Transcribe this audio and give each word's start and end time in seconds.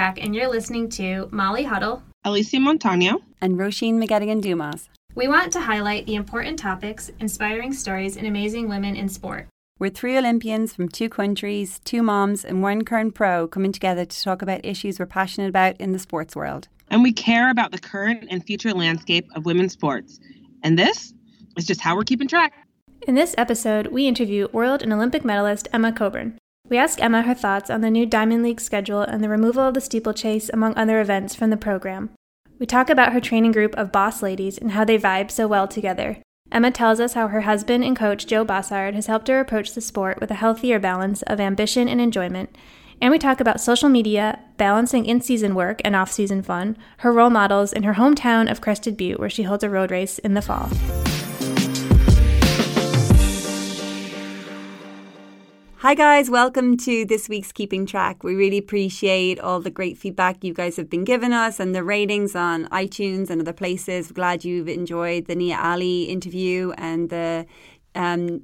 Track, 0.00 0.24
and 0.24 0.34
you're 0.34 0.48
listening 0.48 0.88
to 0.88 1.28
Molly 1.30 1.62
Huddle, 1.62 2.02
Alysia 2.24 2.58
Montaño, 2.58 3.20
and 3.42 3.58
Roisin 3.58 4.02
McGettigan 4.02 4.40
Dumas. 4.40 4.88
We 5.14 5.28
want 5.28 5.52
to 5.52 5.60
highlight 5.60 6.06
the 6.06 6.14
important 6.14 6.58
topics, 6.58 7.10
inspiring 7.20 7.74
stories, 7.74 8.16
and 8.16 8.26
amazing 8.26 8.70
women 8.70 8.96
in 8.96 9.10
sport. 9.10 9.46
We're 9.78 9.90
three 9.90 10.16
Olympians 10.16 10.72
from 10.72 10.88
two 10.88 11.10
countries, 11.10 11.80
two 11.84 12.02
moms, 12.02 12.46
and 12.46 12.62
one 12.62 12.82
current 12.82 13.14
pro 13.14 13.46
coming 13.46 13.72
together 13.72 14.06
to 14.06 14.22
talk 14.22 14.40
about 14.40 14.64
issues 14.64 14.98
we're 14.98 15.04
passionate 15.04 15.50
about 15.50 15.78
in 15.78 15.92
the 15.92 15.98
sports 15.98 16.34
world. 16.34 16.68
And 16.88 17.02
we 17.02 17.12
care 17.12 17.50
about 17.50 17.70
the 17.70 17.78
current 17.78 18.24
and 18.30 18.42
future 18.42 18.72
landscape 18.72 19.28
of 19.34 19.44
women's 19.44 19.74
sports. 19.74 20.18
And 20.62 20.78
this 20.78 21.12
is 21.58 21.66
just 21.66 21.82
how 21.82 21.94
we're 21.94 22.04
keeping 22.04 22.26
track. 22.26 22.54
In 23.06 23.16
this 23.16 23.34
episode, 23.36 23.88
we 23.88 24.08
interview 24.08 24.48
world 24.50 24.80
and 24.80 24.94
Olympic 24.94 25.26
medalist 25.26 25.68
Emma 25.74 25.92
Coburn. 25.92 26.38
We 26.70 26.78
ask 26.78 27.02
Emma 27.02 27.22
her 27.22 27.34
thoughts 27.34 27.68
on 27.68 27.80
the 27.80 27.90
new 27.90 28.06
Diamond 28.06 28.44
League 28.44 28.60
schedule 28.60 29.00
and 29.00 29.24
the 29.24 29.28
removal 29.28 29.64
of 29.64 29.74
the 29.74 29.80
steeplechase, 29.80 30.48
among 30.52 30.76
other 30.76 31.00
events, 31.00 31.34
from 31.34 31.50
the 31.50 31.56
program. 31.56 32.10
We 32.60 32.66
talk 32.66 32.88
about 32.88 33.12
her 33.12 33.20
training 33.20 33.50
group 33.50 33.74
of 33.74 33.90
boss 33.90 34.22
ladies 34.22 34.56
and 34.56 34.70
how 34.70 34.84
they 34.84 34.96
vibe 34.96 35.32
so 35.32 35.48
well 35.48 35.66
together. 35.66 36.18
Emma 36.52 36.70
tells 36.70 37.00
us 37.00 37.14
how 37.14 37.26
her 37.26 37.40
husband 37.40 37.82
and 37.82 37.96
coach 37.96 38.24
Joe 38.24 38.44
Bosshard 38.44 38.94
has 38.94 39.06
helped 39.06 39.26
her 39.26 39.40
approach 39.40 39.74
the 39.74 39.80
sport 39.80 40.20
with 40.20 40.30
a 40.30 40.34
healthier 40.34 40.78
balance 40.78 41.22
of 41.22 41.40
ambition 41.40 41.88
and 41.88 42.00
enjoyment. 42.00 42.54
And 43.00 43.10
we 43.10 43.18
talk 43.18 43.40
about 43.40 43.60
social 43.60 43.88
media, 43.88 44.38
balancing 44.56 45.06
in 45.06 45.20
season 45.20 45.56
work 45.56 45.80
and 45.84 45.96
off 45.96 46.12
season 46.12 46.40
fun, 46.40 46.76
her 46.98 47.12
role 47.12 47.30
models, 47.30 47.72
in 47.72 47.82
her 47.82 47.94
hometown 47.94 48.48
of 48.48 48.60
Crested 48.60 48.96
Butte, 48.96 49.18
where 49.18 49.30
she 49.30 49.42
holds 49.42 49.64
a 49.64 49.70
road 49.70 49.90
race 49.90 50.20
in 50.20 50.34
the 50.34 50.42
fall. 50.42 50.70
Hi, 55.82 55.94
guys. 55.94 56.28
Welcome 56.28 56.76
to 56.76 57.06
this 57.06 57.26
week's 57.26 57.52
Keeping 57.52 57.86
Track. 57.86 58.22
We 58.22 58.34
really 58.34 58.58
appreciate 58.58 59.40
all 59.40 59.60
the 59.60 59.70
great 59.70 59.96
feedback 59.96 60.44
you 60.44 60.52
guys 60.52 60.76
have 60.76 60.90
been 60.90 61.04
giving 61.04 61.32
us 61.32 61.58
and 61.58 61.74
the 61.74 61.82
ratings 61.82 62.36
on 62.36 62.66
iTunes 62.66 63.30
and 63.30 63.40
other 63.40 63.54
places. 63.54 64.10
We're 64.10 64.16
glad 64.16 64.44
you've 64.44 64.68
enjoyed 64.68 65.24
the 65.24 65.34
Nia 65.34 65.56
Ali 65.56 66.02
interview 66.02 66.72
and 66.76 67.08
the 67.08 67.46
um, 67.94 68.42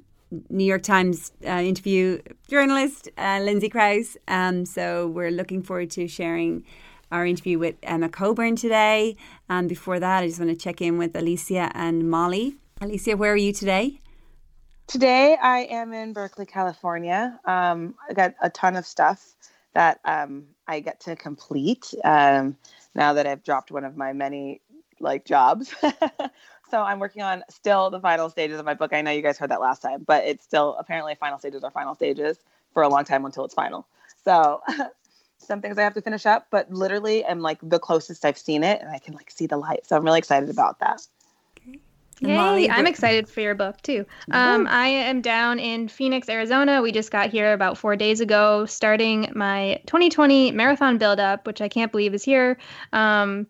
New 0.49 0.63
York 0.65 0.81
Times 0.81 1.31
uh, 1.45 1.61
interview 1.61 2.23
journalist, 2.49 3.07
uh, 3.19 3.39
Lindsay 3.43 3.69
Crouse. 3.69 4.17
Um, 4.27 4.65
so 4.65 5.05
we're 5.05 5.29
looking 5.29 5.61
forward 5.61 5.91
to 5.91 6.07
sharing 6.07 6.65
our 7.11 7.23
interview 7.23 7.59
with 7.59 7.75
Emma 7.83 8.09
Coburn 8.09 8.55
today. 8.55 9.15
And 9.47 9.69
before 9.69 9.99
that, 9.99 10.23
I 10.23 10.27
just 10.27 10.39
want 10.39 10.49
to 10.49 10.57
check 10.57 10.81
in 10.81 10.97
with 10.97 11.13
Alysia 11.13 11.69
and 11.75 12.09
Molly. 12.09 12.55
Alysia, 12.81 13.15
where 13.15 13.33
are 13.33 13.37
you 13.37 13.53
today? 13.53 14.01
Today 14.87 15.35
I 15.35 15.67
am 15.69 15.91
in 15.91 16.13
Berkeley, 16.13 16.45
California. 16.45 17.37
Um, 17.43 17.95
I 18.09 18.13
got 18.13 18.35
a 18.41 18.49
ton 18.49 18.77
of 18.77 18.85
stuff 18.85 19.35
that 19.73 19.99
um, 20.05 20.45
I 20.65 20.79
get 20.79 21.01
to 21.01 21.15
complete 21.17 21.93
um, 22.05 22.55
now 22.95 23.11
that 23.11 23.27
I've 23.27 23.43
dropped 23.43 23.69
one 23.69 23.83
of 23.83 23.97
my 23.97 24.13
many 24.13 24.61
like 25.01 25.25
jobs. 25.25 25.75
so 26.71 26.81
I'm 26.81 26.99
working 26.99 27.21
on 27.21 27.43
still 27.49 27.89
the 27.89 27.99
final 27.99 28.29
stages 28.29 28.59
of 28.59 28.65
my 28.65 28.75
book. 28.75 28.93
I 28.93 29.01
know 29.01 29.11
you 29.11 29.21
guys 29.21 29.37
heard 29.37 29.51
that 29.51 29.59
last 29.59 29.81
time, 29.81 30.05
but 30.07 30.23
it's 30.23 30.45
still 30.45 30.77
apparently 30.79 31.15
final 31.15 31.37
stages 31.37 31.65
are 31.65 31.71
final 31.71 31.93
stages 31.93 32.37
for 32.73 32.81
a 32.81 32.87
long 32.87 33.03
time 33.03 33.25
until 33.25 33.43
it's 33.43 33.53
final. 33.53 33.85
So 34.23 34.61
some 35.37 35.59
things 35.59 35.77
I 35.77 35.83
have 35.83 35.95
to 35.95 36.01
finish 36.01 36.25
up, 36.25 36.47
but 36.49 36.71
literally 36.71 37.25
I'm 37.25 37.41
like 37.41 37.59
the 37.61 37.77
closest 37.77 38.23
I've 38.23 38.37
seen 38.37 38.63
it 38.63 38.79
and 38.79 38.89
I 38.89 38.99
can 38.99 39.15
like 39.15 39.31
see 39.31 39.47
the 39.47 39.57
light. 39.57 39.85
So 39.85 39.97
I'm 39.97 40.05
really 40.05 40.19
excited 40.19 40.49
about 40.49 40.79
that. 40.79 41.05
Yay! 42.21 42.35
Molly, 42.35 42.69
I'm 42.69 42.87
excited 42.87 43.29
for 43.29 43.41
your 43.41 43.55
book 43.55 43.81
too. 43.81 44.05
Um, 44.31 44.67
I 44.67 44.87
am 44.87 45.21
down 45.21 45.59
in 45.59 45.87
Phoenix, 45.87 46.29
Arizona. 46.29 46.81
We 46.81 46.91
just 46.91 47.11
got 47.11 47.29
here 47.29 47.53
about 47.53 47.77
four 47.77 47.95
days 47.95 48.21
ago, 48.21 48.65
starting 48.65 49.31
my 49.35 49.79
2020 49.85 50.51
marathon 50.51 50.97
buildup, 50.97 51.45
which 51.45 51.61
I 51.61 51.67
can't 51.67 51.91
believe 51.91 52.13
is 52.13 52.23
here. 52.23 52.57
Um, 52.91 53.47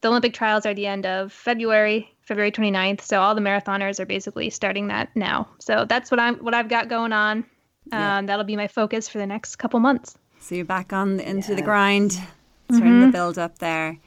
the 0.00 0.08
Olympic 0.08 0.34
trials 0.34 0.66
are 0.66 0.74
the 0.74 0.86
end 0.86 1.06
of 1.06 1.32
February, 1.32 2.14
February 2.22 2.52
29th. 2.52 3.00
So 3.00 3.20
all 3.20 3.34
the 3.34 3.40
marathoners 3.40 3.98
are 3.98 4.06
basically 4.06 4.50
starting 4.50 4.88
that 4.88 5.08
now. 5.16 5.48
So 5.58 5.84
that's 5.88 6.10
what 6.10 6.20
I'm 6.20 6.36
what 6.36 6.54
I've 6.54 6.68
got 6.68 6.88
going 6.88 7.12
on. 7.12 7.44
Yeah. 7.86 8.18
Um, 8.18 8.26
that'll 8.26 8.44
be 8.44 8.56
my 8.56 8.68
focus 8.68 9.08
for 9.08 9.18
the 9.18 9.26
next 9.26 9.56
couple 9.56 9.80
months. 9.80 10.16
So 10.40 10.54
you're 10.54 10.64
back 10.64 10.92
on 10.92 11.20
into 11.20 11.48
yes. 11.48 11.56
the 11.56 11.62
grind, 11.62 12.12
starting 12.12 12.90
mm-hmm. 12.92 13.00
the 13.06 13.12
build 13.12 13.38
up 13.38 13.58
there. 13.58 13.98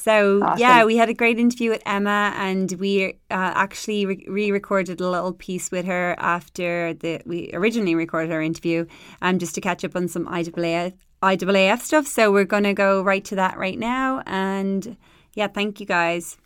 So 0.00 0.40
awesome. 0.42 0.60
yeah, 0.60 0.84
we 0.84 0.96
had 0.96 1.08
a 1.08 1.14
great 1.14 1.40
interview 1.40 1.70
with 1.70 1.82
Emma, 1.84 2.32
and 2.36 2.70
we 2.78 3.14
uh, 3.30 3.52
actually 3.54 4.06
re-recorded 4.06 5.00
a 5.00 5.10
little 5.10 5.32
piece 5.32 5.72
with 5.72 5.86
her 5.86 6.14
after 6.18 6.94
the 6.94 7.20
we 7.26 7.50
originally 7.52 7.96
recorded 7.96 8.30
our 8.30 8.40
interview, 8.40 8.86
um, 9.22 9.40
just 9.40 9.56
to 9.56 9.60
catch 9.60 9.84
up 9.84 9.96
on 9.96 10.06
some 10.06 10.24
IAAF, 10.26 10.94
IAAF 11.20 11.80
stuff. 11.80 12.06
So 12.06 12.30
we're 12.30 12.44
going 12.44 12.62
to 12.62 12.74
go 12.74 13.02
right 13.02 13.24
to 13.24 13.34
that 13.34 13.58
right 13.58 13.78
now, 13.78 14.22
and 14.24 14.96
yeah, 15.34 15.48
thank 15.48 15.80
you 15.80 15.86
guys. 15.86 16.38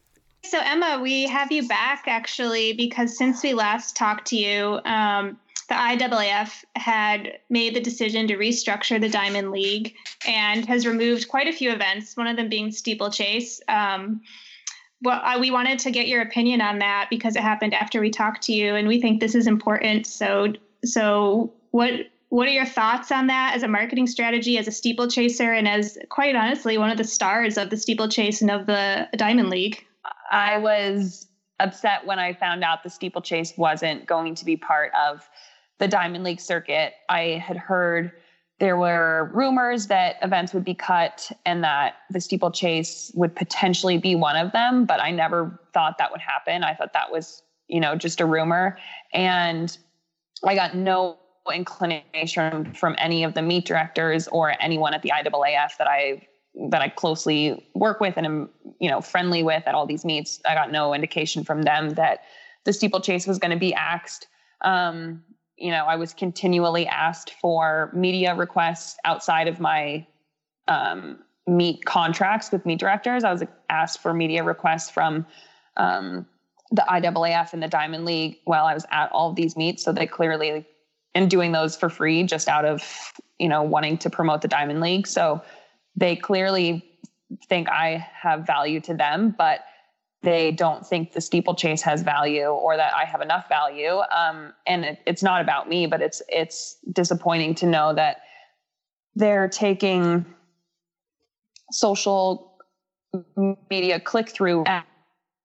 So 0.45 0.59
Emma, 0.59 0.99
we 1.03 1.25
have 1.29 1.53
you 1.53 1.69
back 1.69 2.05
actually 2.07 2.73
because 2.73 3.17
since 3.17 3.43
we 3.43 3.53
last 3.53 3.97
talked 3.97 4.29
to 4.29 4.37
you, 4.37 4.81
um, 4.87 5.39
the 5.73 5.79
IAAF 5.79 6.65
had 6.77 7.39
made 7.49 7.75
the 7.75 7.81
decision 7.81 8.29
to 8.29 8.37
restructure 8.37 9.01
the 9.01 9.09
Diamond 9.09 9.53
League 9.53 9.95
and 10.29 10.67
has 10.67 10.87
removed 10.87 11.29
quite 11.29 11.49
a 11.49 11.53
few 11.53 11.73
events, 11.73 12.15
one 12.15 12.27
of 12.27 12.37
them 12.37 12.51
being 12.51 12.71
steeplechase. 12.71 13.59
Um, 13.69 14.21
well, 15.01 15.19
I, 15.25 15.39
we 15.39 15.51
wanted 15.51 15.79
to 15.81 15.91
get 15.91 16.09
your 16.09 16.21
opinion 16.21 16.61
on 16.61 16.79
that 16.81 17.07
because 17.09 17.37
it 17.37 17.43
happened 17.43 17.73
after 17.73 18.03
we 18.03 18.11
talked 18.11 18.43
to 18.43 18.53
you, 18.53 18.75
and 18.75 18.87
we 18.87 19.01
think 19.01 19.21
this 19.21 19.35
is 19.35 19.47
important. 19.47 20.07
So, 20.07 20.53
so 20.85 21.55
what 21.71 21.93
what 22.29 22.47
are 22.49 22.53
your 22.53 22.67
thoughts 22.67 23.11
on 23.11 23.27
that 23.29 23.55
as 23.57 23.63
a 23.63 23.69
marketing 23.69 24.07
strategy, 24.07 24.59
as 24.59 24.69
a 24.69 24.73
steeplechaser, 24.73 25.53
and 25.53 25.67
as 25.67 25.99
quite 26.11 26.37
honestly 26.37 26.77
one 26.77 26.91
of 26.91 26.99
the 26.99 27.05
stars 27.05 27.57
of 27.57 27.71
the 27.71 27.79
steeplechase 27.79 28.43
and 28.43 28.51
of 28.51 28.67
the 28.67 29.09
Diamond 29.17 29.49
League? 29.49 29.87
I 30.31 30.59
was 30.59 31.29
upset 31.61 32.05
when 32.07 32.19
I 32.19 32.35
found 32.35 32.63
out 32.63 32.83
the 32.83 32.91
steeplechase 32.91 33.55
wasn't 33.57 34.07
going 34.07 34.35
to 34.35 34.45
be 34.45 34.57
part 34.57 34.93
of 35.09 35.29
the 35.79 35.89
Diamond 35.89 36.25
League 36.25 36.41
circuit, 36.41 36.95
I 37.09 37.43
had 37.45 37.57
heard 37.57 38.13
there 38.61 38.77
were 38.77 39.31
rumors 39.35 39.89
that 39.89 40.17
events 40.23 40.55
would 40.55 40.65
be 40.65 40.75
cut 40.75 41.33
and 41.45 41.65
that 41.65 41.95
the 42.11 42.21
steeplechase 42.21 43.11
would 43.15 43.35
potentially 43.35 43.99
be 43.99 44.15
one 44.15 44.37
of 44.37 44.53
them, 44.53 44.85
but 44.85 45.01
I 45.01 45.11
never 45.11 45.59
thought 45.75 45.99
that 45.99 46.13
would 46.13 46.21
happen. 46.21 46.63
I 46.63 46.75
thought 46.75 46.93
that 46.93 47.11
was, 47.11 47.43
you 47.67 47.81
know, 47.81 47.97
just 47.97 48.21
a 48.21 48.27
rumor. 48.27 48.79
And 49.13 49.77
I 50.45 50.55
got 50.55 50.77
no 50.77 51.19
inclination 51.53 52.73
from 52.75 52.95
any 52.99 53.25
of 53.25 53.35
the 53.35 53.43
meet 53.43 53.65
directors 53.65 54.29
or 54.29 54.55
anyone 54.61 54.95
at 54.95 55.03
the 55.03 55.11
IAAF 55.11 55.77
that 55.79 55.89
I 55.89 56.29
that 56.71 56.83
I 56.83 56.89
closely 56.89 57.67
work 57.75 57.99
with 57.99 58.17
and 58.17 58.27
am, 58.27 58.51
you 58.79 58.91
know, 58.91 59.01
friendly 59.01 59.43
with 59.43 59.63
at 59.67 59.75
all 59.75 59.87
these 59.87 60.05
meets. 60.05 60.41
I 60.49 60.55
got 60.55 60.71
no 60.71 60.95
indication 60.95 61.45
from 61.45 61.63
them 61.63 61.91
that 61.95 62.21
the 62.65 62.73
steeplechase 62.73 63.27
was 63.27 63.39
going 63.39 63.51
to 63.51 63.59
be 63.59 63.73
axed. 63.75 64.29
Um, 64.61 65.25
you 65.63 65.71
know, 65.71 65.85
I 65.87 65.95
was 65.95 66.13
continually 66.13 66.87
asked 66.89 67.35
for 67.41 67.91
media 67.95 68.35
requests 68.35 68.97
outside 69.05 69.47
of 69.47 69.61
my 69.61 70.05
um, 70.67 71.21
meet 71.47 71.85
contracts 71.85 72.51
with 72.51 72.67
meet 72.67 72.81
directors. 72.81 73.23
I 73.23 73.33
was 73.33 73.45
asked 73.71 74.01
for 74.01 74.13
media 74.13 74.43
requests 74.43 74.91
from 74.91 75.25
um, 75.77 76.27
the 76.73 76.85
IAAF 76.89 77.53
and 77.53 77.63
the 77.63 77.69
Diamond 77.69 78.05
League 78.05 78.39
while 78.45 78.65
I 78.65 78.75
was 78.75 78.85
at 78.91 79.13
all 79.13 79.31
of 79.31 79.37
these 79.37 79.57
meets. 79.57 79.85
So 79.85 79.93
they 79.93 80.07
clearly, 80.07 80.67
and 81.15 81.31
doing 81.31 81.53
those 81.53 81.77
for 81.77 81.89
free 81.89 82.25
just 82.25 82.49
out 82.49 82.65
of, 82.65 82.83
you 83.39 83.49
know, 83.49 83.63
wanting 83.63 83.99
to 83.99 84.11
promote 84.11 84.43
the 84.43 84.49
Diamond 84.49 84.81
League. 84.81 85.07
So 85.07 85.43
they 85.95 86.17
clearly 86.17 86.85
think 87.49 87.69
I 87.69 88.05
have 88.21 88.47
value 88.47 88.81
to 88.81 88.95
them, 88.95 89.35
but 89.39 89.61
they 90.23 90.53
don't 90.53 90.87
think 90.87 91.13
the 91.13 91.21
steeplechase 91.21 91.83
has 91.83 92.03
value 92.03 92.47
or 92.47 92.77
that 92.77 92.95
I 92.95 93.05
have 93.05 93.21
enough 93.21 93.49
value. 93.49 94.01
Um, 94.15 94.53
and 94.67 94.85
it, 94.85 94.99
it's 95.05 95.23
not 95.23 95.41
about 95.41 95.69
me, 95.69 95.87
but 95.87 96.01
it's 96.01 96.23
it's 96.29 96.77
disappointing 96.93 97.55
to 97.57 97.67
know 97.67 97.93
that 97.95 98.23
they're 99.15 99.49
taking 99.49 100.25
social 101.71 102.53
media 103.69 104.01
click 104.01 104.31
through 104.31 104.65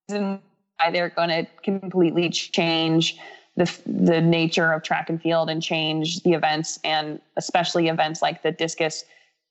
and 0.09 0.39
they're 0.91 1.09
going 1.09 1.29
to 1.29 1.47
completely 1.63 2.29
change 2.29 3.18
the 3.56 3.65
the 3.85 4.21
nature 4.21 4.71
of 4.71 4.83
track 4.83 5.09
and 5.09 5.21
field 5.21 5.50
and 5.50 5.62
change 5.62 6.21
the 6.21 6.33
events 6.33 6.79
and 6.83 7.19
especially 7.35 7.88
events 7.88 8.21
like 8.21 8.44
the 8.44 8.51
discus 8.51 9.03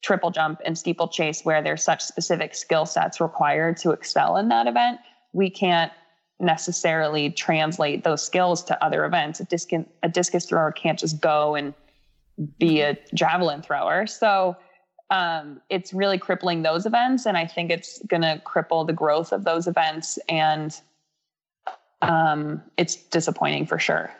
triple 0.02 0.30
jump 0.30 0.60
and 0.64 0.78
steeplechase 0.78 1.44
where 1.44 1.62
there's 1.62 1.82
such 1.82 2.02
specific 2.02 2.54
skill 2.54 2.86
sets 2.86 3.20
required 3.20 3.76
to 3.76 3.90
excel 3.90 4.36
in 4.36 4.48
that 4.48 4.66
event 4.66 5.00
we 5.36 5.50
can't 5.50 5.92
necessarily 6.40 7.30
translate 7.30 8.04
those 8.04 8.24
skills 8.24 8.64
to 8.64 8.84
other 8.84 9.04
events. 9.04 9.38
A 9.38 9.44
discus, 9.44 9.84
a 10.02 10.08
discus 10.08 10.46
thrower 10.46 10.72
can't 10.72 10.98
just 10.98 11.20
go 11.20 11.54
and 11.54 11.74
be 12.58 12.80
a 12.80 12.98
javelin 13.14 13.62
thrower. 13.62 14.06
So 14.06 14.56
um, 15.10 15.60
it's 15.68 15.92
really 15.92 16.18
crippling 16.18 16.62
those 16.62 16.86
events. 16.86 17.26
And 17.26 17.36
I 17.36 17.46
think 17.46 17.70
it's 17.70 18.02
going 18.06 18.22
to 18.22 18.40
cripple 18.44 18.86
the 18.86 18.92
growth 18.92 19.32
of 19.32 19.44
those 19.44 19.66
events. 19.66 20.18
And 20.28 20.78
um, 22.02 22.62
it's 22.76 22.96
disappointing 22.96 23.66
for 23.66 23.78
sure. 23.78 24.10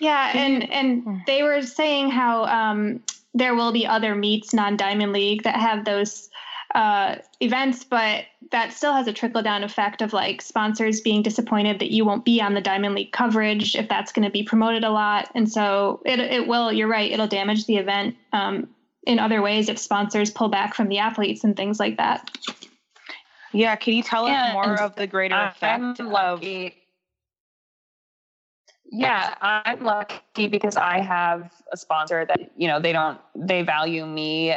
Yeah. 0.00 0.32
And, 0.34 0.70
and 0.70 1.22
they 1.26 1.42
were 1.42 1.62
saying 1.62 2.10
how, 2.10 2.44
um, 2.44 3.02
there 3.34 3.54
will 3.54 3.72
be 3.72 3.86
other 3.86 4.14
meets 4.14 4.52
non 4.52 4.76
Diamond 4.76 5.14
League 5.14 5.42
that 5.44 5.56
have 5.56 5.86
those 5.86 6.28
uh, 6.74 7.16
events, 7.40 7.84
but 7.84 8.24
that 8.50 8.72
still 8.72 8.92
has 8.92 9.06
a 9.06 9.12
trickle 9.12 9.42
down 9.42 9.62
effect 9.62 10.00
of 10.00 10.12
like 10.12 10.40
sponsors 10.40 11.00
being 11.00 11.22
disappointed 11.22 11.78
that 11.78 11.90
you 11.90 12.04
won't 12.04 12.24
be 12.24 12.40
on 12.40 12.54
the 12.54 12.60
Diamond 12.60 12.94
League 12.94 13.12
coverage 13.12 13.74
if 13.74 13.88
that's 13.88 14.12
going 14.12 14.24
to 14.24 14.30
be 14.30 14.42
promoted 14.42 14.84
a 14.84 14.90
lot. 14.90 15.30
And 15.34 15.50
so 15.50 16.00
it, 16.06 16.18
it 16.18 16.46
will, 16.46 16.72
you're 16.72 16.88
right, 16.88 17.10
it'll 17.10 17.26
damage 17.26 17.66
the 17.66 17.76
event 17.76 18.16
um, 18.32 18.68
in 19.06 19.18
other 19.18 19.42
ways 19.42 19.68
if 19.68 19.78
sponsors 19.78 20.30
pull 20.30 20.48
back 20.48 20.74
from 20.74 20.88
the 20.88 20.98
athletes 20.98 21.44
and 21.44 21.56
things 21.56 21.78
like 21.78 21.98
that. 21.98 22.30
Yeah, 23.52 23.76
can 23.76 23.92
you 23.92 24.02
tell 24.02 24.24
us 24.26 24.52
more 24.54 24.80
of 24.80 24.96
the 24.96 25.06
greater 25.06 25.34
effect 25.34 26.00
of 26.00 26.42
yeah, 28.94 29.34
I'm 29.40 29.82
lucky 29.82 30.48
because 30.48 30.76
I 30.76 31.00
have 31.00 31.50
a 31.72 31.78
sponsor 31.78 32.26
that, 32.26 32.50
you 32.56 32.68
know, 32.68 32.78
they 32.78 32.92
don't, 32.92 33.18
they 33.34 33.62
value 33.62 34.04
me 34.04 34.54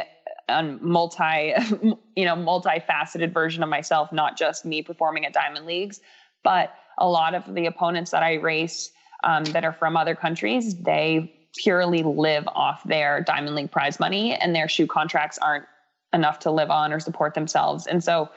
and 0.48 0.80
multi, 0.80 1.54
you 2.16 2.24
know, 2.24 2.36
multifaceted 2.36 3.32
version 3.32 3.62
of 3.62 3.68
myself, 3.68 4.12
not 4.12 4.38
just 4.38 4.64
me 4.64 4.82
performing 4.82 5.26
at 5.26 5.32
Diamond 5.32 5.66
Leagues, 5.66 6.00
but 6.42 6.74
a 6.98 7.08
lot 7.08 7.34
of 7.34 7.54
the 7.54 7.66
opponents 7.66 8.10
that 8.12 8.22
I 8.22 8.34
race 8.34 8.90
um, 9.24 9.44
that 9.46 9.64
are 9.64 9.72
from 9.72 9.96
other 9.96 10.14
countries, 10.14 10.76
they 10.76 11.32
purely 11.56 12.02
live 12.02 12.46
off 12.48 12.84
their 12.84 13.22
Diamond 13.22 13.56
League 13.56 13.70
prize 13.70 13.98
money 13.98 14.34
and 14.34 14.54
their 14.54 14.68
shoe 14.68 14.86
contracts 14.86 15.38
aren't 15.38 15.64
enough 16.12 16.38
to 16.40 16.50
live 16.50 16.70
on 16.70 16.92
or 16.92 17.00
support 17.00 17.34
themselves. 17.34 17.86
And 17.86 18.02
so 18.02 18.30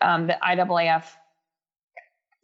um, 0.00 0.26
the 0.26 0.38
IAAF 0.42 1.04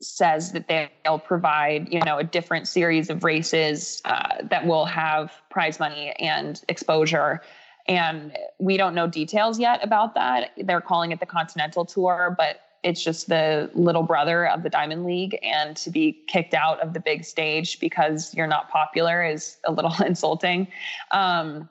says 0.00 0.52
that 0.52 0.66
they'll 0.68 1.18
provide 1.18 1.92
you 1.92 2.00
know 2.00 2.18
a 2.18 2.24
different 2.24 2.66
series 2.66 3.08
of 3.08 3.22
races 3.22 4.02
uh, 4.04 4.42
that 4.42 4.66
will 4.66 4.84
have 4.84 5.32
prize 5.48 5.78
money 5.78 6.12
and 6.18 6.60
exposure 6.68 7.40
and 7.86 8.36
we 8.58 8.76
don't 8.76 8.94
know 8.94 9.06
details 9.06 9.58
yet 9.58 9.82
about 9.82 10.14
that. 10.14 10.50
They're 10.56 10.80
calling 10.80 11.12
it 11.12 11.20
the 11.20 11.26
continental 11.26 11.84
tour 11.84 12.34
but 12.36 12.60
it's 12.82 13.02
just 13.02 13.28
the 13.28 13.70
little 13.74 14.02
brother 14.02 14.48
of 14.48 14.64
the 14.64 14.68
diamond 14.68 15.04
league. 15.04 15.38
And 15.42 15.76
to 15.76 15.90
be 15.90 16.20
kicked 16.26 16.52
out 16.52 16.80
of 16.80 16.94
the 16.94 17.00
big 17.00 17.24
stage 17.24 17.78
because 17.78 18.34
you're 18.34 18.48
not 18.48 18.70
popular 18.70 19.24
is 19.24 19.58
a 19.64 19.70
little 19.70 19.94
insulting. 20.04 20.66
Um, 21.12 21.68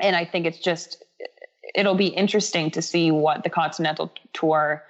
and 0.00 0.16
i 0.16 0.24
think 0.24 0.46
it's 0.46 0.58
just 0.58 1.02
it'll 1.74 1.94
be 1.94 2.08
interesting 2.08 2.70
to 2.70 2.82
see 2.82 3.10
what 3.10 3.44
the 3.44 3.50
continental 3.50 4.12
tour 4.32 4.84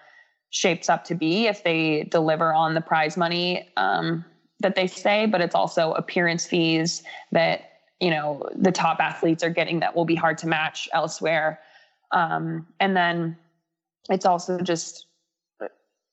shapes 0.50 0.88
up 0.88 1.04
to 1.04 1.14
be 1.14 1.46
if 1.46 1.64
they 1.64 2.04
deliver 2.04 2.52
on 2.52 2.74
the 2.74 2.80
prize 2.80 3.16
money 3.16 3.68
um, 3.76 4.24
that 4.60 4.74
they 4.74 4.86
say, 4.86 5.26
but 5.26 5.40
it's 5.40 5.54
also 5.54 5.92
appearance 5.92 6.44
fees 6.46 7.02
that 7.30 7.71
you 8.02 8.10
know 8.10 8.42
the 8.56 8.72
top 8.72 8.98
athletes 8.98 9.44
are 9.44 9.50
getting 9.50 9.78
that 9.80 9.94
will 9.94 10.04
be 10.04 10.16
hard 10.16 10.36
to 10.38 10.48
match 10.48 10.88
elsewhere. 10.92 11.60
Um, 12.10 12.66
and 12.80 12.96
then 12.96 13.38
it's 14.10 14.26
also 14.26 14.60
just 14.60 15.06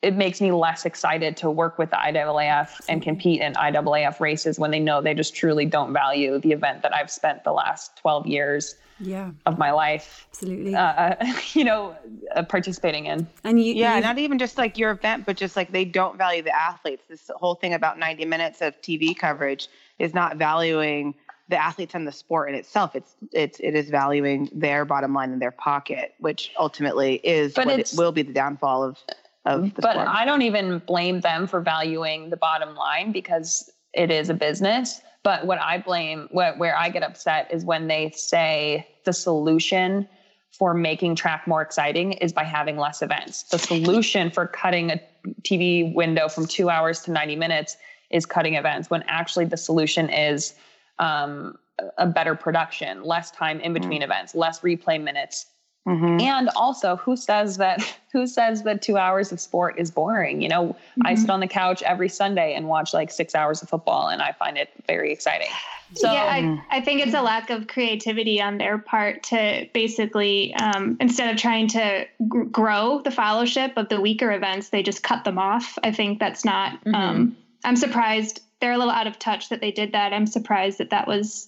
it 0.01 0.15
makes 0.15 0.39
me 0.39 0.51
less 0.51 0.85
excited 0.85 1.35
to 1.35 1.51
work 1.51 1.77
with 1.77 1.89
the 1.89 1.97
IAAF 1.97 2.79
and 2.87 3.01
compete 3.01 3.41
in 3.41 3.53
IAAF 3.53 4.21
races 4.21 4.57
when 4.57 4.71
they 4.71 4.79
know 4.79 5.01
they 5.01 5.13
just 5.13 5.35
truly 5.35 5.65
don't 5.65 5.91
value 5.91 6.39
the 6.39 6.53
event 6.53 6.83
that 6.83 6.95
I've 6.95 7.11
spent 7.11 7.43
the 7.43 7.51
last 7.51 7.97
12 7.97 8.25
years 8.27 8.75
yeah. 9.01 9.31
of 9.45 9.57
my 9.57 9.71
life 9.71 10.27
absolutely. 10.29 10.75
uh, 10.75 11.15
you 11.53 11.63
know 11.63 11.97
uh, 12.35 12.43
participating 12.43 13.07
in. 13.07 13.27
And 13.43 13.61
you 13.61 13.73
yeah 13.73 13.99
not 13.99 14.19
even 14.19 14.37
just 14.37 14.59
like 14.59 14.77
your 14.77 14.91
event 14.91 15.25
but 15.25 15.37
just 15.37 15.55
like 15.55 15.71
they 15.71 15.85
don't 15.85 16.19
value 16.19 16.43
the 16.43 16.55
athletes. 16.55 17.03
This 17.09 17.31
whole 17.35 17.55
thing 17.55 17.73
about 17.73 17.97
90 17.97 18.25
minutes 18.25 18.61
of 18.61 18.79
tv 18.81 19.17
coverage 19.17 19.69
is 19.97 20.13
not 20.13 20.37
valuing 20.37 21.15
the 21.49 21.57
athletes 21.57 21.95
and 21.95 22.07
the 22.07 22.11
sport 22.11 22.49
in 22.49 22.55
itself 22.55 22.95
it's 22.95 23.15
it's 23.33 23.59
it 23.59 23.75
is 23.75 23.89
valuing 23.89 24.49
their 24.53 24.85
bottom 24.85 25.13
line 25.13 25.33
in 25.33 25.39
their 25.39 25.51
pocket 25.51 26.13
which 26.19 26.51
ultimately 26.57 27.15
is 27.23 27.53
but 27.53 27.65
what 27.65 27.79
it 27.79 27.91
will 27.97 28.11
be 28.11 28.21
the 28.21 28.33
downfall 28.33 28.83
of 28.83 28.97
of 29.45 29.61
the 29.61 29.67
sport. 29.69 29.81
but 29.81 29.91
sport. 29.93 30.07
i 30.07 30.25
don't 30.25 30.43
even 30.43 30.79
blame 30.79 31.21
them 31.21 31.47
for 31.47 31.59
valuing 31.59 32.29
the 32.29 32.37
bottom 32.37 32.75
line 32.75 33.11
because 33.11 33.71
it 33.93 34.11
is 34.11 34.29
a 34.29 34.33
business 34.33 35.01
but 35.23 35.45
what 35.45 35.59
I 35.59 35.79
blame, 35.79 36.27
what, 36.31 36.57
where 36.57 36.77
I 36.77 36.89
get 36.89 37.03
upset 37.03 37.49
is 37.51 37.65
when 37.65 37.87
they 37.87 38.11
say 38.15 38.87
the 39.05 39.13
solution 39.13 40.07
for 40.51 40.73
making 40.73 41.15
track 41.15 41.47
more 41.47 41.61
exciting 41.61 42.13
is 42.13 42.33
by 42.33 42.43
having 42.43 42.77
less 42.77 43.01
events. 43.01 43.43
The 43.43 43.59
solution 43.59 44.31
for 44.31 44.47
cutting 44.47 44.91
a 44.91 45.01
TV 45.43 45.93
window 45.93 46.27
from 46.27 46.47
two 46.47 46.69
hours 46.69 47.01
to 47.01 47.11
90 47.11 47.35
minutes 47.35 47.77
is 48.09 48.25
cutting 48.25 48.55
events, 48.55 48.89
when 48.89 49.03
actually 49.07 49.45
the 49.45 49.57
solution 49.57 50.09
is 50.09 50.55
um, 50.99 51.57
a 51.97 52.05
better 52.05 52.35
production, 52.35 53.03
less 53.03 53.31
time 53.31 53.59
in 53.59 53.73
between 53.73 54.01
mm-hmm. 54.01 54.11
events, 54.11 54.35
less 54.35 54.59
replay 54.61 55.01
minutes, 55.01 55.47
Mm-hmm. 55.87 56.19
And 56.21 56.49
also, 56.55 56.97
who 56.97 57.15
says 57.15 57.57
that? 57.57 57.81
Who 58.11 58.25
says 58.25 58.63
that 58.63 58.81
two 58.81 58.97
hours 58.97 59.31
of 59.31 59.39
sport 59.39 59.75
is 59.77 59.91
boring? 59.91 60.41
You 60.41 60.49
know, 60.49 60.65
mm-hmm. 60.69 61.05
I 61.05 61.13
sit 61.13 61.29
on 61.29 61.41
the 61.41 61.47
couch 61.47 61.83
every 61.83 62.09
Sunday 62.09 62.55
and 62.55 62.67
watch 62.67 62.91
like 62.91 63.11
six 63.11 63.35
hours 63.35 63.61
of 63.61 63.69
football, 63.69 64.07
and 64.07 64.19
I 64.19 64.31
find 64.31 64.57
it 64.57 64.69
very 64.87 65.13
exciting. 65.13 65.49
So, 65.93 66.11
yeah, 66.11 66.23
I, 66.23 66.77
I 66.77 66.81
think 66.81 67.05
it's 67.05 67.13
a 67.13 67.21
lack 67.21 67.51
of 67.51 67.67
creativity 67.67 68.41
on 68.41 68.57
their 68.57 68.79
part 68.79 69.21
to 69.25 69.69
basically, 69.75 70.55
um, 70.55 70.97
instead 70.99 71.31
of 71.31 71.39
trying 71.39 71.67
to 71.67 72.05
g- 72.05 72.45
grow 72.51 73.01
the 73.03 73.11
fellowship 73.11 73.73
of 73.77 73.89
the 73.89 74.01
weaker 74.01 74.31
events, 74.31 74.69
they 74.69 74.81
just 74.81 75.03
cut 75.03 75.23
them 75.23 75.37
off. 75.37 75.77
I 75.83 75.91
think 75.91 76.19
that's 76.19 76.43
not. 76.43 76.83
Mm-hmm. 76.83 76.95
Um, 76.95 77.37
I'm 77.63 77.75
surprised 77.75 78.41
they're 78.59 78.73
a 78.73 78.77
little 78.77 78.93
out 78.93 79.07
of 79.07 79.19
touch 79.19 79.49
that 79.49 79.61
they 79.61 79.71
did 79.71 79.93
that. 79.93 80.13
I'm 80.13 80.27
surprised 80.27 80.79
that 80.79 80.89
that 80.91 81.07
was 81.07 81.47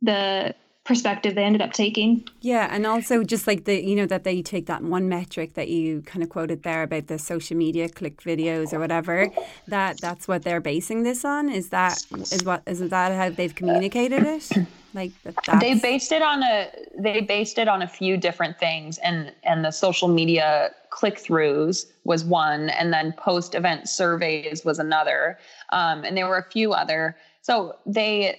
the 0.00 0.54
perspective 0.84 1.36
they 1.36 1.44
ended 1.44 1.62
up 1.62 1.72
taking. 1.72 2.28
Yeah, 2.40 2.68
and 2.70 2.86
also 2.86 3.22
just 3.22 3.46
like 3.46 3.64
the 3.64 3.82
you 3.82 3.94
know 3.94 4.06
that 4.06 4.24
they 4.24 4.42
take 4.42 4.66
that 4.66 4.82
one 4.82 5.08
metric 5.08 5.54
that 5.54 5.68
you 5.68 6.02
kind 6.02 6.22
of 6.22 6.28
quoted 6.28 6.64
there 6.64 6.82
about 6.82 7.06
the 7.06 7.18
social 7.18 7.56
media 7.56 7.88
click 7.88 8.20
videos 8.22 8.72
or 8.72 8.80
whatever 8.80 9.28
that 9.68 10.00
that's 10.00 10.26
what 10.26 10.42
they're 10.42 10.60
basing 10.60 11.04
this 11.04 11.24
on. 11.24 11.48
Is 11.48 11.68
that 11.68 11.98
is 12.12 12.44
what 12.44 12.62
isn't 12.66 12.88
that 12.88 13.12
how 13.12 13.30
they've 13.30 13.54
communicated 13.54 14.24
it? 14.24 14.50
Like 14.94 15.12
that 15.22 15.60
they 15.60 15.74
based 15.74 16.12
it 16.12 16.20
on 16.20 16.42
a 16.42 16.68
they 16.98 17.22
based 17.22 17.58
it 17.58 17.68
on 17.68 17.80
a 17.80 17.88
few 17.88 18.16
different 18.16 18.58
things 18.58 18.98
and 18.98 19.32
and 19.42 19.64
the 19.64 19.70
social 19.70 20.08
media 20.08 20.70
click 20.90 21.16
throughs 21.16 21.86
was 22.04 22.24
one 22.24 22.68
and 22.68 22.92
then 22.92 23.14
post 23.16 23.54
event 23.54 23.88
surveys 23.88 24.66
was 24.66 24.78
another 24.78 25.38
um, 25.70 26.04
and 26.04 26.14
there 26.14 26.28
were 26.28 26.36
a 26.36 26.50
few 26.50 26.74
other 26.74 27.16
so 27.40 27.74
they 27.86 28.38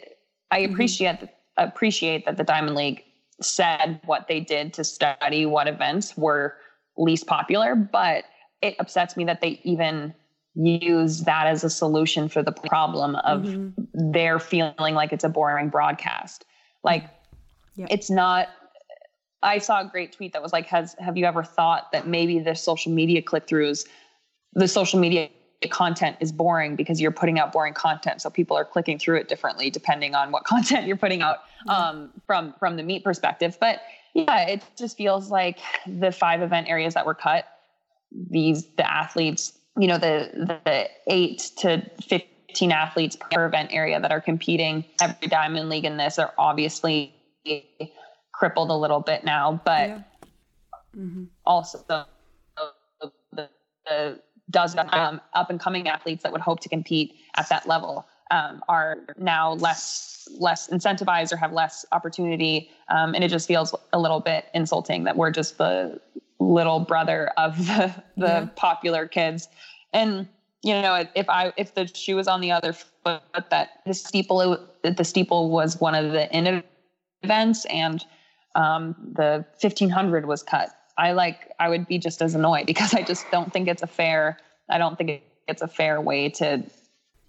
I 0.51 0.61
mm-hmm. 0.61 0.73
appreciate 0.73 1.15
mm-hmm 1.15 1.25
appreciate 1.57 2.25
that 2.25 2.37
the 2.37 2.43
Diamond 2.43 2.75
League 2.75 3.03
said 3.41 3.99
what 4.05 4.27
they 4.27 4.39
did 4.39 4.73
to 4.73 4.83
study 4.83 5.45
what 5.45 5.67
events 5.67 6.15
were 6.17 6.55
least 6.97 7.27
popular, 7.27 7.75
but 7.75 8.25
it 8.61 8.75
upsets 8.79 9.17
me 9.17 9.25
that 9.25 9.41
they 9.41 9.59
even 9.63 10.13
use 10.55 11.21
that 11.21 11.47
as 11.47 11.63
a 11.63 11.69
solution 11.69 12.29
for 12.29 12.43
the 12.43 12.51
problem 12.51 13.15
of 13.17 13.41
mm-hmm. 13.41 14.11
their 14.11 14.39
feeling 14.39 14.93
like 14.93 15.11
it's 15.11 15.23
a 15.23 15.29
boring 15.29 15.69
broadcast. 15.69 16.45
Like 16.83 17.05
yeah. 17.75 17.87
it's 17.89 18.09
not 18.09 18.49
I 19.41 19.57
saw 19.57 19.81
a 19.81 19.85
great 19.85 20.13
tweet 20.13 20.33
that 20.33 20.41
was 20.41 20.53
like, 20.53 20.67
has 20.67 20.95
have 20.99 21.17
you 21.17 21.25
ever 21.25 21.43
thought 21.43 21.91
that 21.91 22.07
maybe 22.07 22.39
the 22.39 22.55
social 22.55 22.91
media 22.91 23.21
click 23.21 23.45
throughs, 23.45 23.85
the 24.53 24.67
social 24.67 24.99
media 24.99 25.29
content 25.71 26.17
is 26.19 26.31
boring 26.31 26.75
because 26.75 26.99
you're 26.99 27.11
putting 27.11 27.39
out 27.39 27.51
boring 27.51 27.73
content 27.73 28.21
so 28.21 28.29
people 28.29 28.57
are 28.57 28.65
clicking 28.65 28.97
through 28.97 29.17
it 29.17 29.27
differently 29.27 29.69
depending 29.69 30.15
on 30.15 30.31
what 30.31 30.43
content 30.53 30.87
you're 30.87 30.97
putting 30.97 31.21
out 31.21 31.39
um, 31.67 32.09
from 32.25 32.53
from 32.59 32.77
the 32.77 32.83
meet 32.83 33.03
perspective 33.03 33.57
but 33.59 33.81
yeah 34.13 34.47
it 34.47 34.63
just 34.77 34.97
feels 34.97 35.29
like 35.29 35.59
the 35.87 36.11
five 36.11 36.41
event 36.41 36.67
areas 36.67 36.93
that 36.93 37.05
were 37.05 37.13
cut 37.13 37.45
these 38.29 38.67
the 38.77 38.91
athletes 38.91 39.53
you 39.77 39.87
know 39.87 39.97
the 39.97 40.29
the 40.65 40.87
eight 41.07 41.51
to 41.57 41.83
15 42.07 42.71
athletes 42.71 43.17
per 43.31 43.45
event 43.45 43.69
area 43.73 43.99
that 43.99 44.11
are 44.11 44.21
competing 44.21 44.85
every 45.01 45.27
diamond 45.27 45.69
league 45.69 45.85
in 45.85 45.97
this 45.97 46.19
are 46.19 46.33
obviously 46.37 47.15
crippled 48.31 48.69
a 48.69 48.75
little 48.75 48.99
bit 48.99 49.23
now 49.23 49.59
but 49.65 49.89
yeah. 49.89 50.01
mm-hmm. 50.95 51.23
also 51.45 51.83
the, 51.87 52.05
the, 53.31 53.49
the 53.85 54.19
dozen 54.49 54.89
um, 54.91 55.21
up 55.33 55.49
and 55.49 55.59
coming 55.59 55.87
athletes 55.87 56.23
that 56.23 56.31
would 56.31 56.41
hope 56.41 56.59
to 56.61 56.69
compete 56.69 57.15
at 57.35 57.47
that 57.49 57.67
level 57.67 58.05
um, 58.31 58.63
are 58.67 58.97
now 59.17 59.53
less 59.53 60.27
less 60.39 60.69
incentivized 60.69 61.33
or 61.33 61.37
have 61.37 61.51
less 61.51 61.85
opportunity, 61.91 62.69
um, 62.89 63.13
and 63.13 63.23
it 63.23 63.29
just 63.29 63.47
feels 63.47 63.75
a 63.91 63.99
little 63.99 64.19
bit 64.19 64.45
insulting 64.53 65.03
that 65.03 65.17
we're 65.17 65.31
just 65.31 65.57
the 65.57 65.99
little 66.39 66.79
brother 66.79 67.31
of 67.37 67.57
the 67.67 67.93
the 68.17 68.27
yeah. 68.27 68.47
popular 68.55 69.07
kids. 69.07 69.47
And 69.91 70.27
you 70.63 70.73
know, 70.81 71.05
if 71.15 71.29
I 71.29 71.53
if 71.57 71.75
the 71.75 71.87
shoe 71.87 72.15
was 72.15 72.27
on 72.27 72.41
the 72.41 72.51
other 72.51 72.73
foot, 72.73 73.21
that 73.49 73.81
the 73.85 73.93
steeple 73.93 74.57
the 74.83 75.03
steeple 75.03 75.49
was 75.49 75.79
one 75.79 75.95
of 75.95 76.11
the 76.11 76.31
in 76.35 76.63
events, 77.21 77.65
and 77.65 78.03
um, 78.55 78.95
the 79.13 79.45
fifteen 79.59 79.89
hundred 79.89 80.25
was 80.25 80.41
cut 80.41 80.69
I 80.97 81.13
like 81.13 81.51
I 81.59 81.69
would 81.69 81.87
be 81.87 81.97
just 81.97 82.21
as 82.21 82.35
annoyed 82.35 82.65
because 82.67 82.93
I 82.93 83.01
just 83.01 83.29
don't 83.31 83.51
think 83.51 83.67
it's 83.67 83.83
a 83.83 83.87
fair 83.87 84.37
I 84.69 84.77
don't 84.77 84.97
think 84.97 85.21
it's 85.47 85.61
a 85.61 85.67
fair 85.67 85.99
way 86.01 86.29
to 86.29 86.63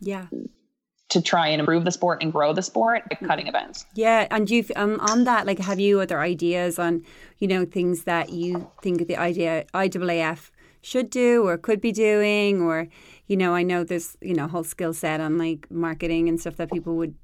yeah. 0.01 0.27
to 1.09 1.23
try 1.23 1.49
and 1.49 1.61
improve 1.61 1.85
the 1.85 1.91
sport 1.91 2.23
and 2.23 2.33
grow 2.33 2.53
the 2.53 2.63
sport 2.63 3.03
by 3.09 3.27
cutting 3.27 3.47
events. 3.47 3.87
Yeah, 3.95 4.27
and 4.31 4.49
you've 4.51 4.71
um, 4.77 5.01
on 5.01 5.25
that, 5.25 5.47
like, 5.47 5.59
have 5.59 5.81
you 5.81 6.01
other 6.01 6.21
ideas 6.21 6.79
on, 6.79 7.03
you 7.39 7.49
know, 7.49 7.65
things 7.65 8.05
that 8.05 8.31
you 8.31 8.71
think 8.83 9.07
the 9.07 9.17
idea 9.17 9.65
IAAF 9.75 10.51
should 10.83 11.11
do 11.11 11.47
or 11.47 11.57
could 11.57 11.81
be 11.81 11.93
doing, 11.93 12.61
or, 12.61 12.89
you 13.27 13.37
know, 13.37 13.55
I 13.55 13.63
know 13.63 13.85
there's 13.85 14.17
you 14.21 14.35
know 14.35 14.47
whole 14.49 14.65
skill 14.65 14.93
set 14.93 15.21
on 15.21 15.39
like 15.39 15.71
marketing 15.71 16.29
and 16.29 16.41
stuff 16.41 16.57
that 16.57 16.71
people 16.71 16.97
would 16.97 17.15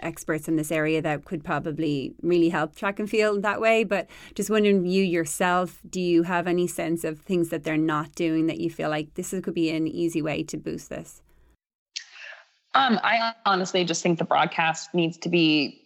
experts 0.00 0.48
in 0.48 0.56
this 0.56 0.70
area 0.70 1.02
that 1.02 1.24
could 1.24 1.44
probably 1.44 2.14
really 2.22 2.48
help 2.48 2.74
track 2.76 2.98
and 2.98 3.08
field 3.08 3.42
that 3.42 3.60
way. 3.60 3.84
But 3.84 4.08
just 4.34 4.50
wondering, 4.50 4.86
you 4.86 5.02
yourself, 5.02 5.80
do 5.88 6.00
you 6.00 6.24
have 6.24 6.46
any 6.46 6.66
sense 6.66 7.04
of 7.04 7.20
things 7.20 7.48
that 7.50 7.64
they're 7.64 7.76
not 7.76 8.14
doing 8.14 8.46
that 8.46 8.58
you 8.58 8.70
feel 8.70 8.90
like 8.90 9.14
this 9.14 9.34
could 9.42 9.54
be 9.54 9.70
an 9.70 9.86
easy 9.86 10.22
way 10.22 10.42
to 10.44 10.56
boost 10.56 10.88
this? 10.88 11.22
Um, 12.74 12.98
I 13.04 13.32
honestly 13.46 13.84
just 13.84 14.02
think 14.02 14.18
the 14.18 14.24
broadcast 14.24 14.94
needs 14.94 15.16
to 15.18 15.28
be 15.28 15.80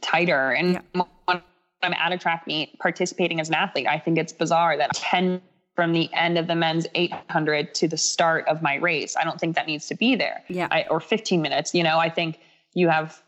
tighter. 0.00 0.50
And 0.50 0.80
yeah. 0.94 1.02
when 1.26 1.42
I'm 1.82 1.92
at 1.92 2.12
a 2.12 2.18
track 2.18 2.46
meet 2.46 2.78
participating 2.80 3.40
as 3.40 3.48
an 3.48 3.54
athlete, 3.54 3.86
I 3.86 3.98
think 3.98 4.18
it's 4.18 4.32
bizarre 4.32 4.76
that 4.76 4.94
10 4.94 5.40
from 5.74 5.92
the 5.92 6.12
end 6.12 6.38
of 6.38 6.46
the 6.46 6.54
men's 6.54 6.86
800 6.94 7.74
to 7.74 7.88
the 7.88 7.96
start 7.96 8.46
of 8.48 8.62
my 8.62 8.76
race. 8.76 9.16
I 9.16 9.24
don't 9.24 9.40
think 9.40 9.56
that 9.56 9.66
needs 9.66 9.86
to 9.88 9.94
be 9.94 10.14
there. 10.14 10.42
Yeah. 10.48 10.68
I, 10.70 10.84
or 10.88 11.00
15 11.00 11.42
minutes. 11.42 11.74
You 11.74 11.82
know, 11.82 11.98
I 11.98 12.08
think 12.08 12.38
you 12.74 12.88
have 12.88 13.22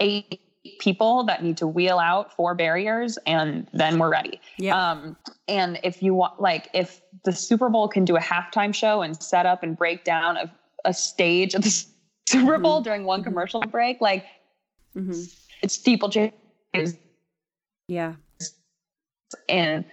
eight 0.00 0.40
people 0.78 1.24
that 1.24 1.42
need 1.42 1.56
to 1.56 1.66
wheel 1.66 1.98
out 1.98 2.34
four 2.34 2.54
barriers 2.54 3.18
and 3.26 3.66
then 3.72 3.98
we're 3.98 4.10
ready. 4.10 4.40
Yeah. 4.58 4.90
Um, 4.90 5.16
and 5.46 5.78
if 5.82 6.02
you 6.02 6.14
want, 6.14 6.40
like, 6.40 6.68
if 6.74 7.00
the 7.24 7.32
Super 7.32 7.68
Bowl 7.68 7.88
can 7.88 8.04
do 8.04 8.16
a 8.16 8.20
halftime 8.20 8.74
show 8.74 9.02
and 9.02 9.20
set 9.20 9.46
up 9.46 9.62
and 9.62 9.76
break 9.76 10.04
down 10.04 10.36
a, 10.36 10.52
a 10.84 10.94
stage 10.94 11.54
of 11.54 11.62
the 11.62 11.70
Super 12.28 12.52
mm-hmm. 12.54 12.62
Bowl 12.62 12.76
mm-hmm. 12.76 12.84
during 12.84 13.04
one 13.04 13.20
mm-hmm. 13.20 13.30
commercial 13.30 13.60
break. 13.62 14.00
Like 14.00 14.26
mm-hmm. 14.96 15.22
it's 15.62 15.74
steeplechase. 15.74 16.32
Yeah. 17.88 18.14
In 19.48 19.84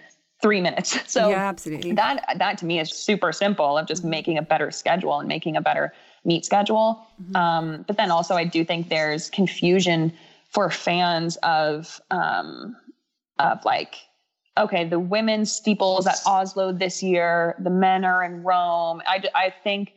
three 0.42 0.60
minutes. 0.60 0.98
So 1.08 1.30
yeah, 1.30 1.48
absolutely. 1.48 1.92
That 1.92 2.36
that 2.36 2.58
to 2.58 2.66
me 2.66 2.78
is 2.78 2.92
super 2.92 3.32
simple 3.32 3.78
of 3.78 3.86
just 3.86 4.02
mm-hmm. 4.02 4.10
making 4.10 4.38
a 4.38 4.42
better 4.42 4.70
schedule 4.70 5.18
and 5.18 5.28
making 5.28 5.56
a 5.56 5.62
better 5.62 5.94
meet 6.26 6.44
schedule. 6.44 7.06
Mm-hmm. 7.22 7.36
Um, 7.36 7.84
but 7.86 7.96
then 7.96 8.10
also 8.10 8.34
I 8.34 8.44
do 8.44 8.64
think 8.64 8.88
there's 8.88 9.30
confusion 9.30 10.12
for 10.50 10.70
fans 10.70 11.36
of 11.42 12.00
um, 12.10 12.76
of 13.38 13.64
like 13.64 13.96
okay, 14.58 14.88
the 14.88 14.98
women's 14.98 15.52
steeples 15.52 16.06
at 16.06 16.18
Oslo 16.26 16.72
this 16.72 17.02
year, 17.02 17.54
the 17.58 17.68
men 17.70 18.06
are 18.06 18.22
in 18.22 18.42
Rome. 18.42 19.02
I, 19.06 19.22
I 19.34 19.54
think 19.62 19.92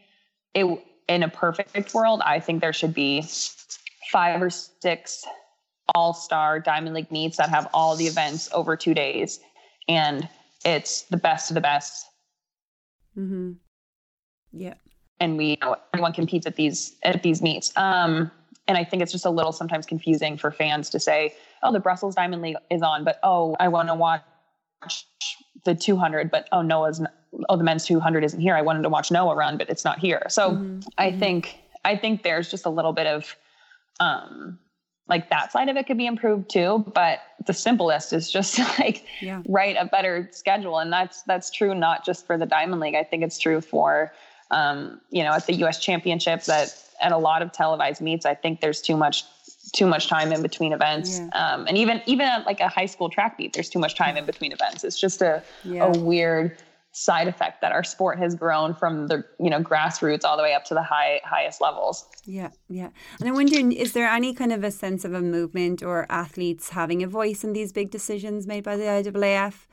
it 0.54 0.66
in 1.08 1.24
a 1.24 1.30
perfect 1.30 1.94
world, 1.94 2.22
I 2.24 2.40
think 2.40 2.62
there 2.62 2.74
should 2.74 2.94
be 2.94 3.24
five 4.12 4.42
or 4.42 4.50
six 4.50 5.26
all 5.96 6.14
star 6.14 6.60
Diamond 6.60 6.94
League 6.94 7.12
meets 7.12 7.38
that 7.38 7.50
have 7.50 7.68
all 7.74 7.96
the 7.96 8.06
events 8.06 8.48
over 8.54 8.76
two 8.76 8.94
days. 8.94 9.40
And 9.88 10.30
it's 10.64 11.04
the 11.04 11.18
best 11.18 11.50
of 11.50 11.56
the 11.56 11.62
best. 11.62 12.06
Mm-hmm. 13.18 13.54
Yeah. 14.52 14.76
And 15.20 15.38
we, 15.38 15.52
you 15.52 15.58
know, 15.62 15.76
everyone 15.94 16.14
competes 16.14 16.46
at 16.46 16.56
these, 16.56 16.96
at 17.04 17.24
these 17.24 17.42
meets. 17.42 17.76
Um, 17.76 18.32
and 18.68 18.78
I 18.78 18.84
think 18.84 19.02
it's 19.02 19.12
just 19.12 19.26
a 19.26 19.30
little 19.30 19.52
sometimes 19.52 19.86
confusing 19.86 20.38
for 20.38 20.52
fans 20.52 20.90
to 20.92 21.00
say, 21.00 21.36
oh, 21.64 21.74
the 21.74 21.80
Brussels 21.80 22.16
Diamond 22.16 22.42
League 22.42 22.56
is 22.70 22.82
on, 22.82 23.04
but 23.04 23.20
oh, 23.24 23.56
I 23.60 23.68
want 23.68 23.90
to 23.90 23.96
watch 23.96 24.24
the 25.66 25.76
200, 25.76 26.32
but 26.32 26.48
oh, 26.52 26.62
Noah's 26.62 27.02
oh 27.48 27.58
the 27.58 27.64
men's 27.64 27.86
200 27.86 28.24
isn't 28.24 28.40
here 28.40 28.56
i 28.56 28.62
wanted 28.62 28.82
to 28.84 28.90
watch 28.90 29.12
noah 29.12 29.36
run 29.36 29.58
but 29.58 29.70
it's 29.70 29.86
not 29.86 30.00
here 30.00 30.24
so 30.30 30.52
mm-hmm. 30.52 30.80
i 30.98 31.10
mm-hmm. 31.10 31.20
think 31.20 31.60
i 31.86 31.96
think 31.96 32.24
there's 32.24 32.50
just 32.50 32.66
a 32.66 32.70
little 32.70 32.94
bit 32.94 33.08
of 33.08 33.36
um 34.00 34.58
like 35.08 35.30
that 35.30 35.52
side 35.52 35.70
of 35.70 35.76
it 35.76 35.88
could 35.88 35.98
be 35.98 36.06
improved 36.06 36.50
too 36.50 36.84
but 36.94 37.20
the 37.46 37.54
simplest 37.54 38.14
is 38.14 38.32
just 38.32 38.60
like 38.80 39.06
yeah. 39.22 39.42
write 39.48 39.76
a 39.80 39.86
better 39.86 40.30
schedule 40.32 40.80
and 40.80 40.92
that's 40.92 41.24
that's 41.24 41.50
true 41.50 41.76
not 41.76 42.06
just 42.06 42.26
for 42.26 42.38
the 42.38 42.46
diamond 42.46 42.82
league 42.82 42.96
i 42.96 43.04
think 43.04 43.24
it's 43.24 43.38
true 43.38 43.62
for 43.62 44.12
um 44.52 45.00
you 45.10 45.24
know 45.24 45.32
at 45.32 45.46
the 45.46 45.54
us 45.54 45.80
championships 45.80 46.46
that 46.48 46.76
at 47.02 47.12
a 47.12 47.18
lot 47.18 47.42
of 47.42 47.52
televised 47.52 48.02
meets 48.02 48.26
i 48.26 48.34
think 48.34 48.62
there's 48.62 48.82
too 48.82 48.98
much 48.98 49.24
too 49.72 49.86
much 49.86 50.08
time 50.08 50.32
in 50.32 50.42
between 50.42 50.74
events. 50.74 51.20
Yeah. 51.20 51.30
um, 51.34 51.68
and 51.68 51.78
even 51.78 52.02
even 52.06 52.26
at 52.28 52.46
like 52.46 52.60
a 52.60 52.68
high 52.68 52.86
school 52.86 53.10
track 53.10 53.38
meet 53.40 53.54
there's 53.54 53.70
too 53.70 53.80
much 53.80 53.96
time 53.96 54.18
in 54.18 54.26
between 54.26 54.52
events. 54.52 54.84
It's 54.84 55.00
just 55.00 55.22
a, 55.22 55.44
yeah. 55.64 55.92
a 55.92 56.00
weird 56.00 56.58
side 56.92 57.28
effect 57.28 57.62
that 57.62 57.72
our 57.72 57.84
sport 57.84 58.18
has 58.18 58.34
grown 58.34 58.74
from 58.74 59.08
the 59.08 59.24
you 59.40 59.50
know 59.50 59.62
grassroots 59.62 60.24
all 60.24 60.36
the 60.36 60.44
way 60.44 60.54
up 60.54 60.66
to 60.66 60.74
the 60.74 60.82
high 60.84 61.22
highest 61.24 61.62
levels. 61.62 62.08
Yeah 62.26 62.50
yeah. 62.68 62.90
And 63.20 63.30
i'm 63.30 63.36
wondering 63.36 63.72
is 63.72 63.94
there 63.94 64.08
any 64.08 64.34
kind 64.34 64.52
of 64.52 64.64
a 64.64 64.72
sense 64.72 65.06
of 65.06 65.14
a 65.14 65.22
movement 65.22 65.84
or 65.84 66.06
athletes 66.10 66.70
having 66.70 67.04
a 67.04 67.08
voice 67.08 67.44
in 67.44 67.54
these 67.54 67.72
big 67.72 67.92
decisions 67.92 68.48
made 68.48 68.64
by 68.64 68.76
the 68.76 68.84
IAAF 68.84 69.68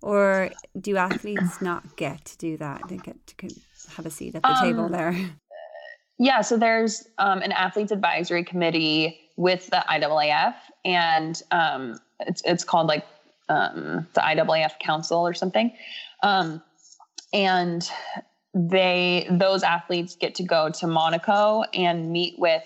or 0.00 0.50
do 0.80 0.96
athletes 0.96 1.60
not 1.60 1.96
get 1.96 2.24
to 2.26 2.38
do 2.38 2.56
that? 2.58 2.88
They 2.88 2.98
get 2.98 3.26
to 3.26 3.34
have 3.96 4.06
a 4.06 4.10
seat 4.10 4.34
at 4.34 4.42
the 4.42 4.48
um, 4.48 4.64
table 4.64 4.88
there 4.88 5.14
yeah 6.18 6.40
so 6.40 6.56
there's 6.56 7.06
um, 7.18 7.42
an 7.42 7.52
athletes 7.52 7.92
advisory 7.92 8.44
committee 8.44 9.20
with 9.36 9.66
the 9.66 9.84
IAAF 9.88 10.54
and 10.84 11.42
um, 11.50 11.98
it's, 12.20 12.42
it's 12.44 12.64
called 12.64 12.88
like 12.88 13.06
um, 13.48 14.06
the 14.14 14.20
IAAF 14.20 14.78
council 14.78 15.26
or 15.26 15.34
something 15.34 15.72
um, 16.22 16.62
and 17.32 17.90
they 18.54 19.26
those 19.30 19.62
athletes 19.62 20.16
get 20.16 20.34
to 20.36 20.42
go 20.42 20.70
to 20.70 20.86
Monaco 20.86 21.62
and 21.74 22.10
meet 22.10 22.38
with 22.38 22.62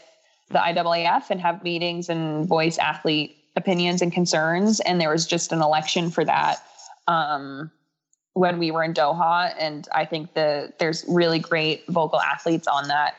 the 0.51 0.59
IAAF 0.59 1.31
and 1.31 1.41
have 1.41 1.63
meetings 1.63 2.09
and 2.09 2.47
voice 2.47 2.79
athlete 2.79 3.37
opinions 3.57 4.03
and 4.03 4.13
concerns. 4.13 4.81
And 4.81 5.01
there 5.01 5.11
was 5.11 5.27
just 5.27 5.53
an 5.53 5.61
election 5.61 6.11
for 6.11 6.25
that 6.25 6.63
um, 7.09 7.71
when 8.35 8.59
we 8.59 8.71
were 8.71 8.83
in 8.83 8.95
Doha. 8.95 9.55
And 9.59 9.89
I 9.95 10.05
think 10.05 10.35
the 10.35 10.73
there's 10.79 11.05
really 11.09 11.39
great 11.39 11.87
vocal 11.89 12.21
athletes 12.21 12.67
on 12.67 12.89
that 12.89 13.15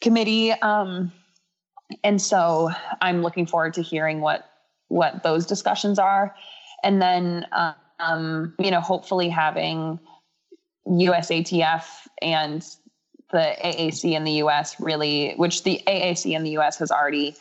committee. 0.00 0.52
Um, 0.52 1.12
and 2.04 2.20
so 2.20 2.70
I'm 3.00 3.22
looking 3.22 3.46
forward 3.46 3.74
to 3.74 3.82
hearing 3.82 4.20
what 4.20 4.50
what 4.88 5.22
those 5.22 5.46
discussions 5.46 5.98
are. 5.98 6.34
And 6.82 7.00
then 7.00 7.46
um, 8.00 8.54
you 8.58 8.70
know, 8.70 8.80
hopefully 8.80 9.28
having 9.28 9.98
USATF 10.86 11.84
and 12.22 12.62
the 13.30 13.54
AAC 13.62 14.12
in 14.12 14.24
the 14.24 14.32
US 14.32 14.80
really, 14.80 15.34
which 15.36 15.64
the 15.64 15.82
AAC 15.86 16.34
in 16.34 16.44
the 16.44 16.56
US 16.58 16.78
has 16.78 16.90
already 16.90 17.36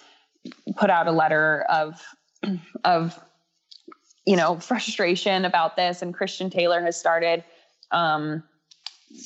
put 0.76 0.90
out 0.90 1.08
a 1.08 1.12
letter 1.12 1.66
of 1.70 2.02
of 2.84 3.20
you 4.28 4.36
know 4.36 4.60
frustration 4.60 5.46
about 5.46 5.76
this, 5.76 6.04
and 6.04 6.14
Christian 6.14 6.50
Taylor 6.52 6.82
has 6.82 7.00
started 7.00 7.44
um, 7.92 8.44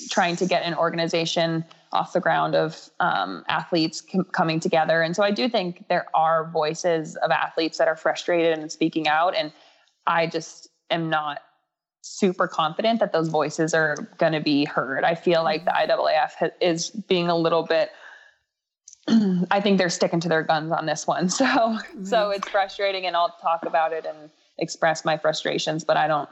trying 0.10 0.36
to 0.38 0.46
get 0.46 0.64
an 0.64 0.76
organization 0.76 1.66
off 1.92 2.14
the 2.14 2.22
ground 2.22 2.56
of 2.56 2.90
um, 3.02 3.44
athletes 3.50 4.00
com- 4.00 4.24
coming 4.26 4.62
together. 4.62 5.02
And 5.02 5.14
so 5.14 5.24
I 5.24 5.32
do 5.32 5.50
think 5.50 5.88
there 5.90 6.06
are 6.14 6.50
voices 6.52 7.18
of 7.18 7.32
athletes 7.32 7.80
that 7.80 7.90
are 7.90 7.98
frustrated 7.98 8.58
and 8.58 8.72
speaking 8.72 9.08
out, 9.08 9.36
and 9.36 9.52
I 10.06 10.28
just 10.28 10.70
am 10.92 11.10
not 11.10 11.40
super 12.04 12.48
confident 12.48 13.00
that 13.00 13.12
those 13.12 13.28
voices 13.28 13.74
are 13.74 13.96
going 14.18 14.34
to 14.34 14.40
be 14.40 14.66
heard. 14.66 15.04
I 15.04 15.16
feel 15.16 15.44
like 15.44 15.66
the 15.66 15.72
IAAF 15.72 16.52
is 16.62 16.92
being 16.92 17.28
a 17.28 17.36
little 17.36 17.64
bit 17.64 17.90
I 19.52 19.60
think 19.60 19.80
they're 19.80 19.90
sticking 19.90 20.20
to 20.20 20.30
their 20.30 20.44
guns 20.44 20.72
on 20.72 20.86
this 20.86 21.08
one. 21.08 21.28
So 21.42 21.78
so 22.04 22.30
it's 22.30 22.48
frustrating 22.48 23.08
and 23.08 23.16
I'll 23.16 23.36
talk 23.42 23.66
about 23.66 23.94
it 23.94 24.06
and 24.06 24.30
express 24.62 25.04
my 25.04 25.18
frustrations, 25.18 25.84
but 25.84 25.98
I 25.98 26.08
don't 26.08 26.30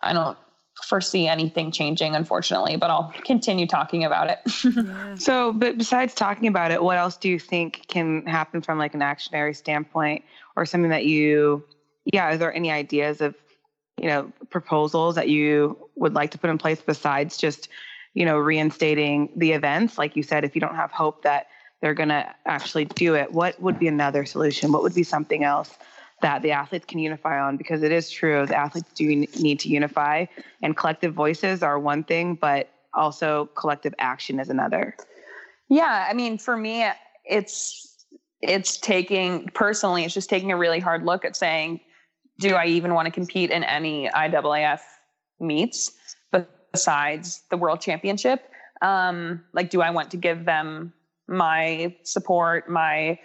I 0.00 0.12
don't 0.12 0.38
foresee 0.84 1.26
anything 1.26 1.72
changing 1.72 2.14
unfortunately, 2.14 2.76
but 2.76 2.90
I'll 2.90 3.12
continue 3.24 3.66
talking 3.66 4.04
about 4.04 4.30
it. 4.30 4.38
yeah. 4.64 5.14
So, 5.16 5.52
but 5.52 5.76
besides 5.76 6.14
talking 6.14 6.48
about 6.48 6.70
it, 6.70 6.82
what 6.82 6.96
else 6.96 7.16
do 7.16 7.28
you 7.28 7.38
think 7.38 7.86
can 7.88 8.24
happen 8.26 8.62
from 8.62 8.78
like 8.78 8.94
an 8.94 9.00
actionary 9.00 9.54
standpoint 9.54 10.24
or 10.56 10.64
something 10.64 10.90
that 10.90 11.06
you 11.06 11.64
yeah, 12.12 12.24
are 12.26 12.36
there 12.36 12.54
any 12.54 12.70
ideas 12.70 13.20
of 13.20 13.34
you 14.00 14.08
know 14.08 14.32
proposals 14.48 15.14
that 15.16 15.28
you 15.28 15.76
would 15.96 16.14
like 16.14 16.30
to 16.30 16.38
put 16.38 16.50
in 16.50 16.58
place 16.58 16.80
besides 16.80 17.36
just 17.36 17.68
you 18.14 18.24
know 18.24 18.38
reinstating 18.38 19.30
the 19.36 19.52
events 19.52 19.98
like 19.98 20.16
you 20.16 20.22
said 20.22 20.44
if 20.44 20.54
you 20.54 20.60
don't 20.60 20.74
have 20.74 20.90
hope 20.90 21.22
that 21.22 21.48
they're 21.80 21.94
going 21.94 22.08
to 22.08 22.26
actually 22.46 22.84
do 22.86 23.14
it 23.14 23.32
what 23.32 23.60
would 23.60 23.78
be 23.78 23.86
another 23.86 24.24
solution 24.24 24.72
what 24.72 24.82
would 24.82 24.94
be 24.94 25.02
something 25.02 25.44
else 25.44 25.76
that 26.22 26.42
the 26.42 26.50
athletes 26.50 26.84
can 26.86 26.98
unify 26.98 27.40
on 27.40 27.56
because 27.56 27.82
it 27.82 27.92
is 27.92 28.10
true 28.10 28.46
the 28.46 28.56
athletes 28.56 28.90
do 28.94 29.06
need 29.06 29.58
to 29.58 29.68
unify 29.68 30.24
and 30.62 30.76
collective 30.76 31.14
voices 31.14 31.62
are 31.62 31.78
one 31.78 32.04
thing 32.04 32.34
but 32.34 32.70
also 32.94 33.46
collective 33.54 33.94
action 33.98 34.40
is 34.40 34.48
another 34.48 34.96
yeah 35.68 36.06
i 36.08 36.14
mean 36.14 36.38
for 36.38 36.56
me 36.56 36.84
it's 37.24 38.06
it's 38.40 38.78
taking 38.78 39.46
personally 39.54 40.04
it's 40.04 40.14
just 40.14 40.30
taking 40.30 40.50
a 40.50 40.56
really 40.56 40.80
hard 40.80 41.04
look 41.04 41.24
at 41.24 41.36
saying 41.36 41.80
do 42.40 42.54
I 42.54 42.64
even 42.66 42.94
want 42.94 43.06
to 43.06 43.12
compete 43.12 43.50
in 43.50 43.62
any 43.62 44.08
IAAF 44.08 44.80
meets 45.38 45.92
besides 46.72 47.42
the 47.50 47.56
World 47.56 47.80
Championship? 47.80 48.42
Um, 48.82 49.44
like, 49.52 49.70
do 49.70 49.82
I 49.82 49.90
want 49.90 50.10
to 50.12 50.16
give 50.16 50.46
them 50.46 50.92
my 51.28 51.94
support, 52.02 52.68
my 52.68 53.18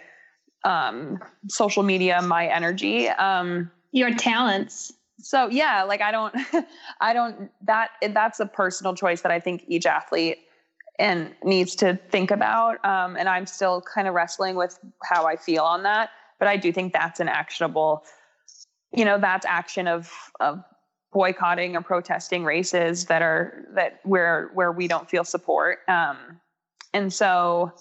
um, 0.66 1.20
social 1.48 1.82
media, 1.82 2.20
my 2.20 2.46
energy. 2.48 3.08
Um, 3.08 3.70
Your 3.92 4.12
talents. 4.14 4.92
So 5.18 5.48
yeah, 5.48 5.84
like 5.84 6.02
I 6.02 6.10
don't, 6.10 6.34
I 7.00 7.14
don't 7.14 7.50
that 7.62 7.90
that's 8.10 8.40
a 8.40 8.46
personal 8.46 8.94
choice 8.94 9.22
that 9.22 9.32
I 9.32 9.40
think 9.40 9.64
each 9.68 9.86
athlete 9.86 10.38
and 10.98 11.34
needs 11.44 11.74
to 11.76 11.98
think 12.10 12.30
about. 12.30 12.84
Um, 12.84 13.16
and 13.16 13.28
I'm 13.28 13.46
still 13.46 13.80
kind 13.82 14.08
of 14.08 14.14
wrestling 14.14 14.56
with 14.56 14.78
how 15.02 15.26
I 15.26 15.36
feel 15.36 15.62
on 15.62 15.84
that. 15.84 16.10
But 16.38 16.48
I 16.48 16.56
do 16.56 16.72
think 16.72 16.92
that's 16.92 17.20
an 17.20 17.28
actionable, 17.28 18.04
you 18.92 19.04
know, 19.04 19.18
that's 19.18 19.46
action 19.46 19.86
of 19.88 20.12
of 20.40 20.62
boycotting 21.12 21.76
or 21.76 21.80
protesting 21.80 22.44
races 22.44 23.06
that 23.06 23.22
are 23.22 23.64
that 23.74 24.00
where 24.02 24.50
where 24.52 24.72
we 24.72 24.88
don't 24.88 25.08
feel 25.08 25.24
support. 25.24 25.78
Um, 25.88 26.40
and 26.92 27.12
so 27.12 27.72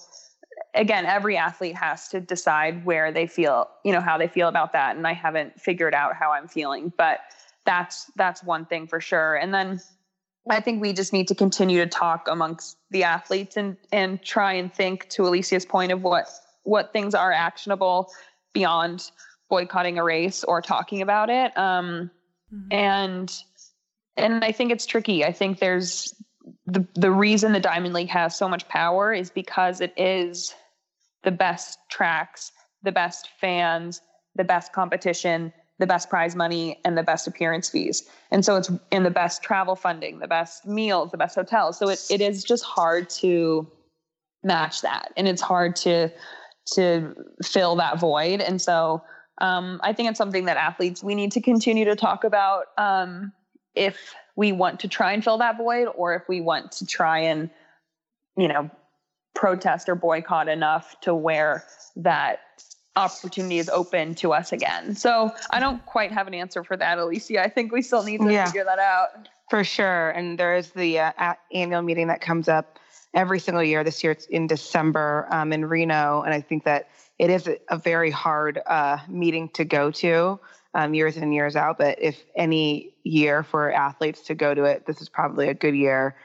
again, 0.76 1.06
every 1.06 1.38
athlete 1.38 1.76
has 1.76 2.08
to 2.10 2.20
decide 2.20 2.86
where 2.86 3.12
they 3.12 3.28
feel, 3.28 3.70
you 3.84 3.92
know, 3.92 4.02
how 4.02 4.18
they 4.18 4.28
feel 4.28 4.48
about 4.48 4.74
that. 4.74 4.96
And 4.96 5.08
I 5.08 5.14
haven't 5.14 5.60
figured 5.60 5.94
out 5.94 6.16
how 6.16 6.32
I'm 6.32 6.48
feeling, 6.48 6.92
but 6.98 7.20
that's 7.66 8.12
that's 8.16 8.44
one 8.44 8.66
thing 8.66 8.88
for 8.88 9.02
sure. 9.02 9.36
And 9.36 9.54
then 9.54 9.82
I 10.50 10.60
think 10.60 10.82
we 10.82 10.94
just 10.94 11.14
need 11.14 11.28
to 11.30 11.36
continue 11.36 11.80
to 11.80 11.90
talk 11.90 12.28
amongst 12.30 12.78
the 12.92 13.04
athletes 13.04 13.58
and 13.58 13.78
and 13.92 14.22
try 14.22 14.54
and 14.54 14.72
think 14.74 15.10
to 15.10 15.24
Alysia's 15.24 15.66
point 15.66 15.92
of 15.92 16.04
what 16.04 16.30
what 16.64 16.94
things 16.94 17.16
are 17.16 17.32
actionable 17.32 18.12
beyond 18.54 19.12
boycotting 19.50 19.98
a 19.98 20.04
race 20.04 20.44
or 20.44 20.62
talking 20.62 21.02
about 21.02 21.30
it. 21.30 21.58
Um, 21.58 22.12
mm-hmm. 22.54 22.68
And 22.72 23.34
and 24.18 24.44
I 24.44 24.52
think 24.52 24.72
it's 24.72 24.86
tricky. 24.86 25.26
I 25.26 25.32
think 25.32 25.60
there's 25.60 26.14
the 26.68 26.86
the 26.94 27.12
reason 27.12 27.54
the 27.54 27.60
Diamond 27.60 27.94
League 27.94 28.10
has 28.10 28.38
so 28.38 28.48
much 28.48 28.68
power 28.68 29.14
is 29.14 29.30
because 29.30 29.82
it 29.82 29.94
is 29.98 30.54
the 31.26 31.32
best 31.32 31.80
tracks, 31.90 32.54
the 32.84 32.92
best 32.92 33.30
fans, 33.42 34.02
the 34.36 34.46
best 34.46 34.72
competition, 34.72 35.52
the 35.80 35.88
best 35.88 36.10
prize 36.10 36.36
money 36.36 36.80
and 36.86 36.98
the 36.98 37.04
best 37.04 37.28
appearance 37.28 37.70
fees. 37.70 38.08
And 38.32 38.46
so 38.46 38.56
it's 38.56 38.72
in 38.92 39.04
the 39.04 39.12
best 39.12 39.44
travel 39.44 39.76
funding, 39.76 40.20
the 40.20 40.28
best 40.28 40.66
meals, 40.66 41.12
the 41.12 41.18
best 41.18 41.36
hotels. 41.36 41.78
So 41.78 41.90
it, 41.90 42.02
it 42.10 42.22
is 42.22 42.44
just 42.44 42.64
hard 42.64 43.10
to 43.22 43.68
match 44.44 44.82
that. 44.82 45.12
And 45.18 45.28
it's 45.28 45.42
hard 45.42 45.76
to 45.78 46.10
to 46.74 47.14
fill 47.44 47.76
that 47.76 48.00
void. 48.00 48.42
And 48.42 48.60
so 48.60 49.04
um, 49.40 49.80
I 49.84 49.94
think 49.94 50.10
it's 50.10 50.18
something 50.18 50.46
that 50.46 50.58
athletes 50.58 51.04
we 51.04 51.14
need 51.14 51.32
to 51.34 51.42
continue 51.42 51.86
to 51.86 51.96
talk 51.96 52.24
about 52.24 52.68
um, 52.78 53.34
if 53.76 54.16
we 54.36 54.52
want 54.52 54.80
to 54.80 54.88
try 54.88 55.12
and 55.12 55.24
fill 55.24 55.38
that 55.40 55.58
void 55.58 55.88
or 55.96 56.16
if 56.16 56.28
we 56.28 56.42
want 56.42 56.72
to 56.72 56.86
try 56.86 57.20
and, 57.20 57.50
you 58.38 58.48
know, 58.48 58.70
protest 59.36 59.88
or 59.88 59.96
boycott 59.96 60.48
enough 60.48 61.00
to 61.02 61.14
where 61.14 61.64
that 61.98 62.40
opportunity 62.96 63.60
is 63.60 63.70
open 63.70 64.16
to 64.16 64.34
us 64.34 64.52
again. 64.52 64.96
So 64.96 65.32
I 65.52 65.60
don't 65.60 65.86
quite 65.86 66.12
have 66.12 66.28
an 66.28 66.34
answer 66.34 66.64
for 66.64 66.78
that, 66.78 66.98
Alysia. 66.98 67.40
I 67.40 67.50
think 67.50 67.72
we 67.72 67.82
still 67.82 68.04
need 68.04 68.22
to 68.22 68.32
yeah, 68.32 68.46
figure 68.46 68.64
that 68.64 68.80
out. 68.80 69.30
For 69.50 69.64
sure. 69.64 70.10
And 70.12 70.40
there 70.40 70.56
is 70.56 70.72
the 70.72 71.00
uh, 71.00 71.34
annual 71.54 71.82
meeting 71.82 72.08
that 72.08 72.22
comes 72.22 72.48
up 72.48 72.80
every 73.14 73.40
single 73.40 73.64
year. 73.64 73.84
This 73.84 74.04
year 74.04 74.12
it's 74.14 74.26
in 74.26 74.48
December 74.48 75.28
um, 75.30 75.54
in 75.54 75.66
Reno. 75.66 76.22
And 76.22 76.34
I 76.34 76.42
think 76.42 76.64
that 76.64 76.90
it 77.20 77.30
is 77.30 77.50
a, 77.70 77.78
very 77.78 78.12
hard 78.12 78.62
uh, 78.66 78.98
meeting 79.08 79.50
to 79.50 79.66
go 79.66 79.92
to 79.92 80.40
um, 80.74 80.94
years 80.94 81.16
and 81.18 81.34
years 81.34 81.56
out. 81.56 81.78
But 81.78 82.02
if 82.02 82.18
any 82.36 82.94
year 83.04 83.44
for 83.44 83.72
athletes 83.72 84.22
to 84.24 84.36
go 84.36 84.54
to 84.54 84.64
it, 84.64 84.86
this 84.86 85.02
is 85.02 85.10
probably 85.10 85.50
a 85.50 85.54
good 85.54 85.76
year 85.76 86.16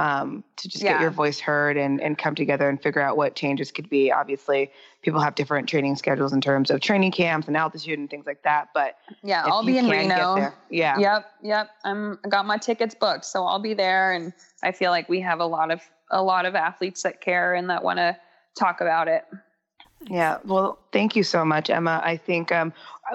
um, 0.00 0.42
to 0.56 0.66
just 0.66 0.82
yeah. 0.82 0.92
get 0.92 1.02
your 1.02 1.10
voice 1.10 1.38
heard 1.38 1.76
and, 1.76 2.00
and 2.00 2.16
come 2.16 2.34
together 2.34 2.70
and 2.70 2.82
figure 2.82 3.02
out 3.02 3.18
what 3.18 3.34
changes 3.34 3.70
could 3.70 3.90
be. 3.90 4.10
Obviously, 4.10 4.70
people 5.02 5.20
have 5.20 5.34
different 5.34 5.68
training 5.68 5.94
schedules 5.96 6.32
in 6.32 6.40
terms 6.40 6.70
of 6.70 6.80
training 6.80 7.12
camps 7.12 7.46
and 7.48 7.56
altitude 7.56 7.98
and 7.98 8.08
things 8.08 8.24
like 8.24 8.42
that. 8.42 8.68
But 8.72 8.96
yeah, 9.22 9.44
I'll 9.44 9.62
be 9.62 9.76
in 9.76 9.90
Reno. 9.90 10.52
Yeah. 10.70 10.98
Yep. 10.98 11.30
Yep. 11.42 11.70
I'm 11.84 12.18
I 12.24 12.28
got 12.28 12.46
my 12.46 12.56
tickets 12.56 12.94
booked, 12.94 13.26
so 13.26 13.44
I'll 13.44 13.58
be 13.58 13.74
there. 13.74 14.12
And 14.12 14.32
I 14.62 14.72
feel 14.72 14.90
like 14.90 15.06
we 15.10 15.20
have 15.20 15.40
a 15.40 15.46
lot 15.46 15.70
of 15.70 15.82
a 16.10 16.22
lot 16.22 16.46
of 16.46 16.54
athletes 16.54 17.02
that 17.02 17.20
care 17.20 17.52
and 17.52 17.68
that 17.68 17.84
want 17.84 17.98
to 17.98 18.16
talk 18.58 18.80
about 18.80 19.06
it. 19.06 19.26
Yeah. 20.08 20.38
Well, 20.46 20.78
thank 20.92 21.14
you 21.14 21.22
so 21.22 21.44
much, 21.44 21.68
Emma. 21.68 22.00
I 22.02 22.16
think 22.16 22.50
um, 22.52 22.72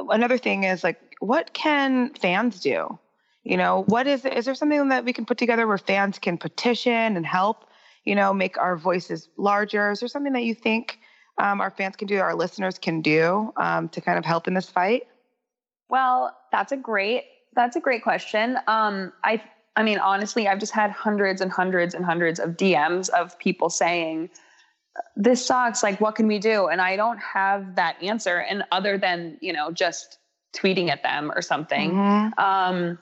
another 0.09 0.37
thing 0.37 0.65
is 0.65 0.83
like, 0.83 1.01
what 1.19 1.51
can 1.53 2.13
fans 2.13 2.59
do? 2.59 2.99
You 3.45 3.57
know, 3.57 3.83
what 3.85 4.07
is 4.07 4.25
is 4.25 4.45
there 4.45 4.55
something 4.55 4.89
that 4.89 5.05
we 5.05 5.13
can 5.13 5.25
put 5.25 5.37
together 5.37 5.67
where 5.67 5.77
fans 5.77 6.17
can 6.17 6.37
petition 6.37 7.15
and 7.15 7.25
help? 7.25 7.65
You 8.03 8.15
know, 8.15 8.33
make 8.33 8.57
our 8.57 8.75
voices 8.75 9.29
larger. 9.37 9.91
Is 9.91 9.99
there 9.99 10.09
something 10.09 10.33
that 10.33 10.43
you 10.43 10.55
think 10.55 10.99
um, 11.37 11.61
our 11.61 11.69
fans 11.69 11.95
can 11.95 12.07
do, 12.07 12.17
our 12.17 12.35
listeners 12.35 12.79
can 12.79 13.01
do 13.01 13.53
um, 13.57 13.87
to 13.89 14.01
kind 14.01 14.17
of 14.17 14.25
help 14.25 14.47
in 14.47 14.55
this 14.55 14.67
fight? 14.67 15.03
Well, 15.89 16.35
that's 16.51 16.71
a 16.71 16.77
great 16.77 17.25
that's 17.55 17.75
a 17.75 17.79
great 17.79 18.01
question. 18.01 18.57
Um, 18.67 19.13
I 19.23 19.43
I 19.75 19.83
mean, 19.83 19.99
honestly, 19.99 20.47
I've 20.47 20.59
just 20.59 20.73
had 20.73 20.89
hundreds 20.89 21.39
and 21.39 21.51
hundreds 21.51 21.93
and 21.93 22.03
hundreds 22.03 22.39
of 22.39 22.51
DMs 22.51 23.09
of 23.09 23.37
people 23.37 23.69
saying, 23.69 24.31
"This 25.15 25.45
sucks. 25.45 25.83
Like, 25.83 26.01
what 26.01 26.15
can 26.15 26.25
we 26.25 26.39
do?" 26.39 26.65
And 26.67 26.81
I 26.81 26.95
don't 26.95 27.19
have 27.19 27.75
that 27.75 28.01
answer, 28.01 28.39
and 28.39 28.63
other 28.71 28.97
than 28.97 29.37
you 29.39 29.53
know 29.53 29.71
just 29.71 30.17
tweeting 30.55 30.89
at 30.89 31.03
them 31.03 31.31
or 31.35 31.41
something. 31.41 31.91
Mm-hmm. 31.91 32.39
Um, 32.39 32.97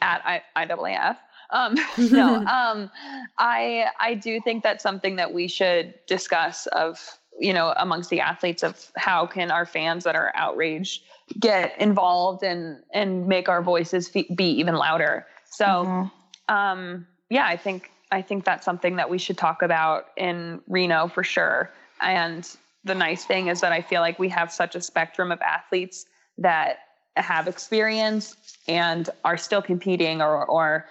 at 0.00 0.22
I, 0.24 0.66
IAAF. 0.66 1.16
Um, 1.50 1.76
no, 2.10 2.36
um, 2.46 2.90
I 3.38 3.86
I 3.98 4.14
do 4.14 4.40
think 4.40 4.62
that's 4.62 4.82
something 4.82 5.16
that 5.16 5.32
we 5.32 5.48
should 5.48 5.94
discuss 6.06 6.66
of 6.68 7.18
you 7.38 7.52
know 7.52 7.74
amongst 7.76 8.10
the 8.10 8.20
athletes 8.20 8.62
of 8.62 8.90
how 8.96 9.26
can 9.26 9.50
our 9.50 9.66
fans 9.66 10.04
that 10.04 10.16
are 10.16 10.32
outraged 10.34 11.02
get 11.38 11.78
involved 11.80 12.42
and 12.42 12.82
and 12.92 13.26
make 13.26 13.48
our 13.48 13.62
voices 13.62 14.08
fe- 14.08 14.28
be 14.34 14.50
even 14.52 14.74
louder. 14.74 15.26
So, 15.50 15.64
mm-hmm. 15.64 16.54
um, 16.54 17.06
yeah, 17.30 17.46
I 17.46 17.56
think 17.56 17.90
I 18.10 18.22
think 18.22 18.44
that's 18.44 18.64
something 18.64 18.96
that 18.96 19.10
we 19.10 19.18
should 19.18 19.38
talk 19.38 19.62
about 19.62 20.06
in 20.16 20.60
Reno 20.68 21.08
for 21.08 21.22
sure. 21.22 21.70
And 22.00 22.48
the 22.84 22.94
nice 22.94 23.24
thing 23.24 23.48
is 23.48 23.60
that 23.60 23.72
I 23.72 23.82
feel 23.82 24.00
like 24.00 24.18
we 24.18 24.28
have 24.30 24.52
such 24.52 24.74
a 24.74 24.80
spectrum 24.80 25.32
of 25.32 25.40
athletes 25.42 26.06
that 26.38 26.78
have 27.20 27.48
experience 27.48 28.36
and 28.66 29.10
are 29.24 29.36
still 29.36 29.62
competing 29.62 30.20
or, 30.20 30.46
or 30.46 30.86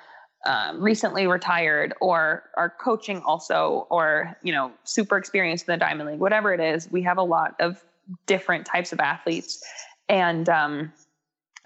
um, 0.45 0.81
recently 0.81 1.27
retired 1.27 1.93
or 1.99 2.43
are 2.55 2.73
coaching 2.79 3.21
also 3.21 3.87
or 3.89 4.37
you 4.43 4.53
know 4.53 4.71
super 4.83 5.17
experienced 5.17 5.67
in 5.67 5.73
the 5.73 5.77
diamond 5.77 6.09
league 6.09 6.19
whatever 6.19 6.53
it 6.53 6.59
is 6.59 6.89
we 6.91 7.01
have 7.01 7.17
a 7.17 7.23
lot 7.23 7.55
of 7.59 7.83
different 8.27 8.65
types 8.65 8.93
of 8.93 8.99
athletes 8.99 9.61
and 10.07 10.47
um, 10.47 10.93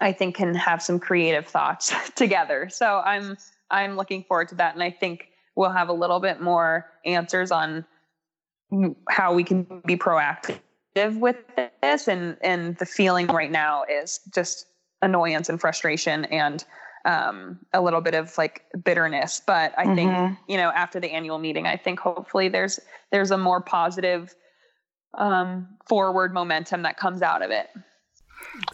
i 0.00 0.10
think 0.10 0.34
can 0.34 0.54
have 0.54 0.82
some 0.82 0.98
creative 0.98 1.46
thoughts 1.46 1.94
together. 2.16 2.68
So 2.70 3.02
i'm 3.04 3.36
i'm 3.70 3.96
looking 3.96 4.24
forward 4.24 4.48
to 4.48 4.54
that 4.56 4.74
and 4.74 4.82
i 4.82 4.90
think 4.90 5.28
we'll 5.54 5.70
have 5.70 5.88
a 5.88 5.92
little 5.92 6.18
bit 6.18 6.40
more 6.40 6.90
answers 7.04 7.50
on 7.50 7.84
how 9.10 9.34
we 9.34 9.44
can 9.44 9.82
be 9.86 9.96
proactive 9.96 10.58
with 10.94 11.36
this 11.82 12.08
and 12.08 12.36
and 12.42 12.76
the 12.78 12.86
feeling 12.86 13.26
right 13.28 13.50
now 13.50 13.84
is 13.84 14.20
just 14.34 14.66
annoyance 15.00 15.48
and 15.48 15.60
frustration 15.60 16.24
and 16.26 16.64
um, 17.04 17.58
a 17.72 17.82
little 17.82 18.00
bit 18.00 18.14
of 18.14 18.36
like 18.38 18.64
bitterness 18.84 19.42
but 19.46 19.72
i 19.76 19.84
mm-hmm. 19.84 19.94
think 19.94 20.38
you 20.48 20.56
know 20.56 20.70
after 20.70 21.00
the 21.00 21.10
annual 21.10 21.38
meeting 21.38 21.66
i 21.66 21.76
think 21.76 21.98
hopefully 21.98 22.48
there's 22.48 22.78
there's 23.10 23.30
a 23.30 23.38
more 23.38 23.60
positive 23.60 24.34
um, 25.14 25.68
forward 25.86 26.32
momentum 26.32 26.82
that 26.82 26.96
comes 26.96 27.22
out 27.22 27.42
of 27.42 27.50
it 27.50 27.68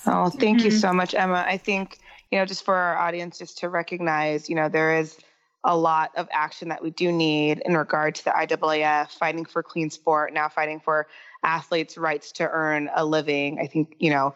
oh 0.06 0.28
thank 0.28 0.58
mm-hmm. 0.58 0.66
you 0.66 0.70
so 0.70 0.92
much 0.92 1.14
emma 1.14 1.44
i 1.46 1.56
think 1.56 1.98
you 2.30 2.38
know 2.38 2.44
just 2.44 2.64
for 2.64 2.74
our 2.74 2.98
audience 2.98 3.38
just 3.38 3.58
to 3.58 3.68
recognize 3.68 4.48
you 4.48 4.54
know 4.54 4.68
there 4.68 4.98
is 4.98 5.16
a 5.64 5.76
lot 5.76 6.10
of 6.16 6.28
action 6.32 6.68
that 6.68 6.82
we 6.82 6.90
do 6.90 7.10
need 7.10 7.60
in 7.64 7.76
regard 7.76 8.14
to 8.14 8.24
the 8.24 8.30
IAAF, 8.30 9.10
fighting 9.10 9.44
for 9.44 9.62
clean 9.62 9.90
sport, 9.90 10.32
now 10.32 10.48
fighting 10.48 10.80
for 10.80 11.08
athletes' 11.42 11.96
rights 11.96 12.32
to 12.32 12.48
earn 12.48 12.90
a 12.94 13.04
living. 13.04 13.58
I 13.60 13.66
think, 13.66 13.96
you 13.98 14.10
know, 14.10 14.34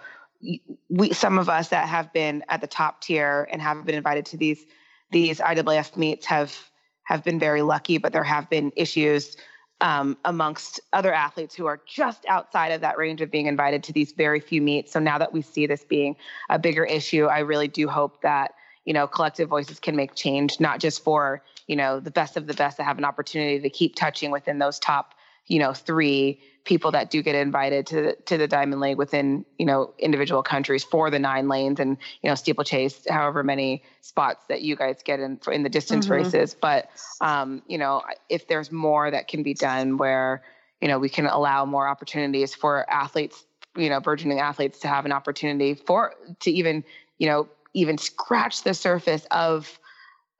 we 0.88 1.12
some 1.12 1.38
of 1.38 1.48
us 1.48 1.68
that 1.68 1.88
have 1.88 2.12
been 2.12 2.44
at 2.48 2.60
the 2.60 2.66
top 2.66 3.00
tier 3.00 3.48
and 3.50 3.62
have 3.62 3.84
been 3.84 3.94
invited 3.94 4.26
to 4.26 4.36
these 4.36 4.64
these 5.10 5.38
IAAF 5.38 5.96
meets 5.96 6.26
have 6.26 6.56
have 7.04 7.22
been 7.22 7.38
very 7.38 7.62
lucky, 7.62 7.98
but 7.98 8.12
there 8.12 8.24
have 8.24 8.48
been 8.48 8.72
issues 8.76 9.36
um, 9.80 10.16
amongst 10.24 10.80
other 10.92 11.12
athletes 11.12 11.54
who 11.54 11.66
are 11.66 11.80
just 11.86 12.24
outside 12.26 12.68
of 12.68 12.80
that 12.80 12.96
range 12.96 13.20
of 13.20 13.30
being 13.30 13.46
invited 13.46 13.82
to 13.84 13.92
these 13.92 14.12
very 14.12 14.38
few 14.38 14.62
meets. 14.62 14.92
So 14.92 15.00
now 15.00 15.18
that 15.18 15.32
we 15.32 15.42
see 15.42 15.66
this 15.66 15.84
being 15.84 16.16
a 16.48 16.58
bigger 16.58 16.84
issue, 16.84 17.26
I 17.26 17.40
really 17.40 17.68
do 17.68 17.88
hope 17.88 18.22
that 18.22 18.52
you 18.84 18.92
know 18.92 19.06
collective 19.06 19.48
voices 19.48 19.78
can 19.78 19.96
make 19.96 20.14
change, 20.14 20.58
not 20.60 20.80
just 20.80 21.04
for 21.04 21.42
you 21.66 21.76
know 21.76 22.00
the 22.00 22.10
best 22.10 22.36
of 22.36 22.46
the 22.46 22.54
best 22.54 22.76
to 22.78 22.84
have 22.84 22.98
an 22.98 23.04
opportunity 23.04 23.60
to 23.60 23.70
keep 23.70 23.94
touching 23.94 24.30
within 24.30 24.58
those 24.58 24.78
top 24.78 25.14
you 25.46 25.58
know 25.58 25.72
three 25.72 26.40
people 26.64 26.92
that 26.92 27.10
do 27.10 27.22
get 27.22 27.34
invited 27.34 27.86
to 27.88 28.02
the, 28.02 28.16
to 28.26 28.38
the 28.38 28.46
Diamond 28.46 28.80
League 28.80 28.96
within 28.96 29.44
you 29.58 29.66
know 29.66 29.92
individual 29.98 30.42
countries 30.42 30.84
for 30.84 31.10
the 31.10 31.18
nine 31.18 31.48
lanes 31.48 31.80
and 31.80 31.96
you 32.22 32.28
know 32.28 32.34
steeplechase, 32.34 33.06
however 33.08 33.42
many 33.42 33.82
spots 34.00 34.44
that 34.48 34.62
you 34.62 34.76
guys 34.76 35.02
get 35.04 35.20
in 35.20 35.38
in 35.50 35.62
the 35.62 35.68
distance 35.68 36.06
mm-hmm. 36.06 36.14
races. 36.14 36.54
But 36.54 36.90
um, 37.20 37.62
you 37.66 37.78
know 37.78 38.02
if 38.28 38.46
there's 38.48 38.70
more 38.70 39.10
that 39.10 39.28
can 39.28 39.42
be 39.42 39.54
done 39.54 39.96
where 39.96 40.42
you 40.80 40.88
know 40.88 40.98
we 40.98 41.08
can 41.08 41.26
allow 41.26 41.64
more 41.64 41.88
opportunities 41.88 42.54
for 42.54 42.88
athletes 42.90 43.44
you 43.76 43.88
know 43.88 44.00
burgeoning 44.00 44.40
athletes 44.40 44.80
to 44.80 44.88
have 44.88 45.04
an 45.04 45.12
opportunity 45.12 45.74
for 45.74 46.14
to 46.40 46.50
even 46.50 46.84
you 47.18 47.26
know 47.26 47.48
even 47.74 47.96
scratch 47.98 48.62
the 48.62 48.74
surface 48.74 49.26
of 49.30 49.78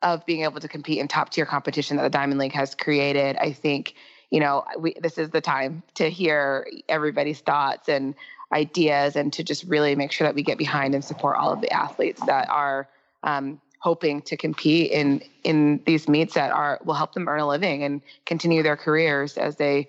of 0.03 0.27
being 0.27 0.43
able 0.43 0.61
to 0.61 0.69
compete 0.69 0.99
in 0.99 1.09
top 1.09 1.31
tier 1.31 1.47
competition 1.47 1.97
that 1.97 2.03
the 2.03 2.11
diamond 2.11 2.39
league 2.39 2.53
has 2.53 2.75
created 2.75 3.37
i 3.37 3.53
think 3.53 3.95
you 4.33 4.41
know 4.41 4.65
we, 4.79 4.95
this 5.01 5.19
is 5.19 5.31
the 5.31 5.41
time 5.41 5.83
to 5.95 6.09
hear 6.09 6.67
everybody's 6.89 7.41
thoughts 7.41 7.89
and 7.89 8.15
ideas 8.53 9.15
and 9.15 9.33
to 9.35 9.45
just 9.45 9.65
really 9.65 9.95
make 9.95 10.11
sure 10.11 10.27
that 10.27 10.35
we 10.35 10.43
get 10.43 10.59
behind 10.59 10.95
and 10.95 11.05
support 11.05 11.37
all 11.37 11.53
of 11.53 11.61
the 11.61 11.73
athletes 11.73 12.21
that 12.27 12.49
are 12.49 12.89
um, 13.23 13.61
hoping 13.79 14.23
to 14.23 14.37
compete 14.37 14.91
in 14.91 15.23
in 15.45 15.81
these 15.87 16.09
meets 16.09 16.35
that 16.35 16.51
are 16.51 16.81
will 16.85 16.95
help 16.95 17.13
them 17.13 17.29
earn 17.29 17.41
a 17.41 17.47
living 17.47 17.83
and 17.85 18.01
continue 18.25 18.63
their 18.63 18.77
careers 18.77 19.37
as 19.37 19.57
they 19.57 19.89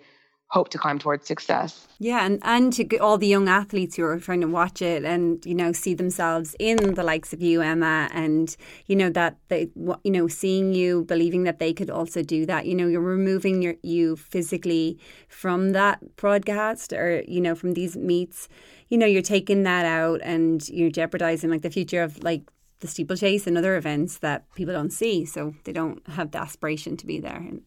hope 0.53 0.69
to 0.69 0.77
climb 0.77 0.99
towards 0.99 1.25
success. 1.25 1.87
Yeah, 1.97 2.23
and 2.25 2.39
and 2.43 2.71
to 2.73 2.97
all 2.99 3.17
the 3.17 3.27
young 3.27 3.49
athletes 3.49 3.95
who 3.95 4.03
are 4.03 4.19
trying 4.19 4.41
to 4.41 4.47
watch 4.47 4.83
it 4.83 5.03
and 5.03 5.43
you 5.47 5.55
know 5.55 5.71
see 5.71 5.95
themselves 5.95 6.55
in 6.59 6.93
the 6.93 7.03
likes 7.03 7.33
of 7.33 7.41
you, 7.41 7.61
Emma, 7.61 8.07
and 8.13 8.55
you 8.85 8.95
know 8.95 9.09
that 9.09 9.37
they 9.47 9.69
you 9.75 10.11
know 10.11 10.27
seeing 10.27 10.73
you, 10.75 11.05
believing 11.05 11.43
that 11.43 11.57
they 11.57 11.73
could 11.73 11.89
also 11.89 12.21
do 12.21 12.45
that. 12.45 12.67
You 12.67 12.75
know, 12.75 12.87
you're 12.87 13.01
removing 13.01 13.63
your 13.63 13.75
you 13.81 14.15
physically 14.15 14.99
from 15.27 15.71
that 15.71 16.15
broadcast 16.17 16.93
or 16.93 17.23
you 17.27 17.41
know 17.41 17.55
from 17.55 17.73
these 17.73 17.97
meets. 17.97 18.47
You 18.89 18.99
know, 18.99 19.07
you're 19.07 19.23
taking 19.23 19.63
that 19.63 19.85
out 19.87 20.21
and 20.23 20.69
you're 20.69 20.91
jeopardizing 20.91 21.49
like 21.49 21.63
the 21.63 21.71
future 21.71 22.03
of 22.03 22.23
like 22.23 22.43
the 22.81 22.87
steeplechase 22.87 23.47
and 23.47 23.57
other 23.57 23.75
events 23.75 24.19
that 24.19 24.45
people 24.53 24.75
don't 24.75 24.93
see, 24.93 25.25
so 25.25 25.55
they 25.63 25.73
don't 25.73 26.07
have 26.09 26.29
the 26.29 26.37
aspiration 26.39 26.95
to 26.97 27.07
be 27.07 27.19
there, 27.19 27.37
and 27.37 27.63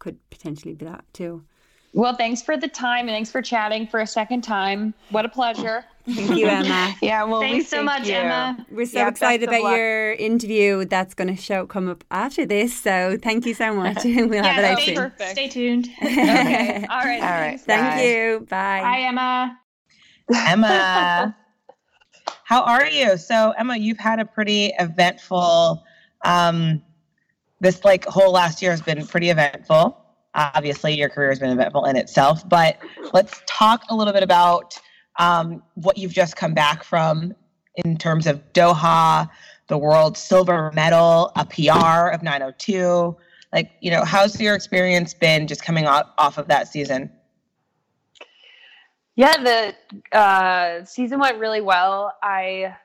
could 0.00 0.18
potentially 0.30 0.74
be 0.74 0.84
that 0.84 1.04
too. 1.12 1.44
Well, 1.94 2.16
thanks 2.16 2.42
for 2.42 2.56
the 2.56 2.66
time 2.66 3.02
and 3.08 3.10
thanks 3.10 3.30
for 3.30 3.40
chatting 3.40 3.86
for 3.86 4.00
a 4.00 4.06
second 4.06 4.42
time. 4.42 4.94
What 5.10 5.24
a 5.24 5.28
pleasure. 5.28 5.84
Thank 6.06 6.36
you, 6.36 6.48
Emma. 6.48 6.92
yeah, 7.02 7.22
well, 7.22 7.40
thanks 7.40 7.54
we 7.56 7.76
so 7.76 7.82
much, 7.84 8.08
you. 8.08 8.14
Emma. 8.14 8.66
We're 8.70 8.84
so 8.84 8.98
Yeah, 8.98 9.08
excited 9.08 9.46
best 9.46 9.54
of 9.54 9.60
about 9.60 9.70
luck. 9.70 9.78
your 9.78 10.12
interview 10.14 10.84
that's 10.86 11.14
going 11.14 11.34
to 11.34 11.40
show 11.40 11.66
come 11.66 11.88
up 11.88 12.02
after 12.10 12.44
this. 12.44 12.76
So 12.78 13.16
thank 13.22 13.46
you 13.46 13.54
so 13.54 13.72
much. 13.72 13.98
we'll 14.04 14.12
have 14.42 14.44
Yeah, 14.44 14.58
it 14.58 14.64
out 14.64 14.78
stay, 14.80 14.86
soon. 14.86 14.96
Perfect. 14.96 15.30
stay 15.30 15.48
tuned. 15.48 15.88
Okay. 16.02 16.84
All 16.90 16.98
right. 16.98 17.22
All 17.22 17.30
right. 17.30 17.60
thanks. 17.60 17.62
Thank 17.62 17.94
Bye. 17.94 18.02
you. 18.02 18.40
Bye. 18.50 18.80
Bye, 18.82 19.00
Emma. 19.06 19.58
Emma, 20.48 21.36
how 22.44 22.62
are 22.64 22.86
you? 22.86 23.16
So, 23.16 23.52
Emma, 23.56 23.76
you've 23.76 23.98
had 23.98 24.18
a 24.18 24.24
pretty 24.24 24.72
eventful. 24.78 25.82
Um, 26.24 26.82
this 27.60 27.84
like 27.84 28.04
whole 28.06 28.32
last 28.32 28.60
year 28.60 28.72
has 28.72 28.82
been 28.82 29.06
pretty 29.06 29.30
eventful. 29.30 30.03
Obviously, 30.34 30.94
your 30.94 31.08
career 31.08 31.28
has 31.28 31.38
been 31.38 31.50
eventful 31.50 31.84
in 31.84 31.96
itself, 31.96 32.48
but 32.48 32.78
let's 33.12 33.40
talk 33.46 33.84
a 33.90 33.94
little 33.94 34.12
bit 34.12 34.22
about 34.22 34.78
um, 35.18 35.62
what 35.74 35.96
you've 35.96 36.12
just 36.12 36.36
come 36.36 36.54
back 36.54 36.82
from 36.82 37.34
in 37.76 37.96
terms 37.96 38.26
of 38.26 38.42
Doha, 38.52 39.28
the 39.68 39.78
world 39.78 40.16
silver 40.16 40.72
medal, 40.74 41.32
a 41.36 41.44
PR 41.44 42.08
of 42.08 42.22
902. 42.22 43.16
Like, 43.52 43.70
you 43.80 43.90
know, 43.90 44.04
how's 44.04 44.40
your 44.40 44.54
experience 44.54 45.14
been 45.14 45.46
just 45.46 45.62
coming 45.62 45.86
off, 45.86 46.10
off 46.18 46.38
of 46.38 46.48
that 46.48 46.68
season? 46.68 47.10
Yeah, 49.16 49.36
the 50.10 50.16
uh, 50.16 50.84
season 50.84 51.20
went 51.20 51.38
really 51.38 51.60
well. 51.60 52.12
I 52.22 52.76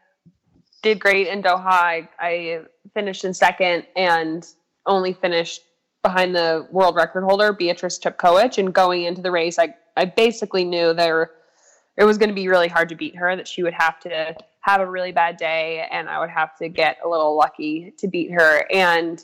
did 0.84 1.00
great 1.00 1.28
in 1.28 1.42
Doha. 1.42 1.66
I, 1.66 2.10
I 2.20 2.62
finished 2.94 3.26
in 3.26 3.34
second 3.34 3.88
and 3.96 4.46
only 4.86 5.14
finished 5.14 5.62
behind 6.04 6.36
the 6.36 6.68
world 6.72 6.96
record 6.96 7.24
holder, 7.24 7.54
Beatrice 7.54 8.00
Chepkoech. 8.00 8.58
And 8.58 8.74
going 8.74 9.04
into 9.04 9.22
the 9.22 9.32
race, 9.32 9.60
I, 9.60 9.76
I 9.98 10.06
basically 10.06 10.64
knew 10.64 10.94
there 10.94 11.32
it 11.98 12.06
was 12.06 12.18
going 12.18 12.30
to 12.30 12.36
be 12.36 12.48
really 12.48 12.70
hard 12.70 12.88
to 12.90 12.96
beat 12.96 13.16
her, 13.18 13.36
that 13.36 13.48
she 13.48 13.62
would 13.62 13.74
have 13.74 14.00
to 14.02 14.36
have 14.62 14.82
a 14.82 14.90
really 14.90 15.12
bad 15.12 15.38
day 15.38 15.86
and 15.92 16.10
I 16.10 16.20
would 16.20 16.30
have 16.30 16.56
to 16.58 16.70
get 16.70 16.98
a 17.04 17.10
little 17.10 17.36
lucky 17.36 17.94
to 17.98 18.08
beat 18.08 18.32
her. 18.32 18.66
And 18.72 19.22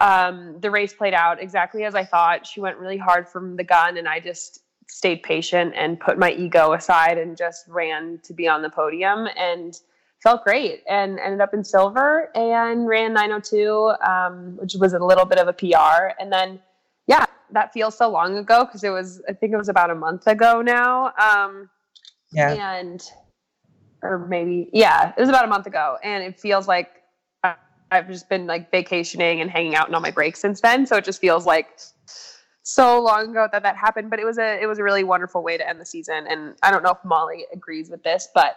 um, 0.00 0.56
the 0.60 0.70
race 0.70 0.92
played 0.92 1.14
out 1.14 1.42
exactly 1.42 1.84
as 1.84 1.94
I 1.94 2.04
thought. 2.04 2.46
She 2.46 2.60
went 2.60 2.78
really 2.78 2.98
hard 2.98 3.28
from 3.28 3.56
the 3.56 3.64
gun, 3.64 3.96
and 3.96 4.06
I 4.06 4.20
just 4.20 4.60
stayed 4.88 5.22
patient 5.22 5.74
and 5.76 5.98
put 5.98 6.18
my 6.18 6.32
ego 6.32 6.72
aside 6.72 7.18
and 7.18 7.36
just 7.36 7.66
ran 7.68 8.20
to 8.22 8.32
be 8.32 8.46
on 8.46 8.62
the 8.62 8.70
podium 8.70 9.26
and 9.36 9.80
felt 10.26 10.42
great 10.42 10.82
and 10.88 11.20
ended 11.20 11.40
up 11.40 11.54
in 11.54 11.62
silver 11.62 12.30
and 12.34 12.88
ran 12.88 13.12
902 13.12 13.92
um, 14.04 14.56
which 14.56 14.74
was 14.74 14.92
a 14.92 14.98
little 14.98 15.24
bit 15.24 15.38
of 15.38 15.46
a 15.46 15.52
pr 15.52 16.12
and 16.18 16.32
then 16.32 16.58
yeah 17.06 17.24
that 17.52 17.72
feels 17.72 17.96
so 17.96 18.08
long 18.08 18.36
ago 18.36 18.64
because 18.64 18.82
it 18.82 18.90
was 18.90 19.22
i 19.28 19.32
think 19.32 19.52
it 19.52 19.56
was 19.56 19.68
about 19.68 19.88
a 19.88 19.94
month 19.94 20.26
ago 20.26 20.60
now. 20.62 21.12
Um, 21.16 21.70
Yeah. 22.32 22.52
and 22.52 23.00
or 24.02 24.18
maybe 24.18 24.68
yeah 24.72 25.12
it 25.16 25.20
was 25.20 25.28
about 25.28 25.44
a 25.44 25.48
month 25.48 25.66
ago. 25.66 25.96
And 26.02 26.24
it 26.24 26.40
feels 26.40 26.66
like 26.66 26.90
i've 27.92 28.08
just 28.08 28.28
been 28.28 28.46
like 28.48 28.70
vacationing 28.72 29.40
and 29.40 29.48
hanging 29.48 29.76
out 29.76 29.86
and 29.86 29.94
on 29.94 30.02
my 30.02 30.10
break 30.10 30.36
since 30.36 30.60
then. 30.60 30.86
So 30.86 30.96
it 30.96 31.04
just 31.04 31.20
feels 31.20 31.46
like 31.46 31.68
so 32.64 33.00
long 33.00 33.30
ago 33.30 33.46
that 33.52 33.62
that 33.62 33.76
happened. 33.76 34.10
But 34.10 34.18
it 34.18 34.24
was 34.24 34.38
a 34.38 34.60
it 34.60 34.66
was 34.66 34.80
a 34.80 34.82
really 34.82 35.04
wonderful 35.04 35.44
way 35.44 35.56
to 35.56 35.68
end 35.68 35.80
the 35.80 35.86
season. 35.86 36.26
And 36.26 36.56
i 36.64 36.72
don't 36.72 36.82
know 36.82 36.90
if 36.90 36.98
molly 37.04 37.46
agrees 37.52 37.90
with 37.90 38.02
this 38.02 38.28
but 38.34 38.56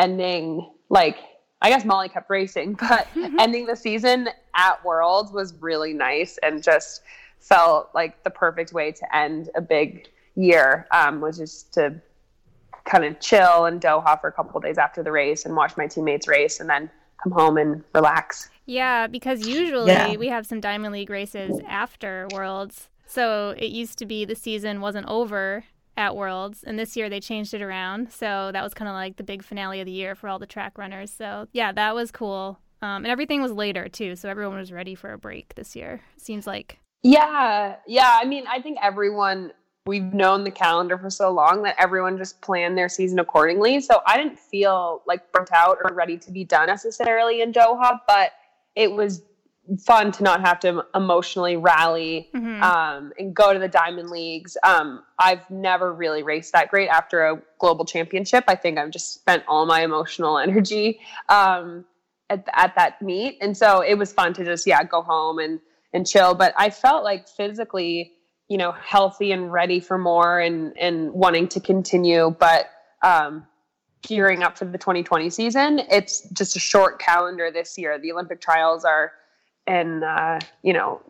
ending 0.00 0.68
like 0.88 1.16
i 1.62 1.68
guess 1.68 1.84
molly 1.84 2.08
kept 2.08 2.30
racing 2.30 2.72
but 2.88 3.06
ending 3.38 3.66
the 3.66 3.76
season 3.76 4.28
at 4.56 4.82
worlds 4.84 5.30
was 5.32 5.54
really 5.60 5.92
nice 5.92 6.38
and 6.42 6.62
just 6.62 7.02
felt 7.38 7.90
like 7.94 8.22
the 8.24 8.30
perfect 8.30 8.72
way 8.72 8.90
to 8.92 9.16
end 9.16 9.50
a 9.54 9.60
big 9.60 10.08
year 10.36 10.86
um, 10.92 11.20
was 11.20 11.38
just 11.38 11.72
to 11.74 11.94
kind 12.84 13.04
of 13.04 13.18
chill 13.20 13.66
in 13.66 13.78
Doha 13.80 14.20
for 14.20 14.28
a 14.28 14.32
couple 14.32 14.56
of 14.56 14.62
days 14.64 14.78
after 14.78 15.02
the 15.02 15.12
race 15.12 15.44
and 15.44 15.54
watch 15.56 15.76
my 15.76 15.86
teammates 15.86 16.26
race 16.28 16.60
and 16.60 16.68
then 16.68 16.90
come 17.22 17.32
home 17.32 17.56
and 17.58 17.82
relax. 17.94 18.48
Yeah, 18.66 19.06
because 19.06 19.46
usually 19.46 19.92
Yeah. 19.92 20.16
we 20.16 20.28
have 20.28 20.46
some 20.46 20.60
Diamond 20.60 20.92
League 20.92 21.10
races 21.10 21.60
after 21.68 22.26
Worlds. 22.32 22.88
So 23.06 23.54
it 23.58 23.70
used 23.70 23.98
to 23.98 24.06
be 24.06 24.24
the 24.24 24.34
season 24.34 24.80
wasn't 24.80 25.06
over 25.08 25.64
at 25.96 26.16
Worlds, 26.16 26.62
and 26.64 26.78
this 26.78 26.96
year 26.96 27.08
they 27.08 27.20
changed 27.20 27.54
it 27.54 27.62
around. 27.62 28.12
So 28.12 28.50
that 28.52 28.62
was 28.62 28.74
kind 28.74 28.88
of 28.88 28.94
like 28.94 29.16
the 29.16 29.22
big 29.22 29.42
finale 29.42 29.80
of 29.80 29.86
the 29.86 29.92
year 29.92 30.14
for 30.14 30.28
all 30.28 30.38
the 30.38 30.46
track 30.46 30.78
runners. 30.78 31.10
So 31.10 31.46
yeah, 31.52 31.72
that 31.72 31.94
was 31.94 32.10
cool. 32.10 32.58
Um, 32.82 33.04
and 33.04 33.08
everything 33.08 33.42
was 33.42 33.52
later 33.52 33.88
too, 33.88 34.16
so 34.16 34.28
everyone 34.28 34.58
was 34.58 34.72
ready 34.72 34.94
for 34.94 35.12
a 35.12 35.18
break 35.18 35.54
this 35.54 35.76
year. 35.76 36.00
Seems 36.16 36.46
like. 36.46 36.78
Yeah, 37.02 37.76
yeah. 37.86 38.18
I 38.20 38.24
mean, 38.24 38.44
I 38.46 38.60
think 38.60 38.78
everyone 38.82 39.52
we've 39.86 40.14
known 40.14 40.44
the 40.44 40.50
calendar 40.50 40.98
for 40.98 41.10
so 41.10 41.30
long 41.30 41.62
that 41.62 41.74
everyone 41.78 42.16
just 42.18 42.40
planned 42.42 42.76
their 42.76 42.88
season 42.88 43.18
accordingly. 43.18 43.80
So 43.80 44.00
I 44.06 44.16
didn't 44.16 44.38
feel 44.38 45.02
like 45.06 45.32
burnt 45.32 45.50
out 45.52 45.78
or 45.82 45.94
ready 45.94 46.18
to 46.18 46.30
be 46.30 46.44
done 46.44 46.66
necessarily 46.66 47.40
in 47.40 47.52
Doha, 47.52 47.98
but 48.06 48.32
it 48.76 48.92
was 48.92 49.22
fun 49.78 50.10
to 50.12 50.22
not 50.24 50.40
have 50.40 50.58
to 50.60 50.84
emotionally 50.94 51.56
rally 51.56 52.28
Mhm. 52.34 52.62
um, 52.62 53.12
and 53.18 53.34
go 53.34 53.52
to 53.52 53.58
the 53.58 53.68
diamond 53.68 54.10
leagues. 54.10 54.56
Um, 54.64 55.04
I've 55.18 55.48
never 55.50 55.92
really 55.92 56.22
raced 56.22 56.52
that 56.52 56.70
great 56.70 56.88
after 56.88 57.24
a 57.26 57.42
global 57.58 57.84
championship. 57.84 58.44
I 58.48 58.56
think 58.56 58.78
I've 58.78 58.90
just 58.90 59.14
spent 59.14 59.44
all 59.46 59.66
my 59.66 59.82
emotional 59.82 60.38
energy 60.46 61.00
um, 61.28 61.84
at, 62.28 62.48
at 62.54 62.74
that 62.76 63.00
meet, 63.02 63.38
and 63.40 63.56
so 63.56 63.80
it 63.80 63.94
was 63.94 64.12
fun 64.12 64.32
to 64.34 64.44
just 64.44 64.66
yeah 64.66 64.82
go 64.82 65.02
home 65.02 65.38
and 65.38 65.60
and 65.92 66.06
chill. 66.06 66.34
But 66.34 66.54
I 66.56 66.70
felt 66.70 67.04
like 67.04 67.28
physically, 67.28 68.12
you 68.48 68.56
know, 68.58 68.72
healthy 68.72 69.32
and 69.32 69.52
ready 69.52 69.80
for 69.80 69.98
more 69.98 70.40
and 70.40 70.76
and 70.78 71.12
wanting 71.12 71.48
to 71.48 71.60
continue, 71.60 72.34
but. 72.38 72.66
Um, 73.02 73.46
gearing 74.02 74.42
up 74.42 74.56
for 74.56 74.64
the 74.64 74.78
2020 74.78 75.28
season 75.28 75.78
it's 75.90 76.22
just 76.30 76.56
a 76.56 76.58
short 76.58 76.98
calendar 76.98 77.50
this 77.50 77.76
year 77.76 77.98
the 77.98 78.10
olympic 78.10 78.40
trials 78.40 78.82
are 78.82 79.12
in 79.66 80.02
uh, 80.02 80.38
you 80.62 80.72
know 80.72 81.00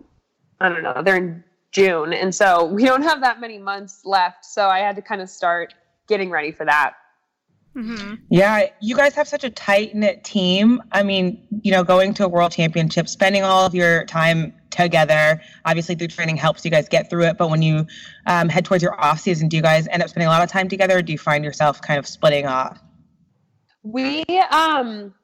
i 0.61 0.69
don't 0.69 0.83
know 0.83 1.03
they're 1.03 1.17
in 1.17 1.45
june 1.73 2.13
and 2.13 2.35
so 2.35 2.67
we 2.67 2.85
don't 2.85 3.03
have 3.03 3.21
that 3.21 3.41
many 3.41 3.59
months 3.59 4.03
left 4.05 4.45
so 4.45 4.69
i 4.69 4.81
had 4.81 4.97
to 4.97 5.03
kind 5.03 5.21
of 5.21 5.31
start 5.31 5.75
getting 6.09 6.31
ready 6.31 6.53
for 6.53 6.65
that 6.67 6.95
hmm 7.75 8.15
Yeah, 8.31 8.67
you 8.81 8.97
guys 8.97 9.15
have 9.15 9.29
such 9.29 9.45
a 9.45 9.51
tight 9.51 9.95
knit 9.95 10.25
team. 10.25 10.83
I 10.91 11.05
mean, 11.05 11.47
you 11.63 11.71
know, 11.71 11.85
going 11.85 12.15
to 12.15 12.25
a 12.25 12.29
world 12.29 12.51
championship, 12.51 13.09
spending 13.09 13.45
all 13.45 13.65
of 13.65 13.77
your 13.77 14.05
time 14.07 14.53
together, 14.71 15.41
obviously 15.65 15.95
through 15.95 16.09
training 16.09 16.37
helps 16.37 16.65
you 16.65 16.71
guys 16.73 16.89
get 16.89 17.09
through 17.09 17.27
it. 17.27 17.39
But 17.39 17.49
when 17.49 17.63
you 17.63 17.87
um, 18.27 18.49
head 18.49 18.65
towards 18.65 18.83
your 18.83 19.01
off 19.01 19.21
season, 19.21 19.49
do 19.49 19.57
you 19.57 19.63
guys 19.63 19.87
end 19.89 20.03
up 20.03 20.09
spending 20.09 20.27
a 20.27 20.31
lot 20.31 20.43
of 20.43 20.51
time 20.51 20.69
together 20.69 20.99
or 20.99 21.03
do 21.03 21.13
you 21.13 21.19
find 21.19 21.45
yourself 21.45 21.81
kind 21.81 21.99
of 21.99 22.09
splitting 22.09 22.47
off? 22.47 22.81
we 23.83 24.25
um 24.51 25.15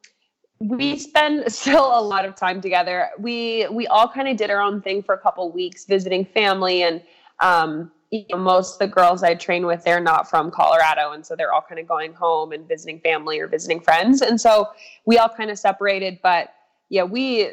we 0.59 0.99
spend 0.99 1.51
still 1.53 1.99
a 1.99 2.01
lot 2.01 2.25
of 2.25 2.35
time 2.35 2.61
together 2.61 3.11
we 3.19 3.67
we 3.71 3.87
all 3.87 4.09
kind 4.09 4.29
of 4.29 4.37
did 4.37 4.51
our 4.51 4.61
own 4.61 4.81
thing 4.81 5.03
for 5.03 5.15
a 5.15 5.19
couple 5.19 5.51
weeks 5.51 5.85
visiting 5.85 6.25
family 6.25 6.83
and 6.83 7.03
um 7.41 7.91
you 8.11 8.25
know, 8.31 8.39
most 8.39 8.75
of 8.75 8.79
the 8.79 8.95
girls 8.95 9.23
I 9.23 9.35
train 9.35 9.67
with, 9.67 9.85
they're 9.85 10.01
not 10.01 10.29
from 10.31 10.51
Colorado, 10.51 11.13
and 11.13 11.27
so 11.27 11.35
they're 11.35 11.53
all 11.53 11.65
kind 11.67 11.81
of 11.81 11.89
going 11.89 12.13
home 12.13 12.53
and 12.53 12.67
visiting 12.67 13.01
family 13.01 13.41
or 13.41 13.49
visiting 13.49 13.81
friends, 13.81 14.23
and 14.23 14.41
so 14.41 14.69
we 15.05 15.19
all 15.19 15.29
kind 15.29 15.51
of 15.51 15.59
separated. 15.59 16.21
But 16.23 16.55
yeah, 16.89 17.03
we 17.03 17.53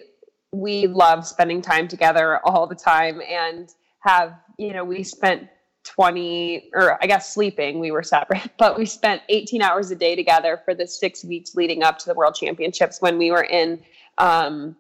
we 0.52 0.88
love 0.88 1.26
spending 1.26 1.62
time 1.62 1.88
together 1.88 2.40
all 2.46 2.68
the 2.68 2.76
time, 2.76 3.22
and 3.28 3.74
have 4.00 4.36
you 4.58 4.74
know 4.74 4.84
we 4.84 5.04
spent 5.04 5.48
20 5.84 6.72
or 6.74 7.02
I 7.04 7.08
guess 7.08 7.34
sleeping, 7.34 7.80
we 7.80 7.92
were 7.92 8.04
separate, 8.04 8.50
but 8.58 8.78
we 8.78 8.86
spent 8.86 9.22
18 9.30 9.62
hours 9.62 9.92
a 9.92 9.96
day 9.96 10.16
together 10.16 10.62
for 10.64 10.74
the 10.74 10.88
six 10.88 11.24
weeks 11.24 11.56
leading 11.56 11.84
up 11.84 11.98
to 12.00 12.06
the 12.06 12.14
world 12.14 12.36
championships 12.36 13.02
when 13.02 13.18
we 13.18 13.32
were 13.32 13.44
in 13.44 13.82
um, 14.18 14.76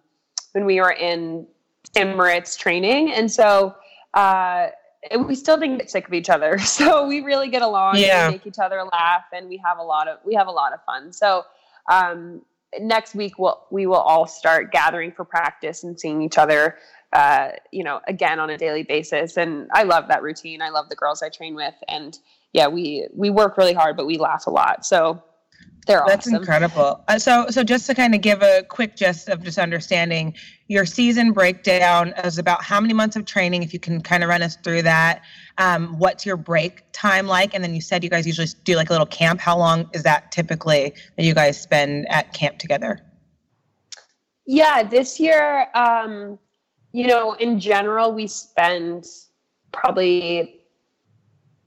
when 0.54 0.66
we 0.66 0.80
were 0.80 0.92
in 0.92 1.48
Emirates 1.96 2.58
training. 2.58 3.12
And 3.12 3.32
so 3.32 3.76
uh, 4.13 4.68
we 5.20 5.36
still 5.36 5.58
didn't 5.58 5.80
get 5.80 5.89
sick 5.89 6.08
of 6.08 6.13
each 6.13 6.30
other. 6.30 6.58
So 6.63 7.08
we 7.08 7.22
really 7.22 7.50
get 7.50 7.62
along 7.62 7.98
yeah. 7.98 8.26
and 8.26 8.34
make 8.34 8.48
each 8.48 8.60
other 8.60 8.84
laugh 8.92 9.26
and 9.34 9.48
we 9.48 9.58
have 9.58 9.78
a 9.78 9.84
lot 9.84 10.08
of 10.08 10.20
we 10.24 10.34
have 10.36 10.48
a 10.48 10.52
lot 10.52 10.74
of 10.74 10.84
fun. 10.86 11.12
So 11.12 11.44
um, 11.92 12.42
next 12.80 13.16
week 13.16 13.38
we'll 13.38 13.66
we 13.70 13.86
will 13.86 13.96
all 13.96 14.26
start 14.26 14.72
gathering 14.72 15.12
for 15.12 15.26
practice 15.26 15.84
and 15.84 16.00
seeing 16.00 16.22
each 16.22 16.38
other 16.38 16.78
uh, 17.13 17.52
you 17.71 17.84
know, 17.84 18.02
again 18.08 18.39
on 18.39 18.49
a 18.49 18.58
daily 18.58 18.84
basis. 18.84 19.38
And 19.38 19.69
I 19.71 19.84
love 19.84 20.08
that 20.08 20.23
routine. 20.23 20.62
I 20.62 20.69
love 20.69 20.89
the 20.89 20.95
girls 20.95 21.21
I 21.21 21.30
train 21.30 21.56
with. 21.56 21.76
And 21.88 22.17
yeah, 22.54 22.67
we 22.67 23.08
we 23.13 23.30
work 23.30 23.58
really 23.58 23.73
hard, 23.73 23.95
but 23.95 24.06
we 24.06 24.17
laugh 24.17 24.47
a 24.47 24.52
lot. 24.52 24.86
So 24.86 25.21
they're 25.86 26.04
awesome 26.04 26.08
That's 26.08 26.28
awesome. 26.28 26.36
incredible. 26.36 27.04
Uh, 27.08 27.19
so, 27.19 27.47
so 27.49 27.63
just 27.63 27.88
to 27.88 27.95
kind 27.95 28.15
of 28.15 28.21
give 28.21 28.41
a 28.41 28.63
quick 28.69 28.95
gist 28.95 29.28
of 29.28 29.43
just 29.43 29.58
understanding, 29.58 30.34
your 30.67 30.86
season 30.86 31.34
breakdown 31.34 32.13
is 32.23 32.38
about 32.38 32.63
how 32.63 32.80
many 32.80 32.93
months 32.93 33.15
of 33.15 33.26
training, 33.26 33.63
if 33.63 33.73
you 33.73 33.80
can 33.80 34.02
kind 34.02 34.23
of 34.23 34.30
run 34.30 34.41
us 34.41 34.56
through 34.63 34.84
that. 34.84 35.23
Um, 35.58 35.97
what's 35.99 36.26
your 36.26 36.38
break 36.38 36.84
time 36.93 37.28
like? 37.28 37.54
And 37.54 37.63
then 37.63 37.76
you 37.76 37.82
said 37.82 38.04
you 38.04 38.10
guys 38.10 38.26
usually 38.26 38.47
do 38.63 38.76
like 38.76 38.89
a 38.89 38.93
little 38.93 39.06
camp. 39.06 39.39
How 39.39 39.58
long 39.58 39.89
is 39.93 40.04
that 40.04 40.32
typically 40.32 40.93
that 41.17 41.26
you 41.26 41.34
guys 41.34 41.62
spend 41.62 42.08
at 42.10 42.34
camp 42.34 42.60
together? 42.60 42.99
Yeah, 44.45 44.84
this 44.84 45.19
year, 45.19 45.67
um, 45.76 46.39
you 46.93 47.08
know, 47.08 47.34
in 47.34 47.60
general, 47.60 48.13
we 48.13 48.27
spend 48.27 49.06
probably 49.71 50.62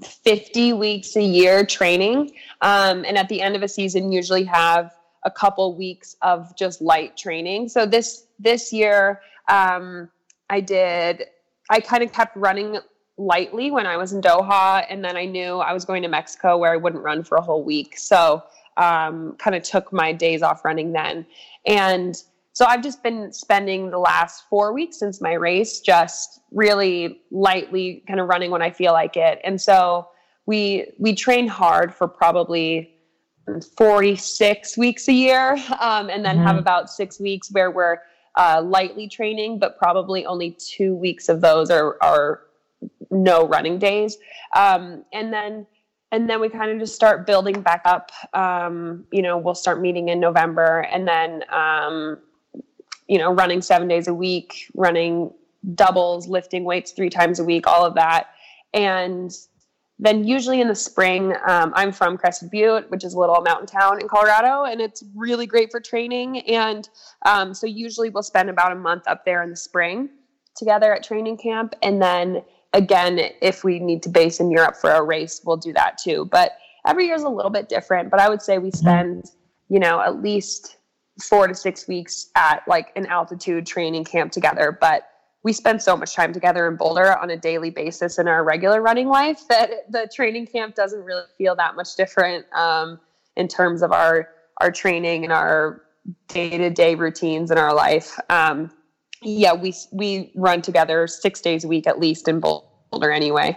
50 0.03 0.73
weeks 0.75 1.17
a 1.17 1.23
year 1.23 1.67
training. 1.67 2.33
Um, 2.63 3.05
and 3.05 3.19
at 3.19 3.29
the 3.29 3.43
end 3.43 3.57
of 3.57 3.63
a 3.63 3.69
season, 3.69 4.13
usually 4.13 4.45
have 4.45 4.93
a 5.25 5.31
couple 5.31 5.77
weeks 5.77 6.17
of 6.23 6.57
just 6.57 6.81
light 6.81 7.17
training. 7.17 7.69
So 7.69 7.85
this 7.85 8.27
this 8.39 8.73
year, 8.73 9.21
um, 9.49 10.09
I 10.49 10.61
did. 10.61 11.25
I 11.69 11.81
kind 11.81 12.05
of 12.05 12.13
kept 12.13 12.37
running 12.37 12.79
lightly 13.19 13.73
when 13.73 13.87
I 13.87 13.97
was 13.97 14.13
in 14.13 14.21
Doha, 14.21 14.87
and 14.89 15.05
then 15.05 15.17
I 15.17 15.25
knew 15.25 15.59
I 15.59 15.73
was 15.73 15.85
going 15.85 16.03
to 16.03 16.09
Mexico 16.09 16.57
where 16.57 16.73
I 16.73 16.77
wouldn't 16.77 17.03
run 17.03 17.25
for 17.25 17.37
a 17.37 17.43
whole 17.43 17.65
week. 17.65 17.99
So 17.99 18.45
um, 18.77 19.35
kind 19.39 19.57
of 19.57 19.65
took 19.65 19.93
my 19.93 20.13
days 20.13 20.43
off 20.43 20.65
running 20.65 20.93
then, 20.93 21.27
and 21.67 22.23
so 22.57 22.65
I've 22.65 22.83
just 22.83 23.03
been 23.03 23.35
spending 23.35 23.91
the 23.91 23.99
last 23.99 24.45
four 24.49 24.73
weeks 24.73 24.99
since 24.99 25.21
my 25.21 25.35
race 25.35 25.79
just 25.81 26.41
really 26.51 27.21
lightly 27.31 28.03
kind 28.09 28.19
of 28.19 28.29
running 28.29 28.51
when 28.51 28.63
I 28.63 28.71
feel 28.71 28.95
like 28.95 29.15
it. 29.15 29.43
And 29.45 29.61
so 29.61 30.09
we 30.47 30.91
we 30.99 31.15
train 31.15 31.49
hard 31.49 31.95
for 31.95 32.09
probably 32.09 32.95
46 33.77 34.79
weeks 34.79 35.07
a 35.07 35.13
year 35.13 35.59
um, 35.79 36.09
and 36.09 36.25
then 36.25 36.37
mm-hmm. 36.37 36.47
have 36.47 36.57
about 36.57 36.89
six 36.89 37.21
weeks 37.21 37.53
where 37.53 37.71
we're 37.71 37.99
uh, 38.37 38.63
lightly 38.65 39.07
training, 39.07 39.59
but 39.59 39.77
probably 39.77 40.25
only 40.25 40.53
two 40.53 40.95
weeks 40.95 41.29
of 41.29 41.43
those 41.43 41.71
are, 41.71 41.99
are 42.03 42.41
no 43.11 43.47
running 43.47 43.79
days. 43.79 44.17
Um, 44.55 45.05
and 45.13 45.31
then 45.31 45.67
and 46.11 46.31
then 46.31 46.41
we 46.41 46.49
kind 46.49 46.71
of 46.71 46.79
just 46.79 46.95
start 46.95 47.27
building 47.27 47.61
back 47.61 47.83
up. 47.85 48.13
Um, 48.33 49.05
you 49.13 49.21
know, 49.21 49.37
we'll 49.37 49.55
start 49.55 49.83
meeting 49.83 50.09
in 50.09 50.21
November, 50.21 50.87
and 50.91 51.07
then 51.07 51.43
um, 51.51 52.19
you 53.09 53.19
know, 53.19 53.33
running 53.33 53.63
seven 53.63 53.89
days 53.89 54.09
a 54.09 54.15
week, 54.15 54.71
running 54.75 55.33
doubles, 55.75 56.29
lifting 56.29 56.65
weights 56.65 56.93
three 56.93 57.11
times 57.11 57.39
a 57.39 57.45
week, 57.45 57.67
all 57.67 57.85
of 57.85 57.95
that. 57.95 58.29
And 58.75 59.33
then 59.99 60.25
usually 60.25 60.61
in 60.61 60.69
the 60.69 60.75
spring, 60.75 61.35
um, 61.47 61.73
I'm 61.75 61.91
from 61.91 62.19
Crested 62.19 62.51
Butte, 62.51 62.91
which 62.91 63.05
is 63.05 63.15
a 63.15 63.19
little 63.19 63.41
mountain 63.41 63.67
town 63.67 64.01
in 64.01 64.09
Colorado, 64.09 64.65
and 64.65 64.81
it's 64.81 65.03
really 65.15 65.47
great 65.47 65.71
for 65.71 65.81
training. 65.81 66.41
And 66.41 66.89
um, 67.25 67.55
so 67.55 67.67
usually 67.67 68.11
we'll 68.11 68.23
spend 68.23 68.51
about 68.51 68.73
a 68.73 68.77
month 68.77 69.05
up 69.07 69.25
there 69.25 69.43
in 69.43 69.51
the 69.51 69.57
spring 69.57 70.11
together 70.55 70.93
at 70.93 71.03
training 71.03 71.39
camp. 71.39 71.75
And 71.83 72.03
then 72.03 72.43
again, 72.75 73.19
if 73.41 73.65
we 73.65 73.79
need 73.79 74.03
to 74.03 74.11
base 74.11 74.39
in 74.39 74.51
Europe 74.51 74.77
for 74.77 74.91
a 74.91 75.03
race, 75.03 75.41
we'll 75.45 75.57
do 75.57 75.73
that 75.73 75.97
too. 75.97 76.29
But 76.31 76.53
every 76.87 77.07
year 77.07 77.15
is 77.15 77.23
a 77.23 77.29
little 77.29 77.51
bit 77.51 77.69
different. 77.69 78.11
But 78.11 78.21
I 78.21 78.29
would 78.29 78.43
say 78.43 78.59
we 78.59 78.71
spend, 78.71 79.31
you 79.69 79.79
know, 79.79 80.01
at 80.01 80.21
least 80.21 80.77
four 81.23 81.47
to 81.47 81.55
six 81.55 81.89
weeks 81.89 82.31
at 82.35 82.63
like 82.67 82.93
an 82.97 83.07
altitude 83.07 83.67
training 83.67 84.05
camp 84.05 84.33
together. 84.33 84.77
But 84.79 85.09
we 85.43 85.53
spend 85.53 85.81
so 85.81 85.97
much 85.97 86.15
time 86.15 86.33
together 86.33 86.67
in 86.67 86.77
Boulder 86.77 87.17
on 87.17 87.31
a 87.31 87.37
daily 87.37 87.71
basis 87.71 88.19
in 88.19 88.27
our 88.27 88.43
regular 88.43 88.83
running 88.83 89.09
life 89.09 89.47
that 89.49 89.71
the 89.91 90.11
training 90.13 90.47
camp 90.47 90.75
doesn't 90.75 91.05
really 91.05 91.23
feel 91.39 91.55
that 91.55 91.77
much 91.77 91.95
different 91.95 92.45
um, 92.53 92.99
in 93.37 93.49
terms 93.49 93.83
of 93.83 93.93
our 93.93 94.29
our 94.61 94.73
training 94.73 95.23
and 95.23 95.33
our 95.33 95.83
day 96.29 96.57
to 96.57 96.71
day 96.71 96.95
routines 96.95 97.51
in 97.51 97.59
our 97.59 97.75
life. 97.75 98.19
Um, 98.29 98.71
yeah, 99.23 99.53
we 99.53 99.75
we 99.93 100.33
run 100.35 100.63
together 100.63 101.07
six 101.07 101.41
days 101.41 101.65
a 101.65 101.69
week 101.69 101.87
at 101.87 101.99
least 101.99 102.29
in 102.29 102.41
Boulder 102.41 103.11
anyway. 103.11 103.57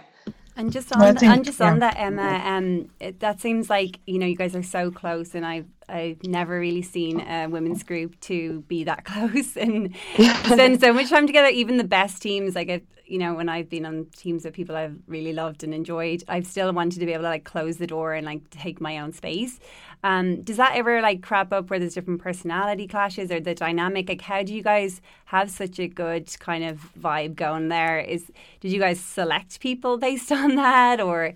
And 0.56 0.70
just 0.70 0.94
on, 0.94 1.16
think, 1.16 1.32
and 1.32 1.44
just 1.44 1.58
yeah. 1.60 1.70
on 1.70 1.78
that, 1.78 1.94
Emma, 1.98 2.42
um, 2.44 2.90
it, 3.00 3.20
that 3.20 3.40
seems 3.40 3.70
like 3.70 3.98
you 4.06 4.18
know 4.18 4.26
you 4.26 4.36
guys 4.36 4.54
are 4.54 4.62
so 4.62 4.90
close, 4.90 5.34
and 5.34 5.46
I've 5.46 5.66
I've 5.90 6.22
never 6.24 6.58
really 6.58 6.82
seen 6.82 7.20
a 7.20 7.46
women's 7.46 7.82
group 7.82 8.18
to 8.20 8.60
be 8.62 8.84
that 8.84 9.04
close 9.10 9.56
and 9.56 9.94
spend 10.44 10.80
so 10.80 10.92
much 10.92 11.10
time 11.10 11.26
together. 11.26 11.48
Even 11.48 11.76
the 11.76 11.84
best 11.84 12.22
teams, 12.22 12.54
like 12.54 12.70
I've, 12.70 12.86
you 13.06 13.18
know, 13.18 13.34
when 13.34 13.48
I've 13.48 13.68
been 13.68 13.84
on 13.84 14.06
teams 14.16 14.44
of 14.44 14.52
people 14.52 14.76
I've 14.76 14.96
really 15.06 15.32
loved 15.32 15.64
and 15.64 15.74
enjoyed, 15.74 16.22
I've 16.28 16.46
still 16.46 16.72
wanted 16.72 17.00
to 17.00 17.06
be 17.06 17.12
able 17.12 17.24
to 17.24 17.28
like 17.28 17.44
close 17.44 17.78
the 17.78 17.86
door 17.86 18.14
and 18.14 18.24
like 18.24 18.48
take 18.50 18.80
my 18.80 18.98
own 18.98 19.12
space. 19.12 19.58
Um, 20.02 20.42
does 20.42 20.56
that 20.56 20.76
ever 20.76 21.02
like 21.02 21.22
crop 21.22 21.52
up 21.52 21.68
where 21.68 21.78
there's 21.78 21.94
different 21.94 22.22
personality 22.22 22.86
clashes 22.86 23.30
or 23.30 23.40
the 23.40 23.54
dynamic? 23.54 24.08
Like, 24.08 24.22
how 24.22 24.42
do 24.42 24.54
you 24.54 24.62
guys 24.62 25.00
have 25.26 25.50
such 25.50 25.78
a 25.78 25.88
good 25.88 26.34
kind 26.38 26.64
of 26.64 26.80
vibe 26.98 27.34
going 27.34 27.68
there? 27.68 27.98
Is 27.98 28.30
did 28.60 28.72
you 28.72 28.80
guys 28.80 29.00
select 29.00 29.60
people 29.60 29.98
based 29.98 30.32
on 30.42 30.54
that, 30.54 31.00
or 31.00 31.34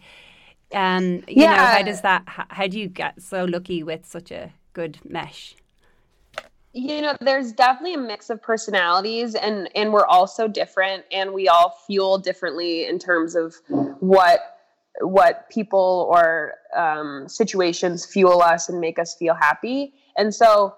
um, 0.73 1.17
you 1.29 1.43
yeah. 1.43 1.57
know, 1.57 1.65
how 1.65 1.83
does 1.83 2.01
that? 2.03 2.23
How, 2.27 2.47
how 2.49 2.67
do 2.67 2.79
you 2.79 2.89
get 2.89 3.21
so 3.21 3.45
lucky 3.45 3.83
with 3.83 4.07
such 4.07 4.31
a 4.31 4.53
good 4.73 4.99
mesh? 5.05 5.57
you 6.77 7.01
know 7.01 7.17
there's 7.21 7.53
definitely 7.53 7.95
a 7.95 7.99
mix 7.99 8.31
of 8.31 8.43
personalities 8.43 9.37
and 9.37 9.69
and 9.77 9.93
we're 9.93 10.07
all 10.07 10.27
so 10.27 10.49
different 10.49 11.05
and 11.13 11.33
we 11.33 11.47
all 11.47 11.79
fuel 11.87 12.19
differently 12.19 12.85
in 12.85 12.99
terms 12.99 13.37
of 13.37 13.55
what 14.01 14.55
what 15.01 15.49
people 15.51 16.09
or 16.11 16.55
um, 16.77 17.29
situations 17.29 18.07
fuel 18.07 18.43
us 18.43 18.69
and 18.69 18.81
make 18.81 18.99
us 18.99 19.15
feel 19.15 19.35
happy. 19.35 19.95
And 20.17 20.35
so 20.35 20.75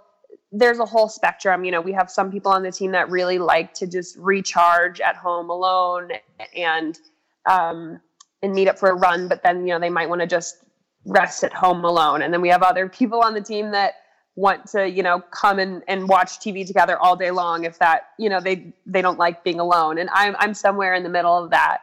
there's 0.53 0.79
a 0.79 0.87
whole 0.87 1.09
spectrum. 1.09 1.65
You 1.65 1.73
know, 1.73 1.81
we 1.81 1.93
have 1.93 2.11
some 2.11 2.31
people 2.31 2.53
on 2.53 2.63
the 2.63 2.73
team 2.73 2.93
that 2.93 3.11
really 3.11 3.39
like 3.39 3.75
to 3.75 3.87
just 3.87 4.17
recharge 4.17 5.01
at 5.01 5.17
home 5.17 5.51
alone 5.51 6.11
and 6.57 6.99
um, 7.47 8.01
and 8.47 8.55
meet 8.55 8.69
up 8.69 8.79
for 8.79 8.89
a 8.89 8.95
run, 8.95 9.29
but 9.29 9.43
then 9.43 9.67
you 9.67 9.75
know 9.75 9.79
they 9.79 9.91
might 9.91 10.09
want 10.09 10.23
to 10.23 10.27
just 10.27 10.65
rest 11.05 11.45
at 11.45 11.53
home 11.53 11.85
alone. 11.85 12.23
And 12.23 12.33
then 12.33 12.41
we 12.41 12.49
have 12.49 12.63
other 12.63 12.89
people 12.89 13.21
on 13.21 13.35
the 13.35 13.41
team 13.41 13.73
that 13.73 13.95
want 14.37 14.67
to 14.69 14.89
you 14.89 15.03
know 15.03 15.21
come 15.31 15.59
and, 15.59 15.83
and 15.89 16.09
watch 16.09 16.39
tv 16.41 16.67
together 16.67 16.99
all 16.99 17.17
day 17.17 17.31
long 17.31 17.65
if 17.65 17.79
that 17.79 18.09
you 18.19 18.29
know 18.29 18.39
they 18.39 18.75
they 18.85 19.03
don't 19.03 19.19
like 19.19 19.45
being 19.45 19.61
alone. 19.61 19.99
And 19.99 20.09
i'm 20.13 20.35
i'm 20.39 20.55
somewhere 20.55 20.95
in 20.95 21.03
the 21.03 21.11
middle 21.11 21.37
of 21.37 21.51
that. 21.51 21.79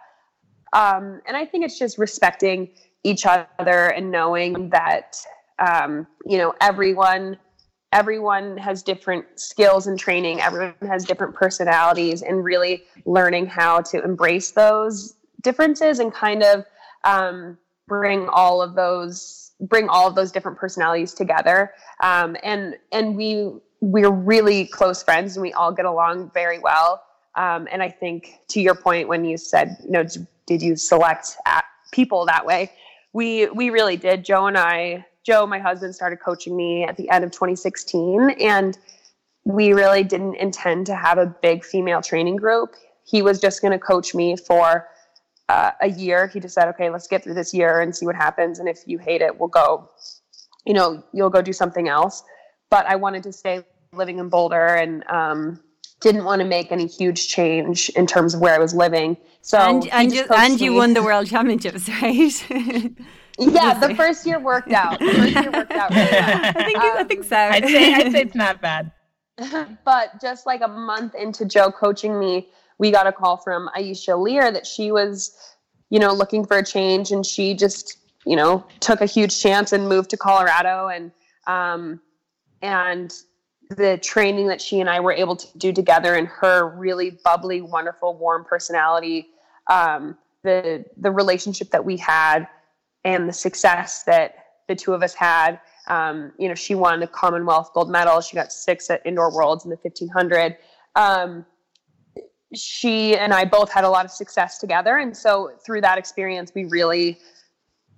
Um, 0.72 1.22
and 1.28 1.38
I 1.38 1.46
think 1.46 1.66
it's 1.66 1.78
just 1.78 2.00
respecting 2.00 2.72
each 3.04 3.28
other 3.28 3.90
and 3.90 4.10
knowing 4.10 4.70
that 4.70 5.18
um, 5.60 6.08
you 6.26 6.38
know 6.38 6.54
everyone 6.62 7.38
everyone 7.92 8.58
has 8.58 8.82
different 8.82 9.26
skills 9.36 9.86
and 9.86 10.00
training. 10.00 10.42
Everyone 10.42 10.74
has 10.82 11.06
different 11.06 11.36
personalities 11.36 12.24
and 12.24 12.44
really 12.44 12.86
learning 13.06 13.46
how 13.46 13.82
to 13.82 14.04
embrace 14.04 14.52
those 14.52 15.16
differences 15.44 16.00
and 16.00 16.14
kind 16.14 16.44
of 16.44 16.66
um, 17.04 17.58
bring 17.88 18.28
all 18.30 18.62
of 18.62 18.76
those 18.76 19.52
bring 19.62 19.88
all 19.88 20.08
of 20.08 20.16
those 20.16 20.32
different 20.32 20.58
personalities 20.58 21.14
together 21.14 21.72
um, 22.02 22.36
and 22.44 22.76
and 22.92 23.16
we 23.16 23.52
we're 23.82 24.12
really 24.12 24.66
close 24.66 25.04
friends 25.04 25.36
and 25.36 25.42
we 25.42 25.54
all 25.54 25.72
get 25.72 25.86
along 25.86 26.32
very 26.34 26.60
well 26.60 27.04
um, 27.36 27.68
and 27.72 27.84
i 27.84 27.90
think 27.90 28.40
to 28.48 28.62
your 28.62 28.76
point 28.76 29.08
when 29.08 29.24
you 29.24 29.38
said 29.38 29.78
you 29.84 29.92
know 29.92 30.04
did 30.46 30.62
you 30.62 30.76
select 30.76 31.38
people 31.92 32.26
that 32.26 32.46
way? 32.46 32.72
We 33.14 33.48
we 33.48 33.70
really 33.70 33.96
did. 33.96 34.26
Joe 34.26 34.48
and 34.48 34.58
I, 34.58 35.06
Joe, 35.26 35.46
my 35.46 35.60
husband, 35.60 35.96
started 35.96 36.18
coaching 36.18 36.58
me 36.58 36.84
at 36.84 36.98
the 36.98 37.10
end 37.10 37.24
of 37.24 37.32
2016, 37.32 38.32
and 38.42 38.78
we 39.46 39.74
really 39.74 40.04
didn't 40.04 40.36
intend 40.36 40.86
to 40.88 40.96
have 40.96 41.18
a 41.18 41.28
big 41.42 41.64
female 41.64 42.02
training 42.02 42.38
group. 42.38 42.76
He 43.06 43.22
was 43.22 43.40
just 43.40 43.62
going 43.62 43.72
to 43.72 43.80
coach 43.80 44.16
me 44.16 44.36
for 44.36 44.88
uh, 45.50 45.72
a 45.82 45.90
year. 45.90 46.28
He 46.28 46.40
just 46.40 46.56
said, 46.56 46.68
"Okay, 46.70 46.90
let's 46.90 47.08
get 47.08 47.24
through 47.24 47.36
this 47.36 47.54
year 47.54 47.82
and 47.82 47.96
see 47.96 48.06
what 48.06 48.16
happens. 48.16 48.60
And 48.60 48.68
if 48.68 48.80
you 48.86 48.98
hate 48.98 49.22
it, 49.22 49.40
we'll 49.40 49.50
go. 49.50 49.90
You 50.66 50.74
know, 50.74 51.04
you'll 51.14 51.30
go 51.30 51.42
do 51.42 51.54
something 51.54 51.88
else." 51.88 52.24
But 52.70 52.86
I 52.88 52.96
wanted 52.96 53.24
to 53.24 53.34
stay 53.34 53.64
living 53.94 54.20
in 54.20 54.30
Boulder 54.30 54.66
and 54.66 55.06
um, 55.08 55.60
didn't 56.02 56.26
want 56.26 56.42
to 56.42 56.48
make 56.48 56.72
any 56.72 56.86
huge 56.86 57.28
change 57.28 57.90
in 57.90 58.06
terms 58.06 58.34
of 58.34 58.42
where 58.42 58.54
I 58.54 58.60
was 58.60 58.74
living. 58.76 59.18
So 59.42 59.58
and 59.58 59.88
and, 59.92 60.14
you, 60.14 60.26
and 60.36 60.60
you 60.60 60.74
won 60.74 60.94
the 60.94 61.04
world 61.04 61.28
championships, 61.28 61.90
right? 62.02 62.44
yeah, 63.40 63.80
the 63.80 63.94
first 63.96 64.26
year 64.26 64.40
worked 64.40 64.72
out. 64.72 65.00
The 65.00 65.12
first 65.12 65.34
year 65.34 65.52
worked 65.52 65.72
out 65.72 65.90
really 65.92 66.12
well. 66.12 66.42
I 66.56 66.64
think 66.64 66.78
um, 66.78 66.98
I 66.98 67.04
think 67.04 67.24
so. 67.24 67.38
I'd 67.38 67.66
say 67.66 67.94
I'd 67.94 68.12
say 68.12 68.22
it's 68.22 68.36
not 68.36 68.62
bad. 68.62 68.92
but 69.86 70.22
just 70.22 70.46
like 70.46 70.62
a 70.62 70.68
month 70.68 71.16
into 71.16 71.46
Joe 71.46 71.72
coaching 71.72 72.20
me, 72.20 72.50
we 72.78 72.92
got 72.92 73.08
a 73.08 73.12
call 73.12 73.38
from 73.38 73.70
Aisha 73.76 74.22
Leer 74.22 74.52
that 74.52 74.66
she 74.66 74.92
was, 74.92 75.38
you 75.90 76.00
know, 76.00 76.14
looking 76.14 76.46
for 76.46 76.58
a 76.58 76.66
change, 76.66 77.12
and 77.12 77.26
she 77.26 77.54
just, 77.54 77.98
you 78.26 78.36
know, 78.36 78.66
took 78.80 79.02
a 79.02 79.06
huge 79.06 79.40
chance 79.40 79.72
and 79.72 79.88
moved 79.88 80.10
to 80.12 80.18
Colorado, 80.18 80.88
and 80.88 81.12
um, 81.48 82.00
and 82.62 83.14
the 83.70 83.98
training 83.98 84.48
that 84.48 84.62
she 84.62 84.80
and 84.80 84.90
I 84.90 85.00
were 85.00 85.14
able 85.14 85.36
to 85.36 85.58
do 85.58 85.72
together, 85.72 86.16
and 86.16 86.28
her 86.28 86.70
really 86.76 87.18
bubbly, 87.24 87.62
wonderful, 87.62 88.18
warm 88.18 88.46
personality, 88.46 89.28
um, 89.70 90.18
the 90.44 90.86
the 90.98 91.12
relationship 91.12 91.72
that 91.72 91.84
we 91.84 91.98
had, 91.98 92.48
and 93.04 93.28
the 93.28 93.34
success 93.34 94.04
that 94.04 94.36
the 94.68 94.76
two 94.76 94.94
of 94.94 95.04
us 95.04 95.14
had 95.14 95.60
um, 95.88 96.32
you 96.38 96.48
know, 96.48 96.56
she 96.56 96.76
won 96.76 97.04
a 97.04 97.08
Commonwealth 97.08 97.72
gold 97.74 97.90
medal. 97.90 98.22
She 98.22 98.36
got 98.36 98.52
six 98.52 98.90
at 98.90 99.06
Indoor 99.06 99.34
Worlds 99.34 99.66
in 99.66 99.70
the 99.70 99.78
1500. 99.82 100.58
Um, 100.96 101.46
she 102.54 103.18
and 103.18 103.34
I 103.34 103.46
both 103.46 103.72
had 103.72 103.84
a 103.84 103.90
lot 103.90 104.06
of 104.06 104.12
success 104.12 104.60
together. 104.60 104.98
And 104.98 105.16
so 105.16 105.52
through 105.66 105.82
that 105.82 105.98
experience, 105.98 106.52
we 106.54 106.66
really, 106.66 107.20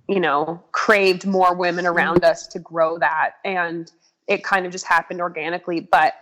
you 0.08 0.20
know, 0.20 0.64
craved 0.72 1.26
more 1.26 1.56
women 1.56 1.86
around 1.86 2.24
us 2.24 2.48
to 2.48 2.60
grow 2.60 2.98
that. 3.00 3.34
And 3.44 3.92
it 4.28 4.44
kind 4.44 4.66
of 4.66 4.72
just 4.72 4.86
happened 4.86 5.22
organically. 5.22 5.80
But 5.80 6.14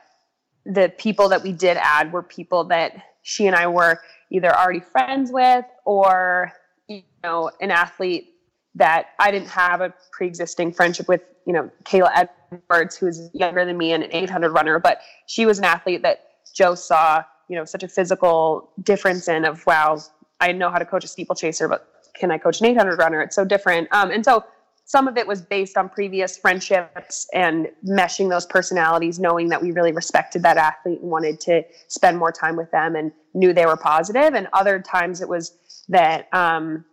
the 0.65 0.93
people 0.97 1.29
that 1.29 1.43
we 1.43 1.51
did 1.51 1.77
add 1.77 2.11
were 2.11 2.23
people 2.23 2.63
that 2.65 2.95
she 3.21 3.47
and 3.47 3.55
I 3.55 3.67
were 3.67 3.99
either 4.31 4.55
already 4.55 4.79
friends 4.79 5.31
with 5.31 5.65
or, 5.85 6.51
you 6.87 7.03
know, 7.23 7.51
an 7.61 7.71
athlete 7.71 8.29
that 8.75 9.07
I 9.19 9.29
didn't 9.31 9.49
have 9.49 9.81
a 9.81 9.93
pre-existing 10.11 10.73
friendship 10.73 11.07
with, 11.07 11.21
you 11.45 11.53
know, 11.53 11.69
Kaela 11.83 12.27
Edwards, 12.51 12.97
who's 12.97 13.29
younger 13.33 13.63
than 13.65 13.77
me 13.77 13.91
and 13.91 14.03
an 14.03 14.09
800 14.11 14.51
runner, 14.51 14.79
but 14.79 15.01
she 15.27 15.45
was 15.45 15.59
an 15.59 15.65
athlete 15.65 16.01
that 16.01 16.23
Joe 16.55 16.73
saw, 16.73 17.23
you 17.49 17.55
know, 17.55 17.65
such 17.65 17.83
a 17.83 17.87
physical 17.87 18.71
difference 18.83 19.27
in 19.27 19.45
of, 19.45 19.65
wow, 19.65 19.99
I 20.39 20.51
know 20.51 20.69
how 20.69 20.77
to 20.77 20.85
coach 20.85 21.03
a 21.03 21.07
steeplechaser, 21.07 21.67
but 21.67 21.87
can 22.15 22.31
I 22.31 22.37
coach 22.37 22.59
an 22.59 22.67
800 22.67 22.97
runner? 22.97 23.21
It's 23.21 23.35
so 23.35 23.45
different. 23.45 23.87
Um, 23.91 24.11
and 24.11 24.23
so 24.23 24.43
some 24.85 25.07
of 25.07 25.17
it 25.17 25.25
was 25.25 25.41
based 25.41 25.77
on 25.77 25.89
previous 25.89 26.37
friendships 26.37 27.27
and 27.33 27.67
meshing 27.87 28.29
those 28.29 28.45
personalities, 28.45 29.19
knowing 29.19 29.47
that 29.49 29.61
we 29.61 29.71
really 29.71 29.93
respected 29.93 30.43
that 30.43 30.57
athlete 30.57 30.99
and 31.01 31.09
wanted 31.09 31.39
to 31.41 31.63
spend 31.87 32.17
more 32.17 32.31
time 32.31 32.55
with 32.55 32.69
them 32.71 32.95
and 32.95 33.11
knew 33.33 33.53
they 33.53 33.65
were 33.65 33.77
positive. 33.77 34.33
And 34.33 34.47
other 34.51 34.79
times 34.79 35.21
it 35.21 35.29
was 35.29 35.57
that, 35.87 36.27
um, 36.33 36.83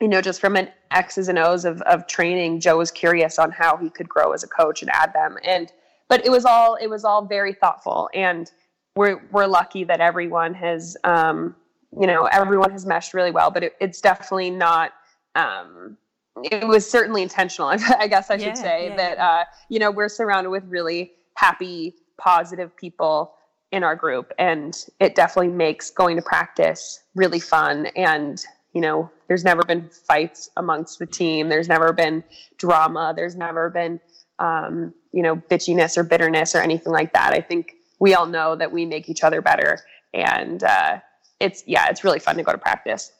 you 0.00 0.08
know, 0.08 0.22
just 0.22 0.40
from 0.40 0.56
an 0.56 0.70
X's 0.90 1.28
and 1.28 1.38
O's 1.38 1.64
of, 1.64 1.82
of 1.82 2.06
training, 2.06 2.60
Joe 2.60 2.78
was 2.78 2.90
curious 2.90 3.38
on 3.38 3.50
how 3.50 3.76
he 3.76 3.90
could 3.90 4.08
grow 4.08 4.32
as 4.32 4.42
a 4.42 4.48
coach 4.48 4.80
and 4.80 4.90
add 4.90 5.12
them. 5.12 5.36
And, 5.44 5.70
but 6.08 6.24
it 6.24 6.30
was 6.30 6.44
all, 6.44 6.76
it 6.76 6.88
was 6.88 7.04
all 7.04 7.26
very 7.26 7.52
thoughtful. 7.52 8.08
And 8.14 8.50
we're, 8.96 9.20
we're 9.30 9.46
lucky 9.46 9.84
that 9.84 10.00
everyone 10.00 10.54
has, 10.54 10.96
um, 11.04 11.54
you 11.98 12.06
know, 12.06 12.24
everyone 12.26 12.70
has 12.70 12.86
meshed 12.86 13.14
really 13.14 13.30
well, 13.30 13.50
but 13.50 13.62
it, 13.62 13.74
it's 13.80 14.00
definitely 14.00 14.50
not, 14.50 14.92
um, 15.34 15.96
it 16.42 16.66
was 16.66 16.88
certainly 16.88 17.22
intentional. 17.22 17.68
I 17.98 18.06
guess 18.08 18.30
I 18.30 18.36
should 18.36 18.46
yeah, 18.48 18.54
say 18.54 18.88
yeah. 18.88 18.96
that, 18.96 19.18
uh, 19.18 19.44
you 19.68 19.78
know, 19.78 19.90
we're 19.90 20.08
surrounded 20.08 20.50
with 20.50 20.64
really 20.66 21.12
happy, 21.36 21.94
positive 22.18 22.76
people 22.76 23.34
in 23.72 23.82
our 23.82 23.96
group. 23.96 24.32
And 24.38 24.76
it 25.00 25.14
definitely 25.14 25.52
makes 25.52 25.90
going 25.90 26.16
to 26.16 26.22
practice 26.22 27.02
really 27.14 27.40
fun 27.40 27.86
and 27.96 28.44
you 28.74 28.80
know, 28.80 29.10
there's 29.28 29.44
never 29.44 29.62
been 29.62 29.88
fights 29.88 30.50
amongst 30.56 30.98
the 30.98 31.06
team. 31.06 31.48
There's 31.48 31.68
never 31.68 31.92
been 31.92 32.22
drama. 32.58 33.14
There's 33.16 33.36
never 33.36 33.70
been, 33.70 34.00
um, 34.40 34.92
you 35.12 35.22
know, 35.22 35.36
bitchiness 35.36 35.96
or 35.96 36.02
bitterness 36.02 36.54
or 36.54 36.58
anything 36.58 36.92
like 36.92 37.12
that. 37.12 37.32
I 37.32 37.40
think 37.40 37.74
we 38.04 38.12
all 38.12 38.26
know 38.26 38.54
that 38.54 38.70
we 38.70 38.84
make 38.84 39.08
each 39.08 39.24
other 39.24 39.40
better. 39.40 39.80
And 40.12 40.62
uh, 40.62 40.98
it's, 41.40 41.64
yeah, 41.66 41.88
it's 41.88 42.04
really 42.04 42.18
fun 42.18 42.36
to 42.36 42.42
go 42.42 42.52
to 42.52 42.58
practice. 42.58 43.10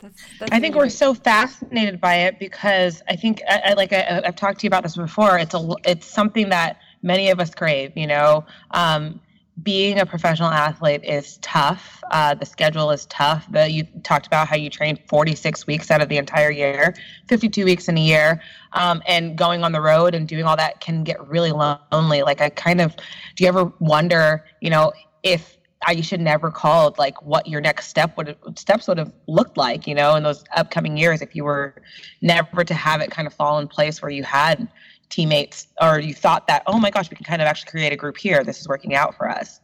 That's, 0.00 0.22
that's 0.38 0.52
I 0.52 0.60
think 0.60 0.76
we're 0.76 0.90
so 0.90 1.14
fascinated 1.14 1.98
by 1.98 2.16
it 2.16 2.38
because 2.38 3.02
I 3.08 3.16
think, 3.16 3.40
I, 3.48 3.62
I 3.68 3.72
like 3.72 3.94
I, 3.94 4.20
have 4.22 4.36
talked 4.36 4.60
to 4.60 4.64
you 4.64 4.68
about 4.68 4.82
this 4.82 4.96
before. 4.96 5.38
It's 5.38 5.54
a, 5.54 5.66
it's 5.86 6.06
something 6.06 6.50
that 6.50 6.76
many 7.02 7.30
of 7.30 7.40
us 7.40 7.54
crave. 7.54 7.96
You 7.96 8.06
know, 8.06 8.44
um, 8.72 9.18
being 9.62 10.00
a 10.00 10.06
professional 10.06 10.50
athlete 10.50 11.04
is 11.04 11.38
tough. 11.38 12.02
Uh, 12.10 12.34
the 12.34 12.44
schedule 12.44 12.90
is 12.90 13.06
tough. 13.06 13.46
The, 13.50 13.70
you 13.70 13.84
talked 14.02 14.26
about 14.26 14.48
how 14.48 14.56
you 14.56 14.68
train 14.68 14.98
46 15.08 15.66
weeks 15.66 15.90
out 15.90 16.02
of 16.02 16.08
the 16.08 16.16
entire 16.16 16.50
year, 16.50 16.94
52 17.28 17.64
weeks 17.64 17.88
in 17.88 17.96
a 17.96 18.00
year, 18.00 18.42
um, 18.72 19.02
and 19.06 19.38
going 19.38 19.62
on 19.62 19.72
the 19.72 19.80
road 19.80 20.14
and 20.14 20.26
doing 20.26 20.44
all 20.44 20.56
that 20.56 20.80
can 20.80 21.04
get 21.04 21.24
really 21.28 21.52
lonely. 21.52 22.22
Like, 22.22 22.40
I 22.40 22.50
kind 22.50 22.80
of, 22.80 22.96
do 23.36 23.44
you 23.44 23.48
ever 23.48 23.72
wonder, 23.78 24.44
you 24.60 24.70
know, 24.70 24.92
if 25.22 25.56
I 25.86 26.00
should 26.00 26.20
never 26.20 26.50
called 26.50 26.98
like 26.98 27.20
what 27.22 27.46
your 27.46 27.60
next 27.60 27.88
step 27.88 28.16
would 28.16 28.36
steps 28.56 28.88
would 28.88 28.98
have 28.98 29.12
looked 29.26 29.56
like, 29.56 29.86
you 29.86 29.94
know, 29.94 30.14
in 30.14 30.22
those 30.22 30.44
upcoming 30.56 30.96
years 30.96 31.20
if 31.20 31.34
you 31.34 31.44
were 31.44 31.74
never 32.22 32.64
to 32.64 32.74
have 32.74 33.00
it 33.00 33.10
kind 33.10 33.26
of 33.26 33.34
fall 33.34 33.58
in 33.58 33.68
place 33.68 34.00
where 34.00 34.10
you 34.10 34.22
had 34.22 34.68
teammates 35.08 35.68
or 35.80 36.00
you 36.00 36.14
thought 36.14 36.46
that 36.46 36.62
oh 36.66 36.78
my 36.78 36.90
gosh 36.90 37.10
we 37.10 37.16
can 37.16 37.24
kind 37.24 37.42
of 37.42 37.46
actually 37.46 37.70
create 37.70 37.92
a 37.92 37.96
group 37.96 38.16
here. 38.16 38.44
This 38.44 38.60
is 38.60 38.68
working 38.68 38.94
out 38.94 39.14
for 39.16 39.28
us. 39.28 39.60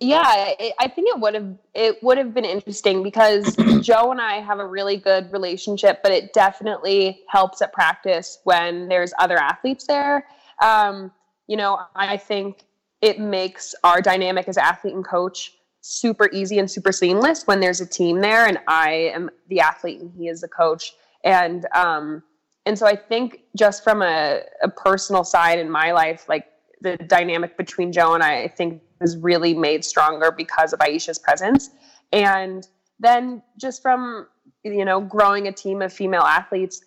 Yeah 0.00 0.54
it, 0.58 0.74
i 0.78 0.88
think 0.88 1.08
it 1.14 1.20
would 1.20 1.34
have 1.34 1.56
it 1.72 2.02
would 2.02 2.18
have 2.18 2.34
been 2.34 2.44
interesting 2.44 3.02
because 3.02 3.56
joe 3.80 4.10
and 4.10 4.20
i 4.20 4.40
have 4.40 4.58
a 4.58 4.66
really 4.66 4.96
good 4.96 5.32
relationship 5.32 6.02
but 6.02 6.10
it 6.12 6.32
definitely 6.32 7.22
helps 7.28 7.62
at 7.62 7.72
practice 7.72 8.38
when 8.44 8.88
there's 8.88 9.12
other 9.18 9.36
athletes 9.38 9.86
there. 9.86 10.26
Um, 10.60 11.12
you 11.46 11.56
know 11.56 11.80
i 11.94 12.16
think 12.16 12.64
it 13.00 13.20
makes 13.20 13.74
our 13.84 14.00
dynamic 14.02 14.48
as 14.48 14.58
athlete 14.58 14.94
and 14.94 15.06
coach 15.06 15.52
super 15.80 16.28
easy 16.32 16.58
and 16.58 16.70
super 16.70 16.92
seamless 16.92 17.46
when 17.46 17.60
there's 17.60 17.80
a 17.80 17.86
team 17.86 18.20
there 18.20 18.46
and 18.46 18.58
i 18.66 18.90
am 19.14 19.30
the 19.48 19.60
athlete 19.60 20.00
and 20.00 20.10
he 20.16 20.28
is 20.28 20.40
the 20.40 20.48
coach. 20.48 20.94
And 21.24 21.66
um, 21.74 22.22
and 22.66 22.78
so 22.78 22.86
I 22.86 22.96
think 22.96 23.40
just 23.56 23.84
from 23.84 24.02
a, 24.02 24.40
a 24.62 24.68
personal 24.68 25.24
side 25.24 25.58
in 25.58 25.70
my 25.70 25.92
life, 25.92 26.28
like 26.28 26.46
the 26.80 26.96
dynamic 26.96 27.56
between 27.56 27.92
Joe 27.92 28.14
and 28.14 28.22
I, 28.22 28.42
I 28.42 28.48
think 28.48 28.82
was 29.00 29.16
really 29.16 29.54
made 29.54 29.84
stronger 29.84 30.30
because 30.30 30.72
of 30.72 30.80
Aisha's 30.80 31.18
presence. 31.18 31.70
And 32.12 32.66
then 32.98 33.42
just 33.58 33.82
from, 33.82 34.28
you 34.62 34.84
know, 34.84 35.00
growing 35.00 35.46
a 35.46 35.52
team 35.52 35.82
of 35.82 35.92
female 35.92 36.22
athletes, 36.22 36.82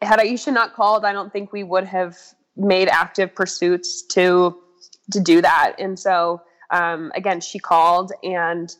had 0.00 0.20
Aisha 0.20 0.52
not 0.52 0.74
called, 0.74 1.04
I 1.04 1.12
don't 1.12 1.32
think 1.32 1.52
we 1.52 1.64
would 1.64 1.84
have 1.84 2.16
made 2.56 2.88
active 2.88 3.34
pursuits 3.34 4.02
to 4.02 4.58
to 5.10 5.20
do 5.20 5.40
that. 5.40 5.74
And 5.78 5.98
so 5.98 6.42
um, 6.70 7.12
again, 7.14 7.40
she 7.40 7.58
called 7.58 8.12
and 8.22 8.74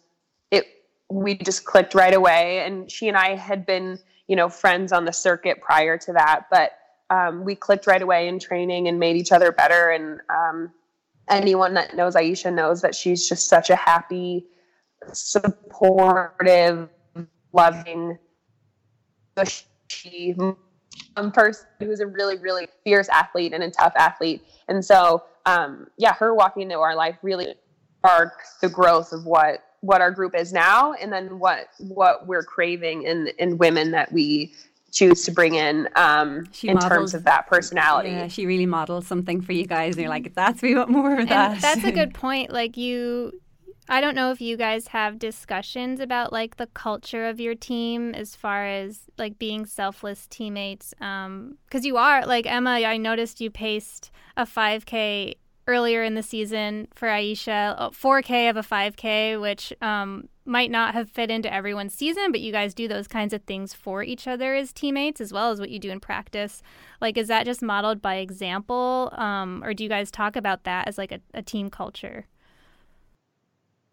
it 0.51 0.67
we 1.11 1.37
just 1.37 1.65
clicked 1.65 1.95
right 1.95 2.15
away. 2.15 2.61
And 2.61 2.91
she 2.91 3.09
and 3.09 3.17
I 3.17 3.35
had 3.37 3.65
been 3.65 3.99
you 4.29 4.37
know 4.37 4.49
friends 4.49 4.93
on 4.93 5.05
the 5.05 5.13
circuit 5.13 5.61
prior 5.61 5.99
to 5.99 6.13
that 6.13 6.47
but 6.51 6.73
um, 7.11 7.45
we 7.45 7.55
clicked 7.55 7.87
right 7.87 8.03
away 8.03 8.29
in 8.29 8.39
training 8.39 8.89
and 8.89 8.99
made 8.99 9.17
each 9.17 9.33
other 9.33 9.53
better. 9.53 9.91
And 9.91 10.21
um, 10.29 10.71
anyone 11.29 11.75
that 11.75 11.97
knows 11.97 12.15
aisha 12.15 12.53
knows 12.53 12.83
that 12.83 12.95
she's 12.95 13.29
just 13.29 13.49
such 13.49 13.71
a 13.71 13.77
happy 13.77 14.47
supportive 15.13 16.89
loving 17.53 18.19
she 19.89 20.35
um, 21.17 21.33
person 21.33 21.67
who's 21.79 22.01
a 22.01 22.07
really 22.07 22.37
really 22.39 22.67
fierce 22.85 23.09
athlete 23.09 23.53
and 23.53 23.63
a 23.63 23.71
tough 23.71 23.93
athlete. 23.97 24.43
And 24.69 24.85
so 24.85 25.25
um, 25.47 25.87
yeah 25.97 26.15
her 26.15 26.35
walking 26.35 26.65
into 26.65 26.79
our 26.79 26.97
life 26.97 27.17
really 27.23 27.55
sparked 27.99 28.43
the 28.61 28.69
growth 28.69 29.13
of 29.13 29.25
what 29.25 29.61
what 29.81 30.01
our 30.01 30.11
group 30.11 30.35
is 30.35 30.53
now 30.53 30.93
and 30.95 31.13
then 31.13 31.39
what 31.39 31.69
what 31.79 32.27
we're 32.27 32.43
craving 32.43 33.05
in 33.05 33.29
in 33.39 33.59
women 33.59 33.93
that 33.93 34.13
we 34.13 34.53
choose 34.91 35.25
to 35.25 35.31
bring 35.31 35.55
in 35.55 35.89
um, 35.97 36.47
in 36.63 36.75
models, 36.75 36.89
terms 36.89 37.15
of 37.15 37.25
that 37.25 37.47
personality. 37.47 38.11
Yeah, 38.11 38.29
she 38.29 38.47
really 38.47 38.67
models 38.67 39.07
something 39.07 39.41
for 39.41 39.53
you 39.53 39.67
guys. 39.67 39.95
And 39.95 40.03
you're 40.03 40.11
like, 40.11 40.35
that's 40.35 40.63
we 40.63 40.75
want 40.75 40.91
more 40.91 41.13
of 41.13 41.21
and 41.21 41.29
that. 41.29 41.61
That's 41.61 41.85
a 41.85 41.93
good 41.93 42.15
point. 42.15 42.53
Like 42.53 42.77
you, 42.77 43.41
I 43.89 44.01
don't 44.01 44.15
know 44.15 44.31
if 44.31 44.41
you 44.41 44.57
guys 44.57 44.89
have 44.89 45.19
discussions 45.19 46.01
about 46.01 46.33
like 46.33 46.57
the 46.57 46.67
culture 46.69 47.27
of 47.27 47.39
your 47.41 47.55
team 47.55 48.15
as 48.15 48.35
far 48.35 48.67
as 48.67 49.03
like 49.19 49.39
being 49.39 49.67
selfless 49.67 50.27
teammates. 50.27 50.95
Because 50.99 51.27
um, 51.27 51.57
you 51.83 51.97
are 51.97 52.25
like 52.27 52.47
Emma. 52.47 52.71
I 52.71 52.97
noticed 52.97 53.41
you 53.41 53.51
paced 53.51 54.11
a 54.37 54.45
5K 54.45 55.35
earlier 55.69 56.03
in 56.03 56.15
the 56.15 56.23
season 56.23 56.89
for 56.95 57.07
Aisha, 57.07 57.77
4K 57.93 58.51
of 58.51 58.57
a 58.57 58.63
5K, 58.63 59.41
which 59.41 59.73
um, 59.83 60.29
might 60.45 60.71
not 60.71 60.95
have 60.95 61.11
fit 61.11 61.31
into 61.31 61.53
everyone's 61.53 61.95
season, 61.95 62.33
but 62.33 62.41
you 62.41 62.51
guys 62.51 62.75
do 62.75 62.89
those 62.89 63.07
kinds 63.07 63.33
of 63.33 63.43
things 63.43 63.75
for 63.75 64.03
each 64.03 64.27
other 64.27 64.55
as 64.55 64.73
teammates 64.73 65.21
as 65.21 65.33
well 65.33 65.51
as 65.51 65.61
what 65.61 65.71
you 65.71 65.79
do 65.79 65.91
in 65.91 66.01
practice. 66.01 66.63
Like, 67.01 67.19
is 67.19 67.29
that 67.29 67.45
just 67.45 67.63
modeled 67.63 68.01
by 68.01 68.17
example, 68.17 69.13
um, 69.17 69.63
or 69.63 69.75
do 69.75 69.85
you 69.85 69.91
guys 69.91 70.11
talk 70.11 70.35
about 70.35 70.65
that 70.65 70.89
as 70.89 70.97
like 70.99 71.13
a, 71.13 71.21
a 71.35 71.43
team 71.43 71.69
culture? 71.69 72.27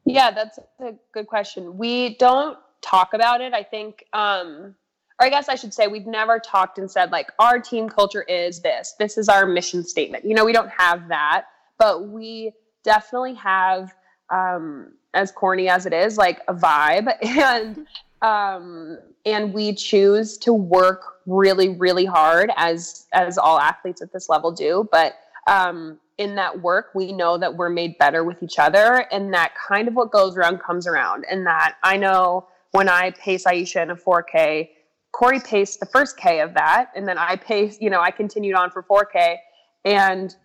Yeah, 0.05 0.32
that's 0.32 0.59
a 0.80 0.93
good 1.13 1.28
question. 1.28 1.78
We 1.78 2.15
don't 2.15 2.57
talk 2.82 3.13
about 3.13 3.41
it. 3.41 3.53
I 3.53 3.63
think, 3.63 4.05
um, 4.13 4.76
or 5.19 5.26
I 5.26 5.30
guess 5.30 5.49
I 5.49 5.55
should 5.55 5.73
say, 5.73 5.88
we've 5.88 6.05
never 6.05 6.39
talked 6.39 6.78
and 6.78 6.89
said, 6.89 7.11
like, 7.11 7.32
our 7.39 7.59
team 7.59 7.89
culture 7.89 8.21
is 8.23 8.61
this. 8.61 8.95
This 8.99 9.17
is 9.17 9.28
our 9.28 9.45
mission 9.45 9.84
statement. 9.84 10.23
You 10.23 10.36
know, 10.36 10.45
we 10.45 10.53
don't 10.53 10.69
have 10.69 11.07
that, 11.07 11.45
but 11.78 12.07
we 12.07 12.51
definitely 12.84 13.34
have, 13.36 13.93
um, 14.30 14.93
as 15.13 15.32
corny 15.32 15.69
as 15.69 15.86
it 15.86 15.93
is, 15.93 16.17
like 16.17 16.41
a 16.47 16.53
vibe. 16.53 17.07
And, 17.21 17.88
um, 18.21 18.97
and 19.26 19.53
we 19.53 19.73
choose 19.73 20.38
to 20.39 20.53
work 20.53 21.01
really, 21.26 21.69
really 21.69 22.05
hard 22.05 22.51
as, 22.55 23.05
as 23.13 23.38
all 23.38 23.59
athletes 23.59 24.01
at 24.01 24.11
this 24.13 24.30
level 24.30 24.51
do. 24.51 24.88
But, 24.91 25.15
um, 25.47 25.99
in 26.17 26.36
that 26.36 26.61
work, 26.61 26.91
we 26.95 27.11
know 27.11 27.38
that 27.38 27.55
we're 27.55 27.69
made 27.69 27.97
better 27.97 28.23
with 28.23 28.41
each 28.41 28.57
other, 28.57 29.05
and 29.11 29.34
that 29.34 29.53
kind 29.55 29.88
of 29.88 29.95
what 29.95 30.11
goes 30.11 30.38
around 30.38 30.59
comes 30.59 30.88
around. 30.88 31.26
And 31.30 31.45
that 31.45 31.76
I 31.84 31.97
know 31.97 32.47
when 32.71 32.88
I 32.88 33.11
pace 33.11 33.45
Aisha 33.45 33.84
in 33.84 33.89
a 33.89 33.95
4K, 33.95 34.69
Cory 35.11 35.39
paced 35.39 35.80
the 35.80 35.86
first 35.86 36.17
K 36.17 36.41
of 36.41 36.53
that, 36.53 36.91
and 36.95 37.07
then 37.07 37.17
I 37.17 37.36
paced, 37.36 37.82
you 37.82 37.89
know, 37.89 38.01
I 38.01 38.11
continued 38.11 38.55
on 38.55 38.71
for 38.71 38.84
4K. 38.84 39.38
And 39.86 40.36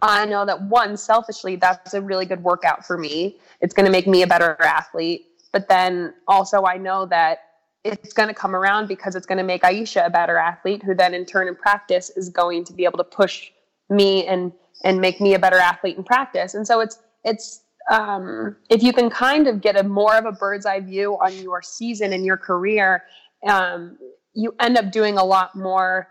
I 0.00 0.26
know 0.26 0.46
that 0.46 0.62
one, 0.62 0.96
selfishly, 0.96 1.56
that's 1.56 1.94
a 1.94 2.00
really 2.00 2.24
good 2.24 2.42
workout 2.42 2.86
for 2.86 2.96
me. 2.96 3.38
It's 3.60 3.74
going 3.74 3.86
to 3.86 3.92
make 3.92 4.06
me 4.06 4.22
a 4.22 4.26
better 4.26 4.56
athlete. 4.60 5.26
But 5.52 5.68
then 5.68 6.14
also, 6.28 6.64
I 6.64 6.76
know 6.76 7.06
that 7.06 7.38
it's 7.84 8.12
going 8.12 8.28
to 8.28 8.34
come 8.34 8.54
around 8.54 8.86
because 8.86 9.16
it's 9.16 9.26
going 9.26 9.38
to 9.38 9.44
make 9.44 9.62
Aisha 9.62 10.06
a 10.06 10.10
better 10.10 10.36
athlete, 10.36 10.82
who 10.82 10.94
then 10.94 11.14
in 11.14 11.24
turn 11.24 11.48
in 11.48 11.56
practice 11.56 12.10
is 12.10 12.28
going 12.28 12.64
to 12.64 12.72
be 12.72 12.84
able 12.84 12.98
to 12.98 13.04
push 13.04 13.50
me 13.90 14.26
and 14.26 14.52
and 14.84 15.00
make 15.00 15.20
me 15.20 15.34
a 15.34 15.38
better 15.38 15.56
athlete 15.56 15.96
in 15.96 16.04
practice. 16.04 16.54
And 16.54 16.66
so 16.66 16.80
it's 16.80 16.98
it's 17.24 17.62
um, 17.90 18.56
if 18.68 18.82
you 18.82 18.92
can 18.92 19.10
kind 19.10 19.48
of 19.48 19.60
get 19.60 19.76
a 19.76 19.82
more 19.82 20.16
of 20.16 20.26
a 20.26 20.32
bird's 20.32 20.66
eye 20.66 20.80
view 20.80 21.14
on 21.14 21.34
your 21.38 21.62
season 21.62 22.12
and 22.12 22.24
your 22.24 22.36
career, 22.36 23.02
um, 23.48 23.98
you 24.34 24.54
end 24.60 24.76
up 24.76 24.92
doing 24.92 25.16
a 25.16 25.24
lot 25.24 25.56
more 25.56 26.08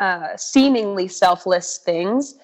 uh, 0.00 0.36
seemingly 0.36 1.08
selfless 1.08 1.78
things. 1.78 2.34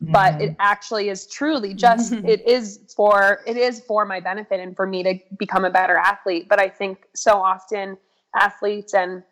But 0.00 0.40
it 0.42 0.56
actually 0.58 1.08
is 1.08 1.26
truly 1.26 1.72
just 1.74 2.12
it 2.32 2.46
is 2.46 2.80
for 2.94 3.40
it 3.46 3.56
is 3.56 3.80
for 3.80 4.04
my 4.04 4.20
benefit 4.20 4.60
and 4.60 4.76
for 4.76 4.86
me 4.86 5.02
to 5.02 5.18
become 5.38 5.64
a 5.64 5.70
better 5.70 5.96
athlete. 5.96 6.48
But 6.48 6.60
I 6.60 6.68
think 6.68 7.06
so 7.14 7.42
often 7.42 7.96
athletes 8.34 8.94
and 8.94 9.22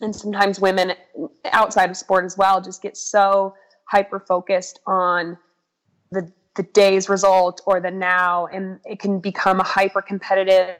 and 0.00 0.14
sometimes 0.14 0.60
women 0.60 0.92
outside 1.52 1.90
of 1.90 1.96
sport 1.96 2.24
as 2.24 2.36
well 2.36 2.60
just 2.60 2.82
get 2.82 2.96
so 2.96 3.54
hyper 3.86 4.18
focused 4.20 4.80
on 4.86 5.36
the 6.10 6.32
the 6.54 6.62
day's 6.62 7.08
result 7.08 7.60
or 7.66 7.80
the 7.80 7.90
now, 7.90 8.46
and 8.46 8.78
it 8.84 8.98
can 8.98 9.18
become 9.18 9.60
a 9.60 9.64
hyper 9.64 10.00
competitive, 10.00 10.76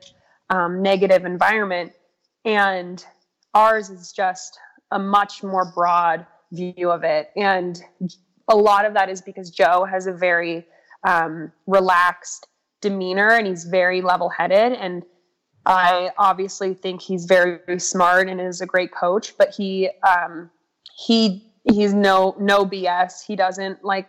um, 0.51 0.83
negative 0.83 1.25
environment. 1.25 1.93
And 2.45 3.05
ours 3.55 3.91
is 3.91 4.13
just 4.13 4.59
a 4.91 4.99
much 4.99 5.43
more 5.43 5.73
broad 5.75 6.27
view 6.53 6.91
of 6.91 7.03
it, 7.03 7.31
and 7.37 7.83
a 8.49 8.57
lot 8.57 8.85
of 8.85 8.95
that 8.95 9.09
is 9.09 9.21
because 9.21 9.51
Joe 9.51 9.85
has 9.85 10.07
a 10.07 10.13
very 10.13 10.67
um, 11.07 11.53
relaxed 11.67 12.47
demeanor 12.81 13.31
and 13.31 13.47
he's 13.47 13.65
very 13.65 14.03
level 14.03 14.29
headed 14.29 14.73
and 14.73 15.05
I 15.67 16.11
obviously 16.19 16.75
think 16.75 17.01
he's 17.01 17.25
very, 17.25 17.59
very, 17.67 17.81
smart 17.81 18.29
and 18.29 18.41
is 18.41 18.61
a 18.61 18.67
great 18.67 18.93
coach, 18.93 19.37
but 19.39 19.55
he 19.55 19.89
um, 20.07 20.51
he 20.97 21.51
he's 21.65 21.95
no 21.95 22.37
no 22.39 22.67
BS. 22.67 23.25
He 23.27 23.35
doesn't 23.35 23.83
like 23.85 24.07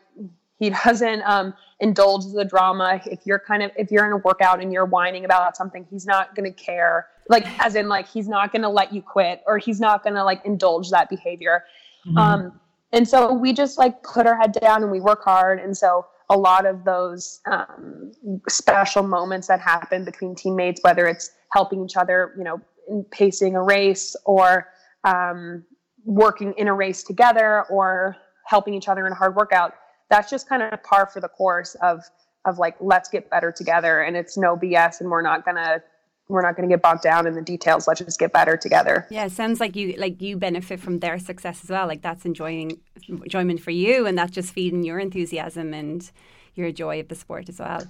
he 0.59 0.69
doesn't 0.83 1.21
um, 1.23 1.53
indulge 1.79 2.25
the 2.33 2.45
drama. 2.45 3.01
If 3.05 3.21
you're 3.25 3.39
kind 3.39 3.63
of 3.63 3.71
if 3.77 3.89
you're 3.89 4.05
in 4.05 4.11
a 4.11 4.17
workout 4.17 4.61
and 4.61 4.73
you're 4.73 4.85
whining 4.85 5.25
about 5.25 5.55
something, 5.55 5.85
he's 5.89 6.05
not 6.05 6.35
gonna 6.35 6.51
care. 6.51 7.07
Like 7.29 7.47
as 7.63 7.75
in 7.75 7.87
like 7.87 8.07
he's 8.07 8.27
not 8.27 8.51
gonna 8.51 8.69
let 8.69 8.93
you 8.93 9.01
quit 9.01 9.41
or 9.47 9.57
he's 9.57 9.79
not 9.79 10.03
gonna 10.03 10.25
like 10.25 10.45
indulge 10.45 10.89
that 10.89 11.09
behavior. 11.09 11.63
Mm-hmm. 12.05 12.17
Um, 12.17 12.59
and 12.95 13.07
so 13.07 13.33
we 13.33 13.53
just 13.53 13.77
like 13.77 14.01
put 14.01 14.25
our 14.25 14.37
head 14.37 14.53
down 14.53 14.81
and 14.81 14.91
we 14.91 14.99
work 14.99 15.23
hard. 15.23 15.59
And 15.59 15.77
so 15.77 16.07
a 16.29 16.37
lot 16.37 16.65
of 16.65 16.83
those 16.85 17.41
um, 17.45 18.11
special 18.49 19.03
moments 19.03 19.47
that 19.47 19.59
happen 19.59 20.03
between 20.03 20.33
teammates, 20.33 20.81
whether 20.83 21.05
it's 21.05 21.29
helping 21.51 21.85
each 21.85 21.95
other, 21.95 22.33
you 22.37 22.43
know, 22.43 22.59
in 22.89 23.03
pacing 23.11 23.55
a 23.55 23.61
race 23.61 24.15
or 24.25 24.67
um, 25.03 25.63
working 26.03 26.53
in 26.57 26.67
a 26.67 26.73
race 26.73 27.03
together 27.03 27.65
or 27.69 28.15
helping 28.47 28.73
each 28.73 28.87
other 28.87 29.05
in 29.05 29.11
a 29.11 29.15
hard 29.15 29.35
workout 29.35 29.73
that's 30.09 30.29
just 30.29 30.47
kind 30.47 30.61
of 30.61 30.81
par 30.83 31.07
for 31.11 31.19
the 31.19 31.27
course 31.27 31.75
of 31.81 32.03
of 32.45 32.59
like 32.59 32.75
let's 32.79 33.09
get 33.09 33.29
better 33.29 33.51
together 33.51 34.01
and 34.01 34.15
it's 34.15 34.37
no 34.37 34.55
bs 34.55 35.01
and 35.01 35.09
we're 35.09 35.21
not 35.21 35.45
gonna 35.45 35.81
we're 36.27 36.41
not 36.41 36.55
going 36.55 36.67
to 36.67 36.73
get 36.73 36.81
bogged 36.81 37.01
down 37.01 37.27
in 37.27 37.33
the 37.33 37.41
details 37.41 37.87
let's 37.87 37.99
just 37.99 38.19
get 38.19 38.33
better 38.33 38.57
together 38.57 39.07
yeah 39.09 39.25
it 39.25 39.31
sounds 39.31 39.59
like 39.59 39.75
you 39.75 39.93
like 39.97 40.21
you 40.21 40.37
benefit 40.37 40.79
from 40.79 40.99
their 40.99 41.19
success 41.19 41.63
as 41.63 41.69
well 41.69 41.87
like 41.87 42.01
that's 42.01 42.25
enjoying 42.25 42.79
enjoyment 43.07 43.59
for 43.59 43.71
you 43.71 44.05
and 44.05 44.17
that's 44.17 44.31
just 44.31 44.53
feeding 44.53 44.83
your 44.83 44.99
enthusiasm 44.99 45.73
and 45.73 46.11
your 46.55 46.71
joy 46.71 46.99
of 46.99 47.07
the 47.07 47.15
sport 47.15 47.49
as 47.49 47.59
well 47.59 47.83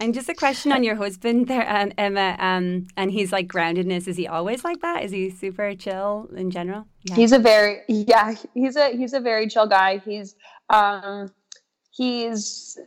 and 0.00 0.14
just 0.14 0.30
a 0.30 0.34
question 0.34 0.72
on 0.72 0.82
your 0.82 0.96
husband 0.96 1.46
there, 1.46 1.68
um, 1.70 1.92
Emma. 1.98 2.34
Um, 2.38 2.86
and 2.96 3.10
he's 3.10 3.32
like 3.32 3.48
groundedness. 3.48 4.08
Is 4.08 4.16
he 4.16 4.26
always 4.26 4.64
like 4.64 4.80
that? 4.80 5.04
Is 5.04 5.10
he 5.10 5.28
super 5.28 5.74
chill 5.74 6.26
in 6.34 6.50
general? 6.50 6.86
Yeah. 7.04 7.16
He's 7.16 7.32
a 7.32 7.38
very 7.38 7.82
yeah. 7.86 8.34
He's 8.54 8.76
a 8.76 8.96
he's 8.96 9.12
a 9.12 9.20
very 9.20 9.46
chill 9.46 9.66
guy. 9.66 9.98
He's 9.98 10.36
um, 10.70 11.30
he's 11.90 12.78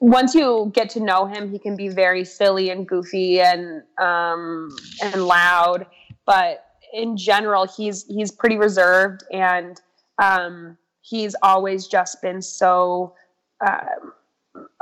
once 0.00 0.34
you 0.34 0.70
get 0.74 0.88
to 0.90 1.00
know 1.00 1.26
him, 1.26 1.50
he 1.50 1.58
can 1.58 1.76
be 1.76 1.88
very 1.88 2.24
silly 2.24 2.70
and 2.70 2.88
goofy 2.88 3.40
and 3.40 3.82
um, 3.98 4.74
and 5.02 5.26
loud. 5.26 5.86
But 6.26 6.64
in 6.92 7.16
general, 7.16 7.66
he's 7.66 8.04
he's 8.06 8.30
pretty 8.30 8.56
reserved 8.56 9.24
and 9.32 9.80
um, 10.18 10.76
he's 11.00 11.34
always 11.42 11.86
just 11.86 12.20
been 12.22 12.42
so. 12.42 13.14
Uh, 13.64 13.84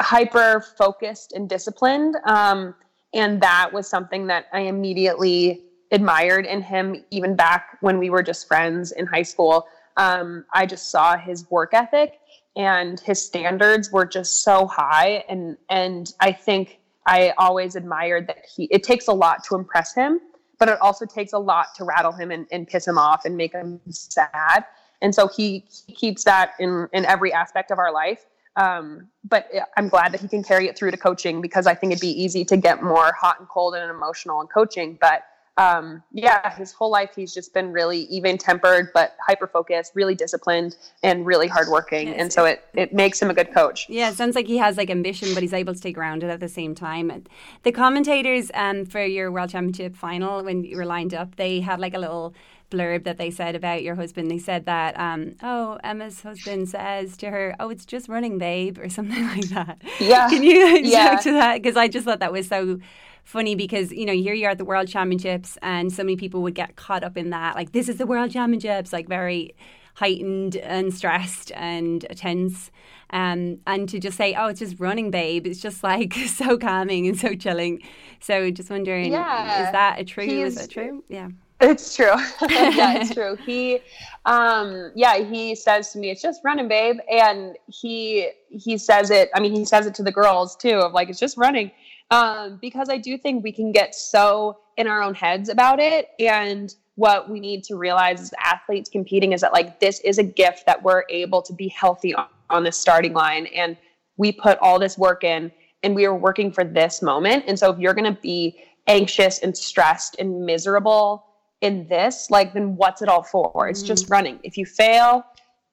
hyper 0.00 0.60
focused 0.76 1.32
and 1.32 1.48
disciplined. 1.48 2.16
Um, 2.24 2.74
and 3.14 3.40
that 3.40 3.72
was 3.72 3.88
something 3.88 4.26
that 4.26 4.46
I 4.52 4.60
immediately 4.60 5.62
admired 5.90 6.46
in 6.46 6.62
him, 6.62 7.04
even 7.10 7.36
back 7.36 7.78
when 7.80 7.98
we 7.98 8.10
were 8.10 8.22
just 8.22 8.46
friends 8.48 8.92
in 8.92 9.06
high 9.06 9.22
school. 9.22 9.66
Um, 9.96 10.44
I 10.52 10.66
just 10.66 10.90
saw 10.90 11.16
his 11.16 11.50
work 11.50 11.72
ethic 11.72 12.18
and 12.56 12.98
his 13.00 13.22
standards 13.22 13.92
were 13.92 14.06
just 14.06 14.42
so 14.42 14.66
high. 14.66 15.24
And, 15.28 15.58
and 15.68 16.12
I 16.20 16.32
think 16.32 16.80
I 17.06 17.34
always 17.36 17.76
admired 17.76 18.26
that 18.28 18.46
he, 18.54 18.64
it 18.70 18.82
takes 18.82 19.06
a 19.08 19.12
lot 19.12 19.44
to 19.44 19.54
impress 19.54 19.94
him, 19.94 20.20
but 20.58 20.68
it 20.68 20.80
also 20.80 21.04
takes 21.04 21.34
a 21.34 21.38
lot 21.38 21.74
to 21.76 21.84
rattle 21.84 22.12
him 22.12 22.30
and, 22.30 22.46
and 22.50 22.66
piss 22.66 22.88
him 22.88 22.96
off 22.96 23.26
and 23.26 23.36
make 23.36 23.52
him 23.52 23.80
sad. 23.90 24.64
And 25.02 25.14
so 25.14 25.28
he, 25.28 25.66
keeps 25.94 26.24
that 26.24 26.52
in, 26.58 26.88
in 26.92 27.04
every 27.04 27.32
aspect 27.32 27.70
of 27.70 27.78
our 27.78 27.92
life. 27.92 28.24
Um, 28.56 29.08
but 29.22 29.50
I'm 29.76 29.88
glad 29.88 30.12
that 30.12 30.22
he 30.22 30.28
can 30.28 30.42
carry 30.42 30.66
it 30.66 30.78
through 30.78 30.90
to 30.90 30.96
coaching 30.96 31.42
because 31.42 31.66
I 31.66 31.74
think 31.74 31.92
it'd 31.92 32.00
be 32.00 32.22
easy 32.22 32.42
to 32.46 32.56
get 32.56 32.82
more 32.82 33.12
hot 33.12 33.38
and 33.38 33.46
cold 33.48 33.74
and 33.74 33.90
emotional 33.90 34.40
in 34.40 34.46
coaching. 34.46 34.96
But 34.98 35.24
um, 35.58 36.02
yeah, 36.12 36.54
his 36.56 36.72
whole 36.72 36.90
life 36.90 37.12
he's 37.16 37.32
just 37.32 37.54
been 37.54 37.72
really 37.72 38.00
even 38.04 38.36
tempered, 38.36 38.90
but 38.92 39.16
hyper 39.26 39.46
focused, 39.46 39.92
really 39.94 40.14
disciplined, 40.14 40.76
and 41.02 41.24
really 41.24 41.48
hardworking. 41.48 42.08
Yes, 42.08 42.16
and 42.18 42.32
so 42.32 42.44
it 42.44 42.62
it 42.74 42.92
makes 42.92 43.20
him 43.20 43.30
a 43.30 43.34
good 43.34 43.52
coach. 43.54 43.86
Yeah, 43.88 44.10
it 44.10 44.16
sounds 44.16 44.34
like 44.34 44.46
he 44.46 44.58
has 44.58 44.76
like 44.76 44.90
ambition, 44.90 45.32
but 45.32 45.42
he's 45.42 45.54
able 45.54 45.72
to 45.72 45.78
stay 45.78 45.92
grounded 45.92 46.28
at 46.28 46.40
the 46.40 46.48
same 46.48 46.74
time. 46.74 47.24
The 47.62 47.72
commentators 47.72 48.50
um, 48.52 48.84
for 48.84 49.02
your 49.02 49.32
World 49.32 49.50
Championship 49.50 49.96
final 49.96 50.44
when 50.44 50.62
you 50.64 50.76
were 50.76 50.86
lined 50.86 51.14
up, 51.14 51.36
they 51.36 51.60
had 51.60 51.80
like 51.80 51.94
a 51.94 51.98
little 51.98 52.34
blurb 52.70 53.04
that 53.04 53.18
they 53.18 53.30
said 53.30 53.54
about 53.54 53.82
your 53.82 53.94
husband. 53.94 54.30
They 54.30 54.38
said 54.38 54.66
that, 54.66 54.98
um, 54.98 55.36
oh, 55.42 55.78
Emma's 55.84 56.22
husband 56.22 56.68
says 56.68 57.16
to 57.18 57.30
her, 57.30 57.54
oh, 57.60 57.70
it's 57.70 57.84
just 57.84 58.08
running, 58.08 58.38
babe, 58.38 58.78
or 58.78 58.88
something 58.88 59.22
like 59.28 59.48
that. 59.50 59.82
Yeah. 60.00 60.28
Can 60.28 60.42
you 60.42 60.56
yeah. 60.82 61.10
talk 61.10 61.22
to 61.22 61.32
that? 61.32 61.62
Because 61.62 61.76
I 61.76 61.88
just 61.88 62.04
thought 62.04 62.20
that 62.20 62.32
was 62.32 62.48
so 62.48 62.78
funny 63.24 63.54
because, 63.54 63.92
you 63.92 64.06
know, 64.06 64.12
here 64.12 64.34
you 64.34 64.46
are 64.46 64.50
at 64.50 64.58
the 64.58 64.64
World 64.64 64.88
Championships 64.88 65.58
and 65.62 65.92
so 65.92 66.02
many 66.04 66.16
people 66.16 66.42
would 66.42 66.54
get 66.54 66.76
caught 66.76 67.02
up 67.02 67.16
in 67.16 67.30
that. 67.30 67.56
Like, 67.56 67.72
this 67.72 67.88
is 67.88 67.96
the 67.96 68.06
World 68.06 68.30
Championships, 68.30 68.92
like 68.92 69.08
very 69.08 69.54
heightened 69.94 70.56
and 70.56 70.92
stressed 70.92 71.50
and 71.52 72.06
tense. 72.14 72.70
Um, 73.10 73.58
and 73.66 73.88
to 73.88 73.98
just 73.98 74.16
say, 74.16 74.34
oh, 74.34 74.48
it's 74.48 74.60
just 74.60 74.78
running, 74.78 75.10
babe, 75.10 75.46
it's 75.46 75.60
just 75.60 75.82
like 75.82 76.14
so 76.28 76.58
calming 76.58 77.06
and 77.06 77.18
so 77.18 77.34
chilling. 77.34 77.80
So 78.20 78.50
just 78.50 78.70
wondering, 78.70 79.12
yeah. 79.12 79.66
is 79.66 79.72
that 79.72 80.00
a 80.00 80.04
true? 80.04 80.24
He's, 80.24 80.48
is 80.48 80.54
that 80.56 80.70
true? 80.70 81.02
Yeah. 81.08 81.28
It's 81.60 81.96
true. 81.96 82.06
yeah, 82.50 82.98
it's 82.98 83.14
true. 83.14 83.36
He, 83.46 83.80
um, 84.26 84.92
yeah, 84.94 85.18
he 85.18 85.54
says 85.54 85.92
to 85.92 85.98
me, 85.98 86.10
"It's 86.10 86.22
just 86.22 86.42
running, 86.44 86.68
babe," 86.68 86.98
and 87.10 87.56
he 87.66 88.30
he 88.50 88.76
says 88.76 89.10
it. 89.10 89.30
I 89.34 89.40
mean, 89.40 89.54
he 89.54 89.64
says 89.64 89.86
it 89.86 89.94
to 89.94 90.02
the 90.02 90.12
girls 90.12 90.56
too, 90.56 90.78
of 90.78 90.92
like, 90.92 91.08
"It's 91.08 91.18
just 91.18 91.36
running," 91.36 91.70
um, 92.10 92.58
because 92.60 92.88
I 92.90 92.98
do 92.98 93.16
think 93.16 93.42
we 93.42 93.52
can 93.52 93.72
get 93.72 93.94
so 93.94 94.58
in 94.76 94.86
our 94.86 95.02
own 95.02 95.14
heads 95.14 95.48
about 95.48 95.80
it, 95.80 96.10
and 96.18 96.74
what 96.96 97.30
we 97.30 97.40
need 97.40 97.62
to 97.64 97.76
realize 97.76 98.20
as 98.20 98.34
athletes 98.42 98.90
competing 98.90 99.32
is 99.32 99.40
that 99.40 99.52
like 99.52 99.80
this 99.80 100.00
is 100.00 100.18
a 100.18 100.22
gift 100.22 100.66
that 100.66 100.82
we're 100.82 101.04
able 101.10 101.42
to 101.42 101.52
be 101.52 101.68
healthy 101.68 102.14
on, 102.14 102.26
on 102.50 102.64
the 102.64 102.72
starting 102.72 103.12
line, 103.12 103.46
and 103.46 103.76
we 104.16 104.32
put 104.32 104.58
all 104.58 104.78
this 104.78 104.96
work 104.98 105.24
in 105.24 105.52
and 105.82 105.94
we 105.94 106.06
are 106.06 106.14
working 106.14 106.50
for 106.50 106.64
this 106.64 107.02
moment. 107.02 107.44
And 107.46 107.58
so 107.58 107.70
if 107.70 107.78
you're 107.78 107.94
going 107.94 108.12
to 108.12 108.20
be 108.20 108.58
anxious 108.86 109.40
and 109.40 109.56
stressed 109.56 110.16
and 110.18 110.44
miserable 110.46 111.26
in 111.60 111.86
this, 111.88 112.30
like 112.30 112.52
then 112.52 112.76
what's 112.76 113.02
it 113.02 113.08
all 113.08 113.22
for? 113.22 113.68
It's 113.68 113.82
mm 113.82 113.86
just 113.86 114.10
running. 114.10 114.40
If 114.42 114.56
you 114.56 114.66
fail, 114.66 115.24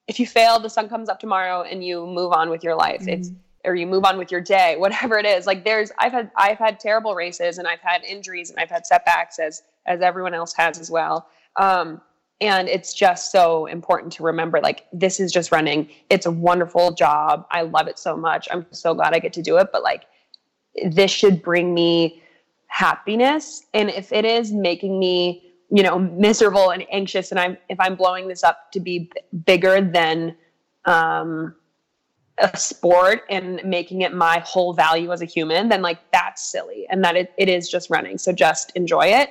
if 0.06 0.18
you 0.20 0.26
fail, 0.26 0.58
the 0.58 0.70
sun 0.70 0.88
comes 0.88 1.08
up 1.08 1.20
tomorrow 1.20 1.62
and 1.62 1.84
you 1.84 2.06
move 2.06 2.32
on 2.32 2.50
with 2.50 2.62
your 2.62 2.74
life. 2.74 3.02
mm 3.02 3.08
It's 3.08 3.30
or 3.66 3.74
you 3.74 3.86
move 3.86 4.04
on 4.04 4.18
with 4.18 4.30
your 4.30 4.42
day, 4.42 4.76
whatever 4.78 5.18
it 5.18 5.26
is. 5.26 5.46
Like 5.46 5.64
there's 5.64 5.90
I've 5.98 6.12
had 6.12 6.30
I've 6.36 6.58
had 6.58 6.80
terrible 6.80 7.14
races 7.14 7.58
and 7.58 7.66
I've 7.66 7.80
had 7.80 8.02
injuries 8.04 8.50
and 8.50 8.58
I've 8.58 8.70
had 8.70 8.86
setbacks 8.86 9.38
as 9.38 9.62
as 9.86 10.00
everyone 10.00 10.34
else 10.34 10.54
has 10.54 10.78
as 10.78 10.90
well. 10.90 11.28
Um, 11.56 12.00
and 12.40 12.68
it's 12.68 12.92
just 12.92 13.30
so 13.30 13.66
important 13.66 14.12
to 14.14 14.22
remember 14.22 14.60
like 14.60 14.86
this 14.92 15.20
is 15.20 15.32
just 15.32 15.52
running. 15.52 15.88
It's 16.10 16.26
a 16.26 16.30
wonderful 16.30 16.92
job. 16.92 17.46
I 17.50 17.62
love 17.62 17.86
it 17.86 17.98
so 17.98 18.16
much. 18.16 18.48
I'm 18.50 18.66
so 18.70 18.92
glad 18.94 19.14
I 19.14 19.18
get 19.18 19.32
to 19.34 19.42
do 19.42 19.56
it, 19.58 19.68
but 19.72 19.82
like 19.82 20.04
this 20.90 21.10
should 21.10 21.42
bring 21.42 21.72
me 21.72 22.20
happiness 22.66 23.66
and 23.72 23.88
if 23.88 24.12
it 24.12 24.24
is 24.24 24.52
making 24.52 24.98
me 24.98 25.43
you 25.70 25.82
know 25.82 25.98
miserable 25.98 26.70
and 26.70 26.84
anxious 26.90 27.30
and 27.30 27.40
i'm 27.40 27.56
if 27.68 27.78
i'm 27.80 27.94
blowing 27.94 28.28
this 28.28 28.44
up 28.44 28.70
to 28.72 28.80
be 28.80 29.10
b- 29.14 29.38
bigger 29.44 29.80
than 29.80 30.36
um 30.84 31.54
a 32.38 32.56
sport 32.56 33.22
and 33.30 33.60
making 33.64 34.02
it 34.02 34.12
my 34.12 34.42
whole 34.44 34.72
value 34.72 35.12
as 35.12 35.22
a 35.22 35.24
human, 35.24 35.68
then 35.68 35.82
like 35.82 35.98
that's 36.12 36.50
silly 36.50 36.86
and 36.90 37.04
that 37.04 37.16
it, 37.16 37.32
it 37.38 37.48
is 37.48 37.68
just 37.68 37.90
running. 37.90 38.18
So 38.18 38.32
just 38.32 38.72
enjoy 38.74 39.06
it. 39.06 39.30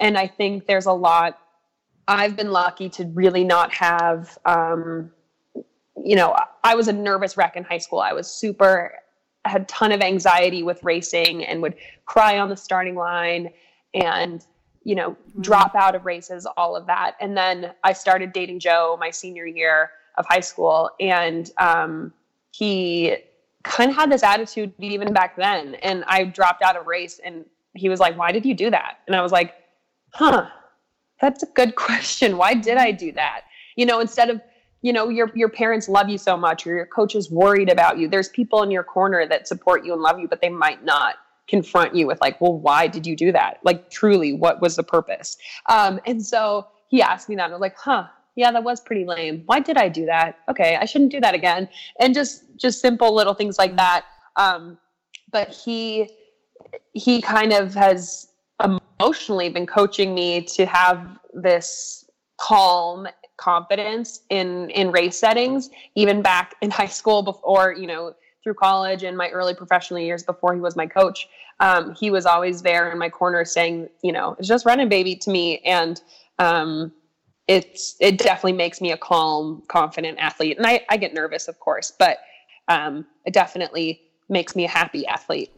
And 0.00 0.18
I 0.18 0.26
think 0.26 0.66
there's 0.66 0.86
a 0.86 0.92
lot, 0.92 1.38
I've 2.08 2.36
been 2.36 2.50
lucky 2.50 2.88
to 2.90 3.04
really 3.14 3.44
not 3.44 3.72
have, 3.72 4.36
um, 4.44 5.10
you 6.04 6.16
know, 6.16 6.36
I 6.64 6.74
was 6.74 6.88
a 6.88 6.92
nervous 6.92 7.36
wreck 7.36 7.56
in 7.56 7.64
high 7.64 7.78
school. 7.78 8.00
I 8.00 8.12
was 8.12 8.30
super, 8.30 8.92
had 9.44 9.62
a 9.62 9.64
ton 9.66 9.92
of 9.92 10.00
anxiety 10.00 10.62
with 10.62 10.82
racing 10.82 11.44
and 11.44 11.62
would 11.62 11.76
cry 12.04 12.38
on 12.38 12.48
the 12.48 12.56
starting 12.56 12.96
line 12.96 13.50
and, 13.94 14.44
you 14.84 14.94
know, 14.94 15.10
mm-hmm. 15.10 15.40
drop 15.42 15.74
out 15.74 15.94
of 15.94 16.04
races, 16.04 16.46
all 16.56 16.76
of 16.76 16.86
that. 16.86 17.16
And 17.20 17.36
then 17.36 17.72
I 17.84 17.92
started 17.92 18.32
dating 18.32 18.60
Joe 18.60 18.96
my 18.98 19.10
senior 19.10 19.46
year 19.46 19.90
of 20.16 20.26
high 20.28 20.40
school. 20.40 20.90
And, 21.00 21.50
um, 21.58 22.12
he 22.52 23.16
kind 23.62 23.90
of 23.90 23.96
had 23.96 24.10
this 24.10 24.22
attitude 24.22 24.72
even 24.78 25.12
back 25.12 25.36
then. 25.36 25.74
And 25.76 26.04
I 26.06 26.24
dropped 26.24 26.62
out 26.62 26.76
of 26.76 26.86
race 26.86 27.20
and 27.24 27.44
he 27.74 27.88
was 27.88 28.00
like, 28.00 28.16
Why 28.16 28.32
did 28.32 28.44
you 28.44 28.54
do 28.54 28.70
that? 28.70 28.98
And 29.06 29.16
I 29.16 29.22
was 29.22 29.32
like, 29.32 29.54
Huh, 30.10 30.48
that's 31.20 31.42
a 31.42 31.46
good 31.46 31.74
question. 31.76 32.36
Why 32.36 32.54
did 32.54 32.76
I 32.76 32.92
do 32.92 33.12
that? 33.12 33.42
You 33.76 33.86
know, 33.86 34.00
instead 34.00 34.30
of, 34.30 34.40
you 34.82 34.92
know, 34.92 35.08
your 35.08 35.30
your 35.34 35.48
parents 35.48 35.88
love 35.88 36.08
you 36.08 36.18
so 36.18 36.36
much 36.36 36.66
or 36.66 36.74
your 36.74 36.86
coach 36.86 37.14
is 37.14 37.30
worried 37.30 37.70
about 37.70 37.98
you. 37.98 38.08
There's 38.08 38.28
people 38.28 38.62
in 38.62 38.70
your 38.70 38.84
corner 38.84 39.26
that 39.26 39.48
support 39.48 39.84
you 39.84 39.92
and 39.92 40.02
love 40.02 40.18
you, 40.18 40.28
but 40.28 40.40
they 40.40 40.50
might 40.50 40.84
not 40.84 41.16
confront 41.52 41.94
you 41.94 42.06
with 42.06 42.18
like, 42.22 42.40
well, 42.40 42.58
why 42.58 42.86
did 42.86 43.06
you 43.06 43.14
do 43.14 43.30
that? 43.30 43.58
Like 43.62 43.90
truly, 43.90 44.32
what 44.32 44.62
was 44.62 44.76
the 44.76 44.82
purpose? 44.82 45.36
Um, 45.68 46.00
and 46.06 46.24
so 46.24 46.66
he 46.88 47.02
asked 47.02 47.28
me 47.28 47.36
that 47.36 47.44
and 47.44 47.52
I 47.52 47.56
was 47.56 47.60
like, 47.60 47.76
huh, 47.76 48.06
yeah, 48.36 48.50
that 48.50 48.64
was 48.64 48.80
pretty 48.80 49.04
lame. 49.04 49.42
Why 49.44 49.60
did 49.60 49.76
I 49.76 49.90
do 49.90 50.06
that? 50.06 50.38
Okay, 50.48 50.76
I 50.80 50.86
shouldn't 50.86 51.12
do 51.12 51.20
that 51.20 51.34
again. 51.34 51.68
And 52.00 52.14
just 52.14 52.44
just 52.56 52.80
simple 52.80 53.14
little 53.14 53.34
things 53.34 53.58
like 53.58 53.76
that. 53.76 54.06
Um, 54.36 54.78
but 55.30 55.50
he 55.50 56.08
he 56.94 57.20
kind 57.20 57.52
of 57.52 57.74
has 57.74 58.28
emotionally 58.64 59.50
been 59.50 59.66
coaching 59.66 60.14
me 60.14 60.40
to 60.56 60.64
have 60.64 61.18
this 61.34 62.08
calm 62.38 63.06
confidence 63.36 64.20
in 64.30 64.70
in 64.70 64.90
race 64.90 65.18
settings 65.18 65.68
even 65.96 66.22
back 66.22 66.54
in 66.62 66.70
high 66.70 66.92
school 67.00 67.22
before 67.22 67.72
you 67.72 67.86
know 67.86 68.14
through 68.42 68.54
college 68.54 69.02
and 69.02 69.16
my 69.16 69.28
early 69.30 69.54
professional 69.54 70.00
years 70.00 70.22
before 70.22 70.54
he 70.54 70.60
was 70.60 70.76
my 70.76 70.86
coach 70.86 71.28
um, 71.60 71.94
he 71.94 72.10
was 72.10 72.26
always 72.26 72.62
there 72.62 72.90
in 72.90 72.98
my 72.98 73.08
corner 73.08 73.44
saying 73.44 73.88
you 74.02 74.12
know 74.12 74.34
it's 74.38 74.48
just 74.48 74.66
running 74.66 74.88
baby 74.88 75.14
to 75.14 75.30
me 75.30 75.58
and 75.60 76.02
um, 76.38 76.92
it's 77.48 77.96
it 78.00 78.18
definitely 78.18 78.52
makes 78.52 78.80
me 78.80 78.92
a 78.92 78.96
calm, 78.96 79.62
confident 79.68 80.18
athlete. 80.18 80.56
And 80.56 80.66
I, 80.66 80.84
I 80.88 80.96
get 80.96 81.14
nervous, 81.14 81.48
of 81.48 81.58
course, 81.60 81.92
but 81.98 82.18
um, 82.68 83.06
it 83.24 83.34
definitely 83.34 84.02
makes 84.28 84.54
me 84.54 84.64
a 84.64 84.68
happy 84.68 85.06
athlete. 85.06 85.52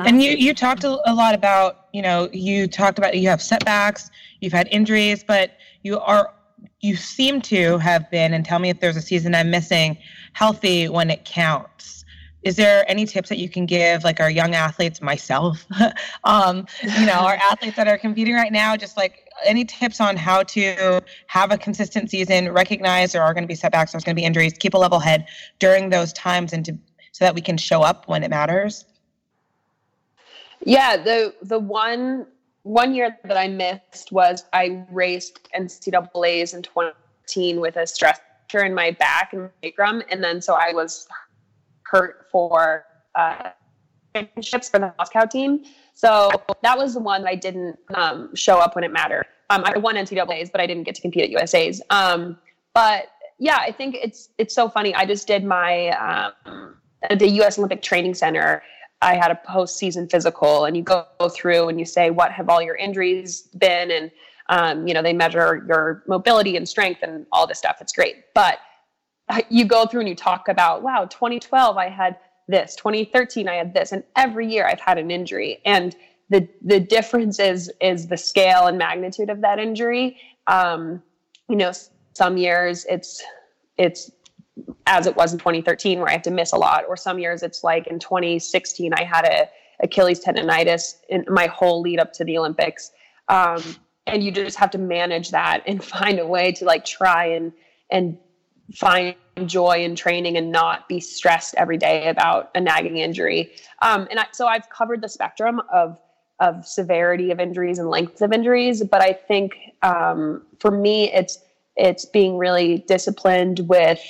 and 0.00 0.22
you 0.22 0.30
you 0.30 0.54
talked 0.54 0.84
a, 0.84 0.98
a 1.10 1.12
lot 1.12 1.34
about 1.34 1.88
you 1.92 2.00
know 2.00 2.28
you 2.32 2.66
talked 2.66 2.98
about 2.98 3.16
you 3.16 3.28
have 3.28 3.42
setbacks, 3.42 4.10
you've 4.40 4.52
had 4.52 4.66
injuries, 4.68 5.22
but 5.22 5.58
you 5.82 6.00
are 6.00 6.32
you 6.80 6.96
seem 6.96 7.40
to 7.42 7.78
have 7.78 8.10
been 8.10 8.32
and 8.32 8.44
tell 8.44 8.58
me 8.58 8.70
if 8.70 8.80
there's 8.80 8.96
a 8.96 9.02
season 9.02 9.34
I'm 9.34 9.50
missing 9.50 9.98
healthy 10.32 10.88
when 10.88 11.10
it 11.10 11.24
counts. 11.24 12.04
Is 12.42 12.54
there 12.54 12.88
any 12.88 13.06
tips 13.06 13.28
that 13.28 13.38
you 13.38 13.48
can 13.48 13.66
give 13.66 14.04
like 14.04 14.20
our 14.20 14.30
young 14.30 14.54
athletes 14.54 15.02
myself 15.02 15.66
um, 16.24 16.66
you 16.82 17.06
know 17.06 17.14
our 17.14 17.34
athletes 17.50 17.76
that 17.76 17.88
are 17.88 17.98
competing 17.98 18.34
right 18.34 18.52
now 18.52 18.76
just 18.76 18.96
like 18.96 19.28
any 19.44 19.64
tips 19.64 20.00
on 20.00 20.16
how 20.16 20.44
to 20.44 21.00
have 21.26 21.50
a 21.50 21.58
consistent 21.58 22.08
season 22.08 22.52
recognize 22.52 23.12
there 23.12 23.22
are 23.22 23.34
going 23.34 23.42
to 23.42 23.48
be 23.48 23.56
setbacks 23.56 23.92
there's 23.92 24.04
going 24.04 24.14
to 24.14 24.20
be 24.20 24.24
injuries 24.24 24.52
keep 24.52 24.74
a 24.74 24.78
level 24.78 25.00
head 25.00 25.26
during 25.58 25.90
those 25.90 26.12
times 26.12 26.52
and 26.52 26.64
to 26.64 26.78
so 27.16 27.24
that 27.24 27.34
we 27.34 27.40
can 27.40 27.56
show 27.56 27.80
up 27.80 28.06
when 28.08 28.22
it 28.22 28.28
matters? 28.28 28.84
Yeah 30.62 30.98
the 30.98 31.34
the 31.40 31.58
one 31.58 32.26
one 32.66 32.94
year 32.94 33.16
that 33.24 33.36
i 33.36 33.46
missed 33.46 34.10
was 34.10 34.44
i 34.52 34.84
raced 34.90 35.48
ncaa's 35.58 36.54
in 36.54 36.62
2018 36.62 37.60
with 37.60 37.76
a 37.76 37.86
stress 37.86 38.20
in 38.54 38.74
my 38.74 38.90
back 38.92 39.34
and 39.34 39.50
sacrum 39.62 40.02
and 40.10 40.24
then 40.24 40.40
so 40.40 40.54
i 40.54 40.72
was 40.72 41.06
hurt 41.82 42.26
for 42.30 42.84
uh, 43.14 43.50
championships 44.16 44.68
for 44.68 44.78
the 44.78 44.92
Moscow 44.98 45.24
team. 45.24 45.64
So 45.94 46.30
that 46.62 46.76
was 46.76 46.94
the 46.94 47.00
one 47.00 47.22
that 47.22 47.28
I 47.28 47.34
didn't 47.34 47.78
um, 47.94 48.34
show 48.34 48.58
up 48.58 48.74
when 48.74 48.84
it 48.84 48.92
mattered. 48.92 49.26
Um, 49.50 49.62
I 49.64 49.78
won 49.78 49.96
NCAA's, 49.96 50.50
but 50.50 50.60
I 50.60 50.66
didn't 50.66 50.84
get 50.84 50.94
to 50.96 51.02
compete 51.02 51.24
at 51.24 51.30
USA's. 51.30 51.80
Um, 51.90 52.38
but 52.74 53.06
yeah, 53.38 53.58
I 53.60 53.72
think 53.72 53.96
it's 54.02 54.30
it's 54.38 54.54
so 54.54 54.68
funny. 54.68 54.94
I 54.94 55.04
just 55.04 55.26
did 55.26 55.44
my 55.44 55.88
um, 56.42 56.76
the 57.18 57.28
U.S. 57.28 57.58
Olympic 57.58 57.82
Training 57.82 58.14
Center. 58.14 58.62
I 59.02 59.16
had 59.16 59.30
a 59.30 59.40
postseason 59.48 60.10
physical, 60.10 60.64
and 60.64 60.76
you 60.76 60.82
go 60.82 61.04
through 61.30 61.68
and 61.68 61.78
you 61.78 61.84
say 61.84 62.10
what 62.10 62.32
have 62.32 62.48
all 62.48 62.62
your 62.62 62.76
injuries 62.76 63.42
been, 63.58 63.90
and 63.90 64.10
um, 64.48 64.86
you 64.86 64.94
know 64.94 65.02
they 65.02 65.12
measure 65.12 65.64
your 65.68 66.02
mobility 66.06 66.56
and 66.56 66.68
strength 66.68 67.02
and 67.02 67.26
all 67.32 67.46
this 67.46 67.58
stuff. 67.58 67.76
It's 67.80 67.92
great, 67.92 68.16
but 68.34 68.58
you 69.48 69.64
go 69.64 69.86
through 69.86 70.00
and 70.00 70.08
you 70.08 70.14
talk 70.14 70.48
about, 70.48 70.82
wow, 70.82 71.04
2012 71.04 71.76
I 71.76 71.88
had 71.88 72.16
this, 72.48 72.76
2013 72.76 73.48
I 73.48 73.54
had 73.54 73.74
this, 73.74 73.92
and 73.92 74.04
every 74.16 74.50
year 74.50 74.66
I've 74.66 74.80
had 74.80 74.98
an 74.98 75.10
injury. 75.10 75.60
And 75.64 75.96
the 76.28 76.48
the 76.64 76.80
difference 76.80 77.38
is 77.38 77.70
is 77.80 78.08
the 78.08 78.16
scale 78.16 78.66
and 78.66 78.78
magnitude 78.78 79.30
of 79.30 79.40
that 79.42 79.58
injury. 79.58 80.16
Um, 80.46 81.02
you 81.48 81.56
know, 81.56 81.72
some 82.14 82.36
years 82.36 82.84
it's 82.88 83.22
it's 83.78 84.10
as 84.86 85.06
it 85.06 85.16
was 85.16 85.32
in 85.32 85.38
2013 85.38 85.98
where 85.98 86.08
I 86.08 86.12
have 86.12 86.22
to 86.22 86.30
miss 86.30 86.52
a 86.52 86.56
lot, 86.56 86.84
or 86.88 86.96
some 86.96 87.18
years 87.18 87.42
it's 87.42 87.64
like 87.64 87.86
in 87.86 87.98
2016 87.98 88.92
I 88.94 89.04
had 89.04 89.24
a 89.24 89.48
Achilles 89.80 90.24
tendonitis 90.24 90.96
in 91.08 91.24
my 91.28 91.46
whole 91.46 91.82
lead 91.82 92.00
up 92.00 92.12
to 92.14 92.24
the 92.24 92.38
Olympics. 92.38 92.92
Um, 93.28 93.62
and 94.06 94.22
you 94.22 94.30
just 94.30 94.56
have 94.56 94.70
to 94.70 94.78
manage 94.78 95.30
that 95.30 95.62
and 95.66 95.82
find 95.96 96.18
a 96.18 96.26
way 96.26 96.52
to 96.52 96.64
like 96.64 96.84
try 96.84 97.26
and 97.26 97.52
and 97.90 98.18
find 98.74 99.14
joy 99.44 99.78
in 99.78 99.94
training 99.94 100.36
and 100.36 100.50
not 100.50 100.88
be 100.88 100.98
stressed 100.98 101.54
every 101.56 101.76
day 101.76 102.08
about 102.08 102.50
a 102.54 102.60
nagging 102.60 102.96
injury. 102.96 103.52
Um, 103.82 104.08
and 104.10 104.18
I, 104.18 104.26
so 104.32 104.46
I've 104.46 104.68
covered 104.70 105.02
the 105.02 105.08
spectrum 105.08 105.60
of 105.72 105.98
of 106.40 106.66
severity 106.66 107.30
of 107.30 107.40
injuries 107.40 107.78
and 107.78 107.88
lengths 107.88 108.20
of 108.20 108.32
injuries, 108.32 108.82
but 108.84 109.00
I 109.00 109.12
think 109.12 109.56
um, 109.82 110.42
for 110.60 110.70
me, 110.70 111.12
it's 111.12 111.38
it's 111.76 112.04
being 112.04 112.38
really 112.38 112.78
disciplined 112.88 113.60
with 113.68 114.00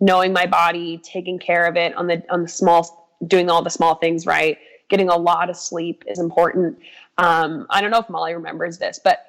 knowing 0.00 0.32
my 0.32 0.46
body, 0.46 0.98
taking 0.98 1.38
care 1.38 1.66
of 1.66 1.76
it 1.76 1.94
on 1.94 2.06
the 2.06 2.22
on 2.30 2.42
the 2.42 2.48
small, 2.48 3.16
doing 3.26 3.50
all 3.50 3.62
the 3.62 3.70
small 3.70 3.96
things 3.96 4.26
right. 4.26 4.58
Getting 4.88 5.08
a 5.08 5.16
lot 5.16 5.48
of 5.48 5.56
sleep 5.56 6.04
is 6.06 6.18
important. 6.18 6.78
Um, 7.18 7.66
I 7.70 7.80
don't 7.80 7.90
know 7.90 8.00
if 8.00 8.10
Molly 8.10 8.34
remembers 8.34 8.78
this, 8.78 9.00
but 9.02 9.24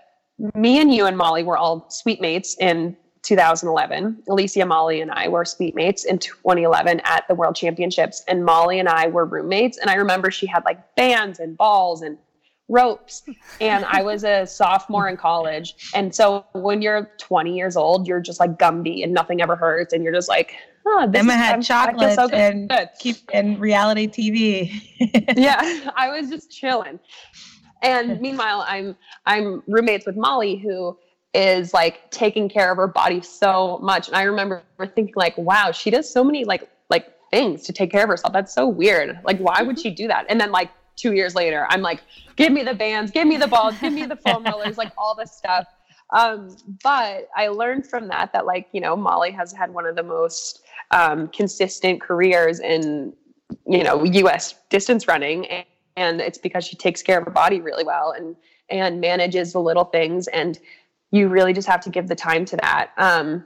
me 0.53 0.79
and 0.79 0.93
you 0.93 1.05
and 1.05 1.17
Molly 1.17 1.43
were 1.43 1.57
all 1.57 1.89
suite 1.89 2.19
mates 2.19 2.57
in 2.59 2.97
2011. 3.21 4.23
Alysia, 4.27 4.67
Molly, 4.67 5.01
and 5.01 5.11
I 5.11 5.27
were 5.27 5.45
suite 5.45 5.75
mates 5.75 6.05
in 6.05 6.19
2011 6.19 7.01
at 7.05 7.27
the 7.27 7.35
World 7.35 7.55
Championships, 7.55 8.23
and 8.27 8.45
Molly 8.45 8.79
and 8.79 8.87
I 8.87 9.07
were 9.07 9.25
roommates. 9.25 9.77
And 9.77 9.89
I 9.89 9.95
remember 9.95 10.29
she 10.29 10.45
had 10.45 10.63
like 10.65 10.95
bands 10.95 11.39
and 11.39 11.57
balls 11.57 12.01
and 12.01 12.17
ropes, 12.67 13.23
and 13.61 13.85
I 13.85 14.01
was 14.03 14.23
a 14.23 14.45
sophomore 14.45 15.07
in 15.07 15.17
college. 15.17 15.75
And 15.93 16.13
so 16.13 16.45
when 16.53 16.81
you're 16.81 17.11
20 17.17 17.55
years 17.55 17.75
old, 17.75 18.07
you're 18.07 18.21
just 18.21 18.39
like 18.39 18.57
Gumby, 18.57 19.03
and 19.03 19.13
nothing 19.13 19.41
ever 19.41 19.55
hurts, 19.55 19.93
and 19.93 20.03
you're 20.03 20.13
just 20.13 20.29
like, 20.29 20.55
oh, 20.85 21.09
Emma 21.13 21.33
is, 21.33 21.39
had 21.39 21.55
I'm, 21.55 21.61
chocolate 21.61 22.15
so 22.15 22.27
and 22.29 22.71
keep 22.99 23.17
and 23.33 23.59
reality 23.59 24.07
TV. 24.07 25.33
yeah, 25.37 25.91
I 25.95 26.09
was 26.09 26.29
just 26.29 26.51
chilling. 26.51 26.99
And 27.81 28.19
meanwhile, 28.21 28.65
I'm 28.67 28.95
I'm 29.25 29.63
roommates 29.67 30.05
with 30.05 30.15
Molly, 30.15 30.57
who 30.57 30.97
is 31.33 31.73
like 31.73 32.09
taking 32.11 32.47
care 32.47 32.71
of 32.71 32.77
her 32.77 32.87
body 32.87 33.21
so 33.21 33.79
much. 33.81 34.07
And 34.07 34.15
I 34.15 34.23
remember 34.23 34.63
thinking 34.77 35.13
like, 35.15 35.37
wow, 35.37 35.71
she 35.71 35.89
does 35.89 36.11
so 36.11 36.23
many 36.23 36.45
like 36.45 36.69
like 36.89 37.13
things 37.31 37.63
to 37.63 37.73
take 37.73 37.91
care 37.91 38.03
of 38.03 38.09
herself. 38.09 38.33
That's 38.33 38.53
so 38.53 38.67
weird. 38.67 39.19
Like, 39.23 39.39
why 39.39 39.61
would 39.61 39.75
mm-hmm. 39.75 39.81
she 39.81 39.91
do 39.91 40.07
that? 40.07 40.25
And 40.29 40.39
then 40.39 40.51
like 40.51 40.69
two 40.95 41.13
years 41.13 41.35
later, 41.35 41.65
I'm 41.69 41.81
like, 41.81 42.01
give 42.35 42.51
me 42.51 42.63
the 42.63 42.73
bands, 42.73 43.11
give 43.11 43.27
me 43.27 43.37
the 43.37 43.47
balls, 43.47 43.77
give 43.79 43.93
me 43.93 44.05
the 44.05 44.15
foam 44.25 44.43
rollers, 44.43 44.77
like 44.77 44.91
all 44.97 45.15
this 45.15 45.31
stuff. 45.31 45.67
Um, 46.11 46.55
but 46.83 47.29
I 47.35 47.47
learned 47.47 47.87
from 47.87 48.07
that 48.09 48.31
that 48.33 48.45
like, 48.45 48.67
you 48.71 48.81
know, 48.81 48.95
Molly 48.95 49.31
has 49.31 49.51
had 49.51 49.73
one 49.73 49.85
of 49.85 49.95
the 49.95 50.03
most 50.03 50.63
um, 50.91 51.27
consistent 51.29 52.01
careers 52.01 52.59
in, 52.59 53.13
you 53.67 53.83
know, 53.83 54.03
US 54.03 54.55
distance 54.69 55.07
running. 55.07 55.45
And, 55.47 55.65
and 55.97 56.21
it's 56.21 56.37
because 56.37 56.65
she 56.65 56.75
takes 56.75 57.01
care 57.01 57.19
of 57.19 57.25
her 57.25 57.31
body 57.31 57.61
really 57.61 57.83
well 57.83 58.11
and 58.11 58.35
and 58.69 58.99
manages 58.99 59.53
the 59.53 59.61
little 59.61 59.85
things. 59.85 60.27
And 60.27 60.59
you 61.11 61.27
really 61.27 61.53
just 61.53 61.67
have 61.67 61.81
to 61.81 61.89
give 61.89 62.07
the 62.07 62.15
time 62.15 62.45
to 62.45 62.57
that. 62.57 62.91
Um, 62.97 63.45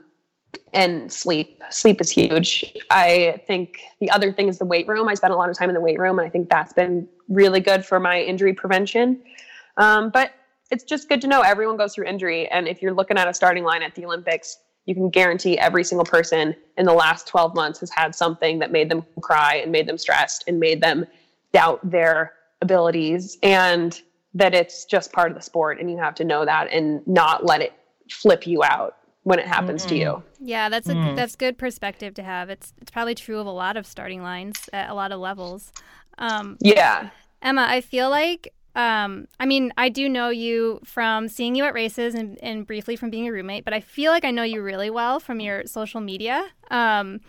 and 0.72 1.12
sleep. 1.12 1.62
Sleep 1.70 2.00
is 2.00 2.10
huge. 2.10 2.76
I 2.90 3.40
think 3.46 3.80
the 4.00 4.10
other 4.10 4.32
thing 4.32 4.48
is 4.48 4.58
the 4.58 4.64
weight 4.64 4.88
room. 4.88 5.08
I 5.08 5.14
spent 5.14 5.32
a 5.32 5.36
lot 5.36 5.50
of 5.50 5.56
time 5.56 5.68
in 5.68 5.74
the 5.74 5.80
weight 5.80 5.98
room, 5.98 6.18
and 6.18 6.26
I 6.26 6.30
think 6.30 6.48
that's 6.48 6.72
been 6.72 7.08
really 7.30 7.60
good 7.60 7.84
for 7.84 7.98
my 7.98 8.20
injury 8.20 8.52
prevention. 8.52 9.22
Um, 9.78 10.10
but 10.10 10.32
it's 10.70 10.84
just 10.84 11.08
good 11.08 11.20
to 11.22 11.26
know 11.26 11.40
everyone 11.40 11.76
goes 11.76 11.94
through 11.94 12.06
injury. 12.06 12.48
And 12.48 12.68
if 12.68 12.82
you're 12.82 12.92
looking 12.92 13.16
at 13.16 13.26
a 13.26 13.34
starting 13.34 13.64
line 13.64 13.82
at 13.82 13.94
the 13.94 14.04
Olympics, 14.04 14.58
you 14.86 14.94
can 14.94 15.08
guarantee 15.08 15.58
every 15.58 15.84
single 15.84 16.04
person 16.04 16.54
in 16.76 16.86
the 16.86 16.92
last 16.92 17.26
12 17.28 17.54
months 17.54 17.80
has 17.80 17.90
had 17.90 18.14
something 18.14 18.58
that 18.58 18.72
made 18.72 18.90
them 18.90 19.04
cry 19.22 19.54
and 19.56 19.72
made 19.72 19.86
them 19.86 19.98
stressed 19.98 20.44
and 20.46 20.60
made 20.60 20.82
them 20.82 21.06
doubt 21.52 21.80
their 21.88 22.32
abilities 22.60 23.38
and 23.42 24.02
that 24.34 24.54
it's 24.54 24.84
just 24.84 25.12
part 25.12 25.30
of 25.30 25.36
the 25.36 25.42
sport 25.42 25.80
and 25.80 25.90
you 25.90 25.96
have 25.96 26.14
to 26.14 26.24
know 26.24 26.44
that 26.44 26.70
and 26.72 27.06
not 27.06 27.44
let 27.44 27.60
it 27.60 27.72
flip 28.08 28.46
you 28.46 28.62
out 28.62 28.96
when 29.22 29.38
it 29.38 29.46
happens 29.46 29.82
mm-hmm. 29.82 29.88
to 29.90 29.96
you. 29.96 30.22
Yeah, 30.40 30.68
that's 30.68 30.88
a 30.88 30.94
mm. 30.94 31.16
that's 31.16 31.36
good 31.36 31.58
perspective 31.58 32.14
to 32.14 32.22
have. 32.22 32.48
It's 32.48 32.72
it's 32.80 32.90
probably 32.90 33.14
true 33.14 33.38
of 33.38 33.46
a 33.46 33.50
lot 33.52 33.76
of 33.76 33.86
starting 33.86 34.22
lines 34.22 34.68
at 34.72 34.88
a 34.88 34.94
lot 34.94 35.12
of 35.12 35.20
levels. 35.20 35.72
Um, 36.20 36.56
yeah, 36.60 37.10
Emma, 37.42 37.66
I 37.68 37.80
feel 37.80 38.10
like 38.10 38.54
um, 38.76 39.26
I 39.40 39.46
mean, 39.46 39.72
I 39.76 39.88
do 39.88 40.08
know 40.08 40.28
you 40.28 40.80
from 40.84 41.28
seeing 41.28 41.54
you 41.54 41.64
at 41.64 41.74
races 41.74 42.14
and, 42.14 42.38
and 42.42 42.66
briefly 42.66 42.94
from 42.94 43.10
being 43.10 43.26
a 43.26 43.32
roommate, 43.32 43.64
but 43.64 43.74
I 43.74 43.80
feel 43.80 44.12
like 44.12 44.24
I 44.24 44.30
know 44.30 44.44
you 44.44 44.62
really 44.62 44.90
well 44.90 45.18
from 45.18 45.40
your 45.40 45.66
social 45.66 46.00
media. 46.00 46.46
Um, 46.70 47.20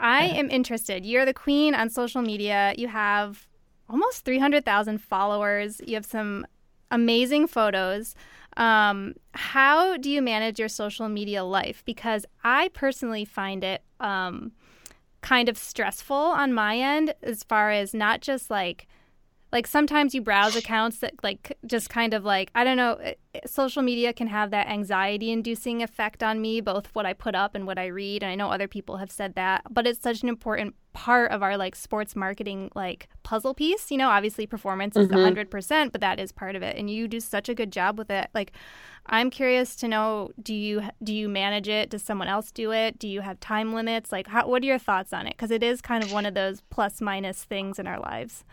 I 0.00 0.24
am 0.24 0.50
interested. 0.50 1.04
You're 1.04 1.26
the 1.26 1.34
queen 1.34 1.74
on 1.74 1.90
social 1.90 2.22
media. 2.22 2.72
You 2.78 2.88
have 2.88 3.46
almost 3.90 4.24
300,000 4.24 4.98
followers. 4.98 5.80
You 5.86 5.94
have 5.96 6.06
some 6.06 6.46
amazing 6.90 7.48
photos. 7.48 8.14
Um, 8.56 9.14
how 9.32 9.98
do 9.98 10.10
you 10.10 10.22
manage 10.22 10.58
your 10.58 10.68
social 10.68 11.08
media 11.08 11.44
life? 11.44 11.82
Because 11.84 12.24
I 12.42 12.68
personally 12.68 13.24
find 13.24 13.62
it 13.62 13.82
um, 14.00 14.52
kind 15.20 15.48
of 15.48 15.58
stressful 15.58 16.16
on 16.16 16.52
my 16.52 16.78
end 16.78 17.14
as 17.22 17.42
far 17.42 17.70
as 17.70 17.92
not 17.94 18.20
just 18.20 18.50
like 18.50 18.86
like 19.52 19.66
sometimes 19.66 20.14
you 20.14 20.20
browse 20.20 20.56
accounts 20.56 20.98
that 20.98 21.14
like 21.22 21.56
just 21.66 21.88
kind 21.88 22.14
of 22.14 22.24
like 22.24 22.50
i 22.54 22.64
don't 22.64 22.76
know 22.76 22.94
eh, 22.94 23.14
eh, 23.34 23.40
social 23.46 23.82
media 23.82 24.12
can 24.12 24.26
have 24.26 24.50
that 24.50 24.68
anxiety 24.68 25.30
inducing 25.30 25.82
effect 25.82 26.22
on 26.22 26.40
me 26.40 26.60
both 26.60 26.88
what 26.94 27.06
i 27.06 27.12
put 27.12 27.34
up 27.34 27.54
and 27.54 27.66
what 27.66 27.78
i 27.78 27.86
read 27.86 28.22
and 28.22 28.30
i 28.30 28.34
know 28.34 28.50
other 28.50 28.68
people 28.68 28.96
have 28.98 29.10
said 29.10 29.34
that 29.34 29.62
but 29.70 29.86
it's 29.86 30.00
such 30.00 30.22
an 30.22 30.28
important 30.28 30.74
part 30.92 31.30
of 31.30 31.42
our 31.42 31.56
like 31.56 31.76
sports 31.76 32.16
marketing 32.16 32.70
like 32.74 33.08
puzzle 33.22 33.54
piece 33.54 33.90
you 33.90 33.96
know? 33.96 34.08
Obviously 34.08 34.46
performance 34.46 34.96
is 34.96 35.06
mm-hmm. 35.06 35.38
100% 35.38 35.92
but 35.92 36.00
that 36.00 36.18
is 36.18 36.32
part 36.32 36.56
of 36.56 36.62
it 36.62 36.76
and 36.76 36.90
you 36.90 37.06
do 37.06 37.20
such 37.20 37.48
a 37.48 37.54
good 37.54 37.70
job 37.70 37.98
with 37.98 38.10
it. 38.10 38.28
Like 38.34 38.52
i'm 39.06 39.30
curious 39.30 39.76
to 39.76 39.86
know 39.86 40.30
do 40.42 40.52
you 40.52 40.82
do 41.02 41.14
you 41.14 41.28
manage 41.28 41.68
it? 41.68 41.90
Does 41.90 42.02
someone 42.02 42.26
else 42.26 42.50
do 42.50 42.72
it? 42.72 42.98
Do 42.98 43.06
you 43.06 43.20
have 43.20 43.38
time 43.38 43.72
limits? 43.74 44.10
Like 44.10 44.26
how, 44.26 44.48
what 44.48 44.62
are 44.62 44.66
your 44.66 44.78
thoughts 44.78 45.12
on 45.12 45.26
it? 45.26 45.34
Because 45.36 45.52
it 45.52 45.62
is 45.62 45.80
kind 45.80 46.02
of 46.02 46.10
one 46.10 46.26
of 46.26 46.34
those 46.34 46.62
plus 46.68 47.00
minus 47.00 47.44
things 47.44 47.78
in 47.78 47.86
our 47.86 48.00
lives 48.00 48.44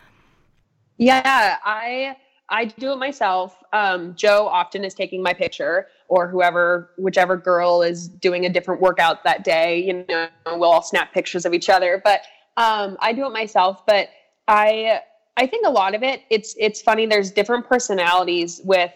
yeah, 0.98 1.58
I 1.64 2.16
I 2.50 2.66
do 2.66 2.92
it 2.92 2.98
myself. 2.98 3.64
Um, 3.74 4.16
Joe 4.16 4.48
often 4.48 4.84
is 4.84 4.94
taking 4.94 5.22
my 5.24 5.34
picture, 5.34 5.88
or 6.08 6.28
whoever, 6.28 6.92
whichever 6.98 7.38
girl 7.38 7.82
is 7.82 8.08
doing 8.08 8.46
a 8.46 8.50
different 8.50 8.82
workout 8.82 9.24
that 9.24 9.44
day. 9.44 9.82
You 9.82 10.06
know, 10.08 10.28
we'll 10.46 10.72
all 10.72 10.84
snap 10.84 11.12
pictures 11.14 11.46
of 11.46 11.54
each 11.54 11.70
other. 11.70 12.02
But 12.04 12.22
um, 12.58 12.98
I 13.00 13.14
do 13.14 13.26
it 13.26 13.34
myself. 13.34 13.86
But 13.86 14.10
I 14.48 15.02
I 15.38 15.48
think 15.48 15.66
a 15.66 15.72
lot 15.72 15.96
of 15.96 16.04
it 16.04 16.22
it's 16.30 16.56
it's 16.58 16.82
funny. 16.82 17.06
There's 17.06 17.32
different 17.32 17.68
personalities 17.68 18.62
with 18.64 18.92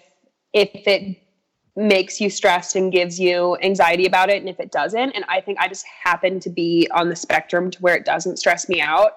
if 0.54 0.70
it 0.74 1.18
makes 1.76 2.20
you 2.20 2.30
stressed 2.30 2.76
and 2.76 2.92
gives 2.92 3.20
you 3.20 3.58
anxiety 3.62 4.06
about 4.06 4.30
it, 4.30 4.38
and 4.38 4.50
if 4.50 4.60
it 4.60 4.72
doesn't. 4.72 5.12
And 5.12 5.26
I 5.28 5.42
think 5.42 5.60
I 5.60 5.68
just 5.68 5.86
happen 6.04 6.40
to 6.42 6.50
be 6.50 6.88
on 6.94 7.10
the 7.10 7.16
spectrum 7.16 7.72
to 7.72 7.80
where 7.80 7.96
it 7.96 8.06
doesn't 8.06 8.38
stress 8.38 8.70
me 8.70 8.80
out 8.80 9.14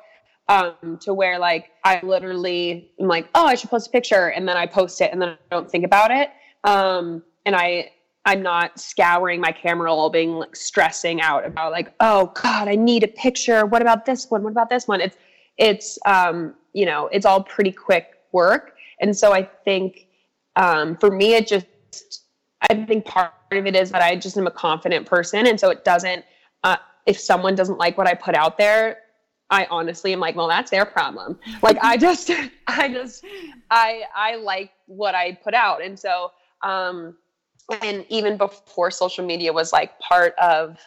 um, 0.49 0.99
to 1.01 1.15
where 1.15 1.39
like 1.39 1.71
I 1.85 2.01
literally 2.03 2.91
am 3.01 3.09
like, 3.09 3.29
oh, 3.35 3.47
I 3.47 3.55
should 3.55 3.71
post 3.71 3.89
a 3.89 3.91
picture, 3.91 4.29
and 4.29 4.49
then 4.49 4.57
I 4.57 4.67
post 4.67 5.01
it, 5.01 5.13
and 5.13 5.21
then 5.21 5.31
I 5.31 5.37
don't 5.51 5.71
think 5.71 5.85
about 5.85 6.11
it. 6.11 6.31
Um, 6.65 7.23
and 7.47 7.57
I 7.57 7.91
I'm 8.25 8.43
not 8.43 8.79
scouring 8.79 9.41
my 9.41 9.51
camera 9.53 9.87
roll, 9.87 10.09
being 10.11 10.33
like 10.33 10.55
stressing 10.55 11.21
out 11.21 11.45
about 11.45 11.73
like, 11.73 11.93
oh 12.01 12.33
God, 12.41 12.69
I 12.69 12.77
need 12.77 13.03
a 13.03 13.09
picture. 13.09 13.67
What 13.67 13.83
about 13.83 14.05
this 14.05 14.31
one? 14.31 14.43
What 14.43 14.51
about 14.51 14.71
this 14.71 14.87
one? 14.87 15.01
It's 15.01 15.17
it's 15.59 15.99
um, 16.07 16.55
you 16.73 16.87
know, 16.87 17.09
it's 17.09 17.27
all 17.27 17.43
pretty 17.43 17.73
quick 17.73 18.15
work. 18.33 18.77
And 19.01 19.17
so 19.17 19.33
I 19.33 19.43
think 19.43 20.07
um, 20.57 20.97
for 20.97 21.11
me, 21.11 21.35
it 21.35 21.47
just 21.47 21.67
I 22.71 22.85
think 22.85 23.05
part 23.05 23.33
of 23.51 23.67
it 23.67 23.75
is 23.75 23.91
that 23.91 24.03
I 24.03 24.17
just 24.17 24.37
am 24.37 24.47
a 24.47 24.51
confident 24.51 25.07
person, 25.07 25.47
and 25.47 25.59
so 25.59 25.71
it 25.71 25.85
doesn't. 25.85 26.25
Uh, 26.65 26.77
if 27.07 27.19
someone 27.19 27.57
doesn't 27.57 27.79
like 27.79 27.99
what 27.99 28.07
I 28.07 28.15
put 28.15 28.37
out 28.37 28.57
there, 28.57 28.99
I 29.53 29.67
honestly 29.71 30.15
am 30.15 30.19
like, 30.19 30.35
well, 30.35 30.49
that's 30.49 30.71
their 30.71 30.87
problem. 30.87 31.39
Like 31.63 31.77
I 31.83 31.99
just, 31.99 32.31
I 32.67 32.89
just, 32.89 33.23
I, 33.71 34.05
I 34.17 34.37
like 34.37 34.73
what 34.87 35.15
I 35.15 35.35
put 35.45 35.53
out. 35.53 35.83
And 35.83 35.97
so, 35.99 36.33
um, 36.63 37.19
and 37.83 38.07
even 38.09 38.39
before 38.39 38.91
social 38.91 39.25
media 39.25 39.53
was 39.53 39.71
like 39.71 39.99
part 40.01 40.35
of 40.41 40.79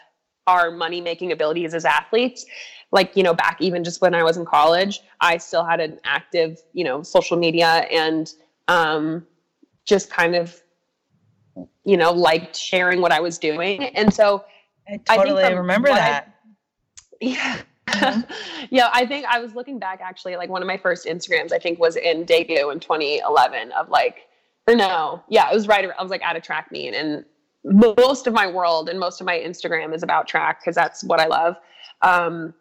our 0.48 0.72
money 0.72 1.00
making 1.00 1.32
abilities 1.32 1.76
as 1.76 1.86
athletes, 1.86 2.46
like, 2.92 3.16
you 3.16 3.22
know, 3.22 3.36
back 3.36 3.58
even 3.62 3.84
just 3.84 4.02
when 4.02 4.16
I 4.16 4.24
was 4.24 4.36
in 4.36 4.46
college, 4.46 5.02
I 5.22 5.38
still 5.38 5.64
had 5.64 5.80
an 5.80 6.00
active, 6.04 6.60
you 6.74 6.84
know, 6.84 7.04
social 7.04 7.38
media 7.38 7.88
and, 7.92 8.34
um, 8.68 9.28
just 9.86 10.10
kind 10.10 10.36
of, 10.36 10.60
you 11.84 11.98
know, 11.98 12.12
liked 12.12 12.56
sharing 12.56 13.00
what 13.00 13.12
I 13.12 13.20
was 13.20 13.38
doing. 13.38 13.84
And 13.84 14.12
so 14.12 14.44
I 14.88 14.98
totally 14.98 15.44
I 15.44 15.52
remember 15.52 15.90
that. 15.90 16.28
I, 16.28 17.18
yeah 17.22 17.62
Mm-hmm. 17.88 18.66
yeah, 18.72 18.90
I 18.94 19.06
think 19.06 19.26
I 19.26 19.40
was 19.40 19.54
looking 19.54 19.80
back 19.80 20.00
actually, 20.02 20.36
like 20.36 20.50
one 20.50 20.62
of 20.62 20.68
my 20.68 20.78
first 20.78 21.06
Instagrams, 21.06 21.52
I 21.52 21.60
think 21.60 21.80
was 21.80 21.96
in 21.96 22.26
debut 22.26 22.70
in 22.70 22.80
2011 22.80 23.72
of 23.74 23.90
like, 23.90 24.28
or 24.68 24.76
no, 24.76 25.24
yeah, 25.30 25.50
it 25.50 25.54
was 25.54 25.68
right. 25.68 25.88
I 25.98 26.02
was 26.02 26.10
like 26.10 26.24
at 26.24 26.36
a 26.36 26.42
track 26.42 26.72
meet 26.72 26.94
and 26.94 27.26
most 27.64 28.28
of 28.28 28.34
my 28.34 28.48
world 28.48 28.90
and 28.90 29.00
most 29.00 29.22
of 29.22 29.26
my 29.26 29.38
Instagram 29.38 29.94
is 29.94 30.04
about 30.04 30.28
track 30.28 30.62
because 30.62 30.76
that's 30.76 31.04
what 31.04 31.20
I 31.20 31.28
love. 31.28 31.56
Um, 32.02 32.54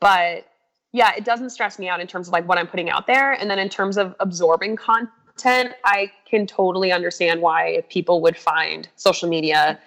but 0.00 0.46
yeah, 0.92 1.12
it 1.16 1.24
doesn't 1.24 1.50
stress 1.50 1.78
me 1.78 1.88
out 1.88 2.00
in 2.00 2.06
terms 2.06 2.28
of 2.28 2.32
like 2.32 2.46
what 2.48 2.56
I'm 2.56 2.68
putting 2.68 2.88
out 2.88 3.06
there. 3.06 3.32
And 3.32 3.50
then 3.50 3.58
in 3.58 3.68
terms 3.68 3.96
of 3.96 4.14
absorbing 4.20 4.76
content, 4.76 5.74
I 5.84 6.12
can 6.24 6.46
totally 6.46 6.92
understand 6.92 7.42
why 7.42 7.82
people 7.88 8.20
would 8.22 8.36
find 8.36 8.88
social 8.94 9.28
media 9.28 9.80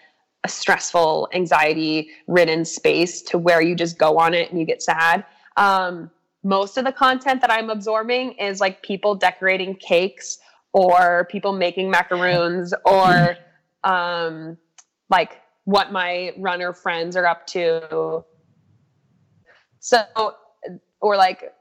a 0.44 0.50
stressful, 0.50 1.30
anxiety 1.34 2.10
ridden 2.28 2.66
space 2.66 3.22
to 3.24 3.38
where 3.38 3.62
you 3.62 3.76
just 3.76 3.98
go 3.98 4.18
on 4.18 4.34
it 4.34 4.50
and 4.50 4.60
you 4.60 4.66
get 4.66 4.82
sad. 4.82 5.26
Um, 5.58 6.12
most 6.44 6.78
of 6.78 6.86
the 6.86 6.92
content 6.92 7.42
that 7.42 7.52
I'm 7.52 7.70
absorbing 7.70 8.34
is 8.34 8.60
like 8.60 8.82
people 8.82 9.16
decorating 9.16 9.76
cakes 9.76 10.38
or 10.74 11.28
people 11.32 11.54
making 11.54 11.90
macaroons 11.90 12.74
or 12.86 13.36
um, 13.84 14.58
like 15.10 15.42
what 15.66 15.92
my 15.92 16.34
runner 16.38 16.74
friends 16.74 17.16
are 17.16 17.26
up 17.26 17.46
to. 17.48 18.24
So, 19.80 20.04
or 21.02 21.18
like 21.18 21.52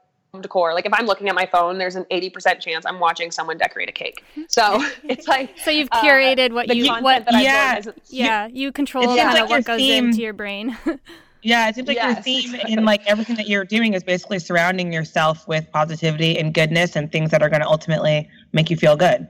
decor. 0.41 0.73
Like 0.73 0.85
if 0.85 0.93
I'm 0.93 1.05
looking 1.05 1.29
at 1.29 1.35
my 1.35 1.45
phone, 1.45 1.77
there's 1.77 1.95
an 1.95 2.05
80% 2.11 2.59
chance 2.59 2.85
I'm 2.85 2.99
watching 2.99 3.31
someone 3.31 3.57
decorate 3.57 3.89
a 3.89 3.91
cake. 3.91 4.23
So 4.47 4.83
it's 5.03 5.27
like 5.27 5.57
so 5.59 5.71
you've 5.71 5.89
uh, 5.91 6.01
curated 6.01 6.51
uh, 6.51 6.55
what 6.55 6.75
you 6.75 6.87
what 7.01 7.25
yeah 7.31 7.81
yeah 8.07 8.47
you 8.47 8.71
control 8.71 9.05
kind 9.05 9.17
like 9.17 9.43
of 9.43 9.49
what 9.49 9.65
goes 9.65 9.77
theme, 9.77 10.05
into 10.05 10.21
your 10.21 10.33
brain. 10.33 10.77
yeah, 11.41 11.69
it 11.69 11.75
seems 11.75 11.87
like 11.87 11.97
yes. 11.97 12.15
your 12.15 12.23
theme 12.23 12.55
in 12.67 12.85
like 12.85 13.05
everything 13.05 13.35
that 13.37 13.47
you're 13.47 13.65
doing 13.65 13.93
is 13.93 14.03
basically 14.03 14.39
surrounding 14.39 14.91
yourself 14.91 15.47
with 15.47 15.69
positivity 15.71 16.37
and 16.37 16.53
goodness 16.53 16.95
and 16.95 17.11
things 17.11 17.31
that 17.31 17.41
are 17.41 17.49
going 17.49 17.61
to 17.61 17.67
ultimately 17.67 18.29
make 18.53 18.69
you 18.69 18.77
feel 18.77 18.95
good. 18.95 19.27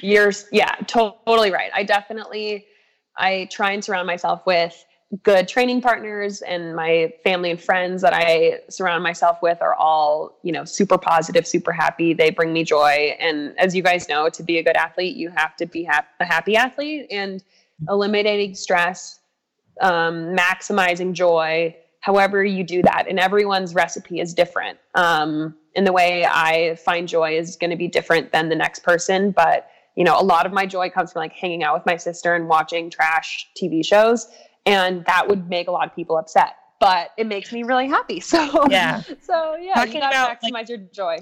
You're 0.00 0.32
yeah, 0.52 0.74
totally 0.86 1.50
right. 1.50 1.70
I 1.74 1.82
definitely 1.82 2.66
I 3.16 3.48
try 3.50 3.72
and 3.72 3.82
surround 3.82 4.06
myself 4.06 4.44
with 4.46 4.84
good 5.22 5.46
training 5.46 5.80
partners 5.80 6.42
and 6.42 6.74
my 6.74 7.12
family 7.22 7.50
and 7.50 7.60
friends 7.60 8.02
that 8.02 8.12
I 8.12 8.60
surround 8.68 9.04
myself 9.04 9.38
with 9.40 9.62
are 9.62 9.74
all, 9.74 10.38
you 10.42 10.50
know, 10.50 10.64
super 10.64 10.98
positive, 10.98 11.46
super 11.46 11.72
happy. 11.72 12.12
They 12.12 12.30
bring 12.30 12.52
me 12.52 12.64
joy. 12.64 13.16
And 13.20 13.56
as 13.58 13.74
you 13.74 13.82
guys 13.82 14.08
know, 14.08 14.28
to 14.28 14.42
be 14.42 14.58
a 14.58 14.64
good 14.64 14.76
athlete, 14.76 15.16
you 15.16 15.30
have 15.30 15.56
to 15.56 15.66
be 15.66 15.84
ha- 15.84 16.06
a 16.18 16.24
happy 16.24 16.56
athlete 16.56 17.06
and 17.10 17.42
eliminating 17.88 18.54
stress, 18.54 19.20
um, 19.80 20.34
maximizing 20.36 21.12
joy, 21.12 21.76
however 22.00 22.44
you 22.44 22.64
do 22.64 22.82
that. 22.82 23.06
And 23.08 23.20
everyone's 23.20 23.74
recipe 23.74 24.20
is 24.20 24.34
different. 24.34 24.78
Um, 24.94 25.54
and 25.76 25.86
the 25.86 25.92
way 25.92 26.24
I 26.24 26.76
find 26.76 27.06
joy 27.06 27.38
is 27.38 27.54
going 27.54 27.70
to 27.70 27.76
be 27.76 27.86
different 27.86 28.32
than 28.32 28.48
the 28.48 28.56
next 28.56 28.82
person. 28.82 29.30
But, 29.30 29.68
you 29.94 30.02
know, 30.02 30.18
a 30.18 30.24
lot 30.24 30.46
of 30.46 30.52
my 30.52 30.66
joy 30.66 30.90
comes 30.90 31.12
from 31.12 31.20
like 31.20 31.32
hanging 31.32 31.62
out 31.62 31.74
with 31.74 31.86
my 31.86 31.96
sister 31.96 32.34
and 32.34 32.48
watching 32.48 32.90
trash 32.90 33.48
TV 33.60 33.84
shows. 33.84 34.26
And 34.66 35.04
that 35.06 35.28
would 35.28 35.48
make 35.48 35.68
a 35.68 35.70
lot 35.70 35.86
of 35.86 35.94
people 35.94 36.16
upset. 36.18 36.56
But 36.78 37.10
it 37.16 37.26
makes 37.26 37.52
me 37.52 37.62
really 37.62 37.88
happy. 37.88 38.20
So 38.32 38.66
Yeah. 38.68 39.00
So 39.22 39.56
yeah, 39.60 39.74
Talking 39.74 39.94
you 39.94 40.00
gotta 40.00 40.16
about, 40.16 40.40
maximize 40.42 40.52
like- 40.52 40.68
your 40.68 40.78
joy. 40.78 41.18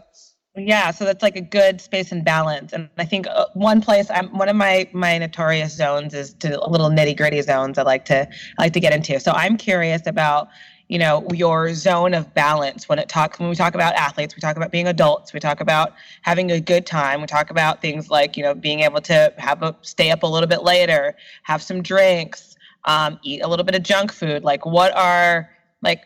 Yeah, 0.56 0.92
so 0.92 1.04
that's 1.04 1.20
like 1.20 1.34
a 1.34 1.40
good 1.40 1.80
space 1.80 2.12
and 2.12 2.24
balance. 2.24 2.72
And 2.72 2.88
I 2.96 3.04
think 3.04 3.26
uh, 3.26 3.46
one 3.54 3.80
place 3.80 4.08
I'm 4.08 4.28
one 4.38 4.48
of 4.48 4.54
my 4.54 4.88
my 4.92 5.18
notorious 5.18 5.74
zones 5.76 6.14
is 6.14 6.32
to 6.34 6.60
little 6.68 6.90
nitty 6.90 7.16
gritty 7.16 7.42
zones 7.42 7.76
I 7.76 7.82
like 7.82 8.04
to 8.04 8.28
I 8.58 8.62
like 8.62 8.72
to 8.74 8.80
get 8.80 8.92
into. 8.94 9.18
So 9.18 9.32
I'm 9.32 9.56
curious 9.56 10.06
about 10.06 10.46
you 10.86 10.98
know 10.98 11.26
your 11.32 11.74
zone 11.74 12.14
of 12.14 12.32
balance 12.34 12.88
when 12.88 13.00
it 13.00 13.08
talks 13.08 13.40
when 13.40 13.48
we 13.48 13.56
talk 13.56 13.74
about 13.74 13.94
athletes 13.94 14.36
we 14.36 14.40
talk 14.40 14.56
about 14.56 14.70
being 14.70 14.86
adults 14.86 15.32
we 15.32 15.40
talk 15.40 15.60
about 15.60 15.92
having 16.22 16.52
a 16.52 16.60
good 16.60 16.84
time 16.86 17.20
we 17.22 17.26
talk 17.26 17.50
about 17.50 17.80
things 17.80 18.10
like 18.10 18.36
you 18.36 18.42
know 18.42 18.54
being 18.54 18.80
able 18.80 19.00
to 19.00 19.32
have 19.38 19.62
a 19.62 19.74
stay 19.80 20.10
up 20.10 20.22
a 20.22 20.26
little 20.26 20.46
bit 20.46 20.62
later 20.62 21.16
have 21.42 21.62
some 21.62 21.82
drinks 21.82 22.53
um, 22.84 23.18
eat 23.22 23.42
a 23.42 23.48
little 23.48 23.64
bit 23.64 23.74
of 23.74 23.82
junk 23.82 24.12
food 24.12 24.44
like 24.44 24.64
what 24.66 24.94
are 24.96 25.50
like 25.82 26.04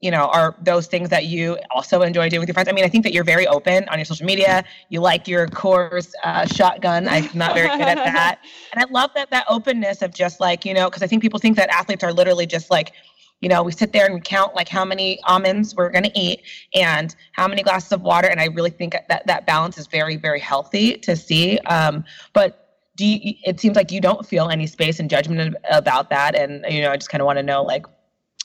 you 0.00 0.12
know, 0.12 0.26
are 0.26 0.54
those 0.62 0.86
things 0.86 1.08
that 1.08 1.26
you 1.26 1.58
also 1.70 2.02
enjoy 2.02 2.28
doing 2.28 2.40
with 2.40 2.48
your 2.48 2.54
friends? 2.54 2.68
I 2.68 2.72
mean, 2.72 2.84
I 2.84 2.88
think 2.88 3.02
that 3.02 3.12
you're 3.12 3.24
very 3.24 3.48
open 3.48 3.88
on 3.88 3.98
your 3.98 4.04
social 4.04 4.26
media. 4.26 4.64
You 4.90 5.00
like 5.00 5.26
your 5.26 5.48
course 5.48 6.14
uh, 6.22 6.46
shotgun. 6.46 7.08
I'm 7.08 7.28
not 7.34 7.54
very 7.54 7.68
good 7.68 7.80
at 7.80 7.96
that. 7.96 8.38
And 8.72 8.82
I 8.82 8.86
love 8.90 9.10
that 9.14 9.30
that 9.30 9.46
openness 9.48 10.02
of 10.02 10.12
just 10.12 10.40
like, 10.40 10.64
you 10.64 10.74
know, 10.74 10.88
because 10.88 11.02
I 11.02 11.06
think 11.06 11.22
people 11.22 11.40
think 11.40 11.56
that 11.56 11.68
athletes 11.70 12.04
are 12.04 12.12
literally 12.12 12.46
just 12.46 12.70
like, 12.70 12.92
you 13.40 13.48
know, 13.48 13.62
we 13.62 13.72
sit 13.72 13.92
there 13.92 14.04
and 14.04 14.14
we 14.14 14.20
count 14.20 14.54
like 14.54 14.68
how 14.68 14.84
many 14.84 15.20
almonds 15.24 15.74
we're 15.74 15.90
going 15.90 16.04
to 16.04 16.18
eat 16.18 16.42
and 16.74 17.14
how 17.32 17.48
many 17.48 17.62
glasses 17.62 17.90
of 17.92 18.02
water. 18.02 18.28
And 18.28 18.40
I 18.40 18.46
really 18.46 18.70
think 18.70 18.94
that 19.08 19.26
that 19.26 19.46
balance 19.46 19.78
is 19.78 19.86
very, 19.86 20.16
very 20.16 20.40
healthy 20.40 20.98
to 20.98 21.16
see. 21.16 21.58
Um, 21.60 22.04
but 22.34 22.67
do 22.98 23.06
you, 23.06 23.34
it 23.44 23.60
seems 23.60 23.76
like 23.76 23.90
you 23.92 24.00
don't 24.00 24.26
feel 24.26 24.50
any 24.50 24.66
space 24.66 24.98
and 24.98 25.08
judgment 25.08 25.56
about 25.70 26.10
that. 26.10 26.34
And, 26.34 26.64
you 26.68 26.82
know, 26.82 26.90
I 26.90 26.96
just 26.96 27.08
kind 27.08 27.22
of 27.22 27.26
want 27.26 27.38
to 27.38 27.42
know 27.44 27.62
like 27.62 27.86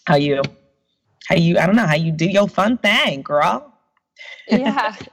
how 0.05 0.15
you 0.15 0.41
how 1.27 1.35
you 1.35 1.57
I 1.57 1.65
don't 1.65 1.75
know 1.75 1.87
how 1.87 1.95
you 1.95 2.11
do 2.11 2.25
your 2.25 2.47
fun 2.47 2.77
thing, 2.77 3.21
girl. 3.21 3.73
yeah. 4.47 4.95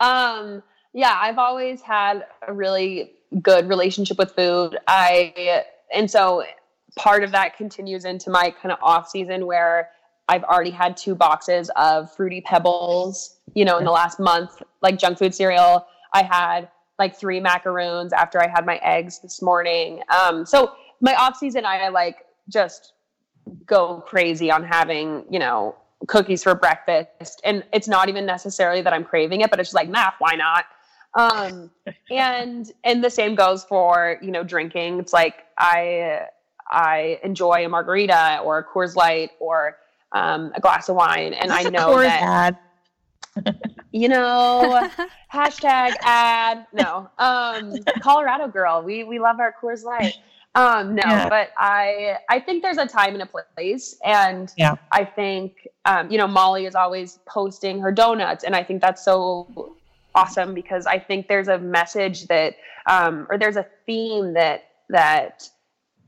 Um, 0.00 0.62
yeah, 0.94 1.18
I've 1.20 1.36
always 1.36 1.82
had 1.82 2.24
a 2.46 2.54
really 2.54 3.12
good 3.42 3.68
relationship 3.68 4.16
with 4.16 4.34
food. 4.34 4.78
I 4.86 5.64
and 5.94 6.10
so 6.10 6.44
part 6.96 7.22
of 7.22 7.32
that 7.32 7.58
continues 7.58 8.06
into 8.06 8.30
my 8.30 8.50
kind 8.62 8.72
of 8.72 8.78
off 8.80 9.10
season 9.10 9.44
where 9.44 9.90
I've 10.26 10.42
already 10.44 10.70
had 10.70 10.96
two 10.96 11.14
boxes 11.14 11.70
of 11.76 12.10
fruity 12.16 12.40
pebbles, 12.40 13.36
you 13.52 13.66
know, 13.66 13.76
in 13.76 13.84
the 13.84 13.90
last 13.90 14.18
month, 14.18 14.62
like 14.80 14.98
junk 14.98 15.18
food 15.18 15.34
cereal. 15.34 15.86
I 16.14 16.22
had 16.22 16.70
like 16.98 17.16
three 17.16 17.40
macaroons 17.40 18.12
after 18.12 18.42
I 18.42 18.48
had 18.48 18.66
my 18.66 18.76
eggs 18.76 19.20
this 19.20 19.40
morning. 19.40 20.02
Um, 20.08 20.44
so 20.44 20.72
my 21.00 21.14
off 21.14 21.36
season, 21.36 21.64
I 21.64 21.88
like 21.88 22.26
just 22.48 22.92
go 23.66 24.02
crazy 24.06 24.50
on 24.50 24.64
having, 24.64 25.24
you 25.30 25.38
know, 25.38 25.76
cookies 26.06 26.42
for 26.42 26.54
breakfast. 26.54 27.40
And 27.44 27.64
it's 27.72 27.88
not 27.88 28.08
even 28.08 28.26
necessarily 28.26 28.82
that 28.82 28.92
I'm 28.92 29.04
craving 29.04 29.40
it, 29.40 29.50
but 29.50 29.60
it's 29.60 29.68
just 29.68 29.74
like, 29.74 29.88
nah, 29.88 30.10
why 30.18 30.34
not? 30.34 30.64
Um, 31.14 31.70
and 32.10 32.70
and 32.84 33.02
the 33.02 33.10
same 33.10 33.34
goes 33.34 33.64
for, 33.64 34.18
you 34.22 34.30
know, 34.30 34.42
drinking. 34.42 34.98
It's 34.98 35.12
like 35.12 35.44
I 35.56 36.26
I 36.70 37.18
enjoy 37.22 37.64
a 37.64 37.68
margarita 37.68 38.40
or 38.44 38.58
a 38.58 38.64
Coors 38.64 38.94
Light 38.94 39.30
or 39.40 39.78
um, 40.12 40.52
a 40.54 40.60
glass 40.60 40.88
of 40.88 40.96
wine. 40.96 41.34
And 41.34 41.52
I 41.52 41.62
know 41.64 41.98
that. 42.00 42.60
you 43.92 44.08
know, 44.08 44.90
hashtag 45.32 45.94
ad. 46.02 46.66
No, 46.72 47.10
um, 47.18 47.74
Colorado 48.00 48.48
girl. 48.48 48.82
We 48.82 49.04
we 49.04 49.18
love 49.18 49.40
our 49.40 49.54
Coors 49.60 49.84
Light. 49.84 50.14
Um, 50.54 50.94
no, 50.94 51.02
Yeah. 51.04 51.28
but 51.28 51.50
I 51.58 52.18
I 52.28 52.40
think 52.40 52.62
there's 52.62 52.78
a 52.78 52.86
time 52.86 53.14
and 53.14 53.22
a 53.22 53.26
place, 53.56 53.96
and 54.04 54.52
Yeah. 54.56 54.76
I 54.90 55.04
think 55.04 55.68
um, 55.84 56.10
you 56.10 56.18
know 56.18 56.26
Molly 56.26 56.66
is 56.66 56.74
always 56.74 57.18
posting 57.26 57.80
her 57.80 57.92
donuts, 57.92 58.44
and 58.44 58.56
I 58.56 58.64
think 58.64 58.80
that's 58.80 59.04
so 59.04 59.76
awesome 60.14 60.54
because 60.54 60.86
I 60.86 60.98
think 60.98 61.28
there's 61.28 61.48
a 61.48 61.58
message 61.58 62.26
that 62.26 62.56
um, 62.86 63.26
or 63.30 63.38
there's 63.38 63.56
a 63.56 63.66
theme 63.86 64.34
that 64.34 64.64
that 64.88 65.48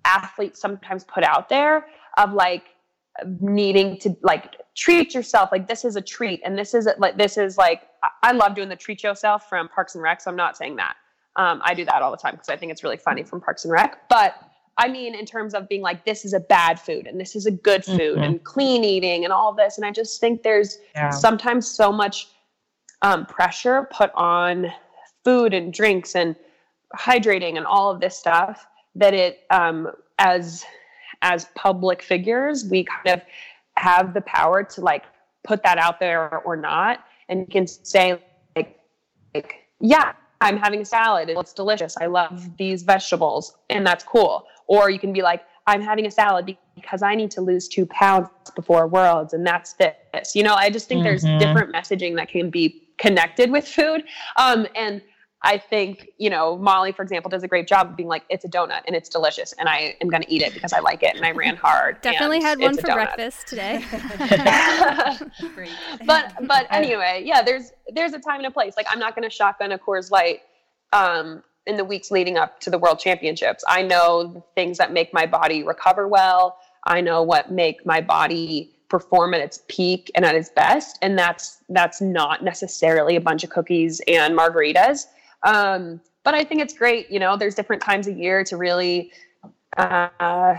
athletes 0.04 0.60
sometimes 0.60 1.04
put 1.04 1.22
out 1.22 1.48
there 1.48 1.86
of 2.16 2.32
like 2.32 2.64
needing 3.40 3.98
to 3.98 4.16
like 4.22 4.56
treat 4.76 5.14
yourself 5.14 5.50
like 5.52 5.68
this 5.68 5.84
is 5.84 5.96
a 5.96 6.00
treat 6.00 6.40
and 6.44 6.56
this 6.56 6.74
is 6.74 6.88
like 6.98 7.18
this 7.18 7.36
is 7.36 7.58
like 7.58 7.82
I- 8.22 8.32
love 8.32 8.54
doing 8.54 8.68
the 8.68 8.76
treat 8.76 9.02
yourself 9.02 9.48
from 9.48 9.68
Parks 9.68 9.94
and 9.94 10.02
Rec 10.02 10.20
so 10.20 10.30
I'm 10.30 10.36
not 10.36 10.56
saying 10.56 10.76
that 10.76 10.96
um, 11.36 11.60
I 11.64 11.74
do 11.74 11.84
that 11.84 12.02
all 12.02 12.10
the 12.10 12.16
time 12.16 12.32
because 12.34 12.48
I 12.48 12.56
think 12.56 12.72
it's 12.72 12.82
really 12.82 12.96
funny 12.96 13.22
from 13.22 13.40
Parks 13.40 13.64
and 13.64 13.72
Rec 13.72 14.08
but 14.08 14.34
I 14.78 14.88
mean 14.88 15.14
in 15.14 15.26
terms 15.26 15.54
of 15.54 15.68
being 15.68 15.82
like 15.82 16.04
this 16.04 16.24
is 16.24 16.32
a 16.32 16.40
bad 16.40 16.80
food 16.80 17.06
and 17.06 17.20
this 17.20 17.36
is 17.36 17.46
a 17.46 17.50
good 17.50 17.84
food 17.84 18.18
Mhm. 18.18 18.24
and 18.24 18.44
clean 18.44 18.84
eating 18.84 19.24
and 19.24 19.32
all 19.32 19.52
this 19.52 19.76
and 19.76 19.84
I 19.84 19.90
just 19.90 20.20
think 20.20 20.42
there's 20.42 20.78
Yeah. 20.94 21.10
sometimes 21.10 21.68
so 21.70 21.92
much 21.92 22.28
um, 23.02 23.26
pressure 23.26 23.88
put 23.92 24.10
on 24.14 24.72
food 25.24 25.52
and 25.52 25.72
drinks 25.72 26.14
and 26.14 26.36
hydrating 26.96 27.56
and 27.56 27.66
all 27.66 27.90
of 27.90 28.00
this 28.00 28.16
stuff 28.16 28.66
that 28.94 29.14
it 29.14 29.40
um, 29.50 29.90
as 30.18 30.64
as 31.22 31.46
public 31.54 32.02
figures 32.02 32.64
we 32.70 32.84
kind 32.84 33.08
of 33.18 33.22
have 33.76 34.14
the 34.14 34.20
power 34.22 34.62
to 34.62 34.80
like 34.80 35.04
put 35.44 35.62
that 35.62 35.78
out 35.78 35.98
there 36.00 36.38
or 36.40 36.56
not. 36.56 37.00
And 37.28 37.40
you 37.40 37.46
can 37.46 37.66
say 37.66 38.20
like 38.56 38.78
like 39.34 39.54
yeah 39.80 40.12
i'm 40.40 40.56
having 40.58 40.80
a 40.80 40.84
salad. 40.84 41.30
And 41.30 41.38
it's 41.38 41.52
delicious. 41.52 41.96
I 42.00 42.06
love 42.06 42.56
these 42.58 42.82
vegetables 42.82 43.56
and 43.70 43.86
that's 43.86 44.04
cool. 44.04 44.44
Or 44.66 44.90
you 44.90 44.98
can 44.98 45.12
be 45.12 45.22
like 45.22 45.42
i'm 45.66 45.80
having 45.80 46.06
a 46.06 46.10
salad 46.10 46.56
because 46.74 47.02
i 47.02 47.14
need 47.14 47.30
to 47.32 47.40
lose 47.40 47.68
two 47.68 47.86
pounds 47.86 48.28
before 48.54 48.86
worlds 48.86 49.32
and 49.34 49.46
that's 49.46 49.74
this. 49.74 50.34
You 50.34 50.42
know 50.42 50.54
i 50.54 50.68
just 50.70 50.88
think 50.88 51.00
Mhm. 51.00 51.04
there's 51.04 51.24
different 51.38 51.72
messaging 51.74 52.16
that 52.16 52.28
can 52.28 52.50
be 52.50 52.82
connected 52.98 53.50
with 53.50 53.66
food. 53.66 54.04
Um, 54.36 54.66
and 54.76 55.00
I 55.42 55.56
think, 55.56 56.10
you 56.18 56.28
know, 56.28 56.58
Molly, 56.58 56.92
for 56.92 57.02
example, 57.02 57.30
does 57.30 57.42
a 57.42 57.48
great 57.48 57.66
job 57.66 57.88
of 57.88 57.96
being 57.96 58.08
like, 58.08 58.24
it's 58.28 58.44
a 58.44 58.48
donut 58.48 58.82
and 58.86 58.94
it's 58.94 59.08
delicious 59.08 59.54
and 59.58 59.70
I 59.70 59.96
am 60.02 60.08
going 60.08 60.22
to 60.22 60.30
eat 60.30 60.42
it 60.42 60.52
because 60.52 60.74
I 60.74 60.80
like 60.80 61.02
it 61.02 61.16
and 61.16 61.24
I 61.24 61.30
ran 61.30 61.56
hard. 61.56 61.98
Definitely 62.02 62.42
had 62.42 62.58
one 62.58 62.76
for 62.76 62.82
donut. 62.82 63.16
breakfast 63.16 63.48
today. 63.48 63.82
but 66.06 66.34
but 66.46 66.66
anyway, 66.70 67.22
yeah, 67.24 67.42
there's 67.42 67.72
there's 67.94 68.12
a 68.12 68.18
time 68.18 68.36
and 68.36 68.46
a 68.46 68.50
place. 68.50 68.74
Like 68.76 68.86
I'm 68.90 68.98
not 68.98 69.16
going 69.16 69.28
to 69.28 69.34
shotgun 69.34 69.72
a 69.72 69.78
Coors 69.78 70.10
Light 70.10 70.40
um, 70.92 71.42
in 71.66 71.78
the 71.78 71.84
weeks 71.84 72.10
leading 72.10 72.36
up 72.36 72.60
to 72.60 72.70
the 72.70 72.78
World 72.78 72.98
Championships. 72.98 73.64
I 73.66 73.82
know 73.82 74.32
the 74.34 74.42
things 74.54 74.76
that 74.76 74.92
make 74.92 75.14
my 75.14 75.24
body 75.24 75.62
recover 75.62 76.06
well. 76.06 76.58
I 76.84 77.00
know 77.00 77.22
what 77.22 77.50
make 77.50 77.86
my 77.86 78.02
body 78.02 78.74
perform 78.90 79.32
at 79.32 79.40
its 79.40 79.62
peak 79.68 80.10
and 80.14 80.26
at 80.26 80.34
its 80.34 80.50
best, 80.50 80.98
and 81.00 81.18
that's 81.18 81.62
that's 81.70 82.02
not 82.02 82.44
necessarily 82.44 83.16
a 83.16 83.20
bunch 83.22 83.42
of 83.42 83.48
cookies 83.48 84.02
and 84.06 84.36
margaritas. 84.36 85.06
Um, 85.42 86.00
but 86.22 86.34
I 86.34 86.44
think 86.44 86.60
it's 86.60 86.74
great. 86.74 87.10
You 87.10 87.18
know, 87.18 87.36
there's 87.36 87.54
different 87.54 87.82
times 87.82 88.06
a 88.06 88.12
year 88.12 88.44
to 88.44 88.56
really. 88.56 89.12
Uh, 89.76 90.58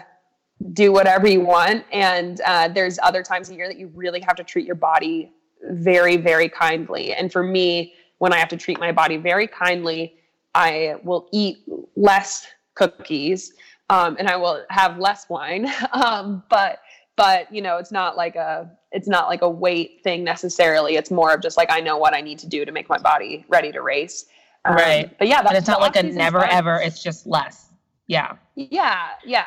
do 0.74 0.92
whatever 0.92 1.28
you 1.28 1.42
want. 1.42 1.86
And 1.92 2.40
uh, 2.42 2.68
there's 2.68 3.00
other 3.02 3.24
times 3.24 3.50
a 3.50 3.56
year 3.56 3.68
that 3.68 3.78
you 3.78 3.92
really 3.96 4.22
have 4.22 4.36
to 4.36 4.44
treat 4.44 4.66
your 4.66 4.76
body 4.76 5.32
very, 5.70 6.18
very 6.18 6.50
kindly. 6.50 7.14
And 7.14 7.32
for 7.32 7.44
me, 7.44 7.94
when 8.20 8.34
I 8.34 8.38
have 8.38 8.50
to 8.50 8.58
treat 8.58 8.80
my 8.80 8.92
body 8.92 9.18
very 9.18 9.48
kindly, 9.48 10.16
I 10.54 10.96
will 11.04 11.28
eat 11.32 11.64
less 11.96 12.48
cookies 12.76 13.54
um, 13.90 14.16
and 14.20 14.28
I 14.28 14.36
will 14.36 14.64
have 14.70 14.98
less 14.98 15.28
wine. 15.30 15.72
um, 15.94 16.44
but 16.50 16.80
but 17.18 17.54
you 17.54 17.62
know, 17.62 17.78
it's 17.78 17.92
not 17.92 18.18
like 18.18 18.36
a 18.36 18.70
it's 18.92 19.08
not 19.08 19.28
like 19.28 19.42
a 19.42 19.50
weight 19.50 20.02
thing 20.04 20.24
necessarily. 20.24 20.96
It's 20.96 21.12
more 21.12 21.34
of 21.34 21.42
just 21.42 21.58
like 21.58 21.72
I 21.72 21.80
know 21.80 21.98
what 21.98 22.14
I 22.14 22.22
need 22.22 22.40
to 22.40 22.48
do 22.48 22.66
to 22.66 22.72
make 22.72 22.90
my 22.90 22.98
body 22.98 23.46
ready 23.48 23.72
to 23.72 23.82
race. 23.82 24.26
Um, 24.66 24.76
Right. 24.76 25.18
But 25.18 25.28
yeah, 25.28 25.42
And 25.48 25.58
it's 25.58 25.68
not 25.68 25.82
like 25.82 25.96
a 25.96 26.04
never 26.04 26.40
fun. 26.40 26.50
ever, 26.52 26.80
it's 26.80 27.02
just 27.02 27.26
less. 27.26 27.70
Yeah. 28.08 28.34
Yeah, 28.56 29.10
yeah. 29.26 29.46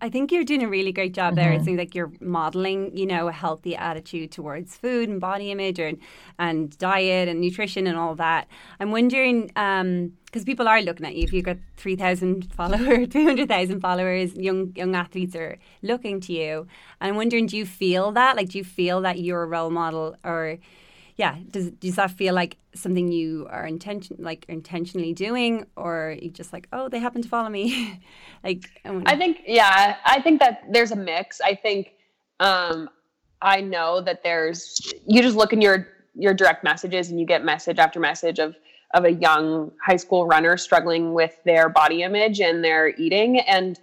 I 0.00 0.10
think 0.10 0.30
you're 0.30 0.44
doing 0.44 0.62
a 0.62 0.68
really 0.68 0.92
great 0.92 1.12
job 1.12 1.34
there. 1.34 1.50
It 1.52 1.60
Mhm. 1.60 1.64
seems 1.64 1.78
like 1.78 1.92
you're 1.92 2.12
modeling, 2.20 2.96
you 2.96 3.04
know, 3.04 3.26
a 3.26 3.32
healthy 3.32 3.74
attitude 3.74 4.30
towards 4.30 4.76
food 4.76 5.08
and 5.08 5.20
body 5.20 5.50
image 5.50 5.80
and, 5.80 5.98
and 6.38 6.78
diet 6.78 7.28
and 7.28 7.40
nutrition 7.40 7.88
and 7.88 7.98
all 7.98 8.14
that. 8.14 8.46
I'm 8.78 8.92
wondering, 8.92 9.48
because 9.48 10.44
people 10.44 10.68
are 10.68 10.80
looking 10.80 11.04
at 11.04 11.16
you. 11.16 11.24
If 11.24 11.32
you've 11.32 11.44
got 11.44 11.56
3,000 11.76 12.52
followers, 12.54 13.08
200,000 13.10 13.80
followers, 13.80 14.36
young 14.36 14.72
young 14.76 14.94
athletes 14.94 15.34
are 15.34 15.58
looking 15.82 16.20
to 16.20 16.32
you. 16.32 16.68
And 17.00 17.10
I'm 17.10 17.16
wondering, 17.16 17.46
do 17.46 17.56
you 17.56 17.66
feel 17.66 18.12
that? 18.12 18.36
Like, 18.36 18.50
do 18.50 18.58
you 18.58 18.64
feel 18.64 19.00
that 19.00 19.18
you're 19.18 19.42
a 19.42 19.46
role 19.48 19.70
model 19.70 20.14
or 20.22 20.58
yeah, 21.22 21.36
does 21.52 21.70
does 21.70 21.94
that 21.94 22.10
feel 22.10 22.34
like 22.34 22.56
something 22.74 23.12
you 23.12 23.46
are 23.48 23.64
intention 23.64 24.16
like 24.18 24.44
intentionally 24.48 25.12
doing, 25.12 25.66
or 25.76 26.16
you 26.20 26.30
just 26.30 26.52
like, 26.52 26.66
oh, 26.72 26.88
they 26.88 26.98
happen 26.98 27.22
to 27.22 27.28
follow 27.28 27.48
me, 27.48 28.02
like? 28.44 28.64
I 28.84 29.02
I 29.06 29.16
think, 29.16 29.42
yeah, 29.46 29.98
I 30.04 30.20
think 30.20 30.40
that 30.40 30.64
there's 30.72 30.90
a 30.90 30.96
mix. 30.96 31.40
I 31.40 31.54
think 31.54 31.92
um, 32.40 32.90
I 33.40 33.60
know 33.60 34.00
that 34.00 34.24
there's 34.24 34.92
you 35.06 35.22
just 35.22 35.36
look 35.36 35.52
in 35.52 35.60
your 35.60 35.86
your 36.16 36.34
direct 36.34 36.64
messages 36.64 37.08
and 37.10 37.20
you 37.20 37.26
get 37.26 37.44
message 37.44 37.78
after 37.78 38.00
message 38.00 38.40
of 38.40 38.56
of 38.92 39.04
a 39.04 39.12
young 39.12 39.70
high 39.80 40.00
school 40.04 40.26
runner 40.26 40.56
struggling 40.56 41.14
with 41.14 41.34
their 41.44 41.68
body 41.68 42.02
image 42.02 42.40
and 42.40 42.64
their 42.64 42.88
eating 42.96 43.38
and 43.38 43.78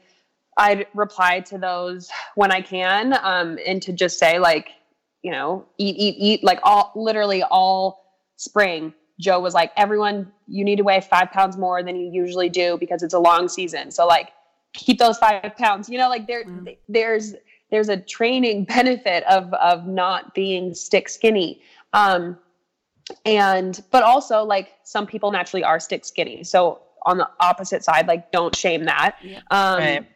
I 0.58 0.86
reply 0.94 1.40
to 1.52 1.58
those 1.58 2.10
when 2.36 2.52
I 2.52 2.60
can 2.60 3.14
um, 3.24 3.58
and 3.66 3.82
to 3.84 3.94
just 3.94 4.20
say 4.20 4.40
like 4.40 4.68
you 5.22 5.32
know 5.32 5.66
eat 5.78 5.96
eat 5.98 6.16
eat 6.18 6.44
like 6.44 6.60
all 6.64 6.92
literally 6.96 7.44
all 7.44 8.04
spring 8.38 8.94
Joe 9.20 9.40
was 9.40 9.54
like 9.54 9.72
everyone 9.76 10.32
you 10.48 10.64
need 10.64 10.78
to 10.78 10.84
weigh 10.84 11.02
five 11.02 11.32
pounds 11.32 11.58
more 11.58 11.84
than 11.84 11.96
you 11.96 12.10
usually 12.12 12.50
do 12.50 12.78
because 12.80 13.04
it's 13.04 13.14
a 13.14 13.20
long 13.20 13.48
season 13.48 13.92
so 13.92 14.08
like 14.08 14.32
keep 14.74 14.98
those 14.98 15.18
five 15.18 15.56
pounds 15.58 15.90
you 15.90 15.98
know 15.98 16.10
like 16.10 16.28
there 16.28 16.46
mm. 16.46 16.78
there's 16.88 17.36
there's 17.70 17.90
a 17.90 17.98
training 17.98 18.64
benefit 18.76 19.24
of 19.26 19.54
of 19.56 19.86
not 19.86 20.34
being 20.34 20.74
stick 20.74 21.10
skinny 21.10 21.62
um 21.94 22.38
and 23.26 23.84
but 23.92 24.04
also 24.04 24.44
like 24.44 24.70
some 24.84 25.06
people 25.06 25.32
naturally 25.32 25.64
are 25.64 25.80
stick 25.80 26.06
skinny 26.06 26.44
so 26.44 26.80
on 27.04 27.18
the 27.18 27.28
opposite 27.40 27.84
side 27.84 28.08
like 28.08 28.32
don't 28.32 28.56
shame 28.56 28.86
that 28.86 29.18
yeah. 29.24 29.40
um 29.52 29.80
right. 29.80 30.08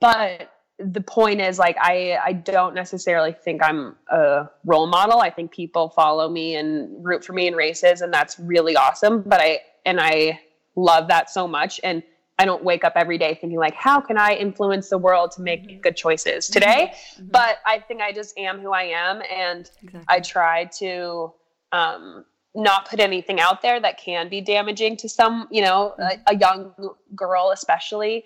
but 0.00 0.52
the 0.80 1.00
point 1.00 1.40
is 1.40 1.58
like 1.58 1.76
i 1.80 2.18
i 2.24 2.32
don't 2.32 2.74
necessarily 2.74 3.32
think 3.32 3.62
i'm 3.62 3.96
a 4.08 4.48
role 4.64 4.86
model 4.86 5.20
i 5.20 5.30
think 5.30 5.50
people 5.50 5.90
follow 5.90 6.28
me 6.28 6.56
and 6.56 7.04
root 7.04 7.24
for 7.24 7.32
me 7.32 7.46
in 7.46 7.54
races 7.54 8.00
and 8.00 8.12
that's 8.12 8.38
really 8.38 8.76
awesome 8.76 9.22
but 9.22 9.40
i 9.40 9.60
and 9.84 10.00
i 10.00 10.38
love 10.76 11.08
that 11.08 11.28
so 11.30 11.46
much 11.46 11.80
and 11.84 12.02
I 12.40 12.46
don't 12.46 12.64
wake 12.64 12.84
up 12.84 12.94
every 12.96 13.18
day 13.18 13.36
thinking 13.38 13.58
like, 13.58 13.74
how 13.74 14.00
can 14.00 14.16
I 14.16 14.32
influence 14.32 14.88
the 14.88 14.96
world 14.96 15.32
to 15.32 15.42
make 15.42 15.68
mm-hmm. 15.68 15.80
good 15.80 15.94
choices 15.94 16.46
mm-hmm. 16.46 16.52
today? 16.54 16.92
Mm-hmm. 16.94 17.26
But 17.30 17.58
I 17.66 17.80
think 17.80 18.00
I 18.00 18.12
just 18.12 18.36
am 18.38 18.60
who 18.60 18.72
I 18.72 18.84
am, 18.84 19.20
and 19.30 19.70
exactly. 19.82 20.04
I 20.08 20.20
try 20.20 20.64
to 20.78 21.34
um, 21.72 22.24
not 22.54 22.88
put 22.88 22.98
anything 22.98 23.40
out 23.40 23.60
there 23.60 23.78
that 23.78 23.98
can 23.98 24.30
be 24.30 24.40
damaging 24.40 24.96
to 24.98 25.08
some, 25.08 25.48
you 25.50 25.60
know, 25.60 25.94
a, 25.98 26.02
mm-hmm. 26.02 26.34
a 26.34 26.38
young 26.38 26.74
girl 27.14 27.50
especially, 27.50 28.24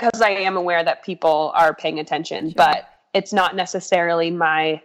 because 0.00 0.20
I 0.20 0.30
am 0.30 0.56
aware 0.56 0.82
that 0.82 1.04
people 1.04 1.52
are 1.54 1.74
paying 1.74 1.98
attention, 1.98 2.48
sure. 2.48 2.54
but 2.56 2.88
it's 3.12 3.32
not 3.32 3.54
necessarily 3.56 4.30
my 4.30 4.82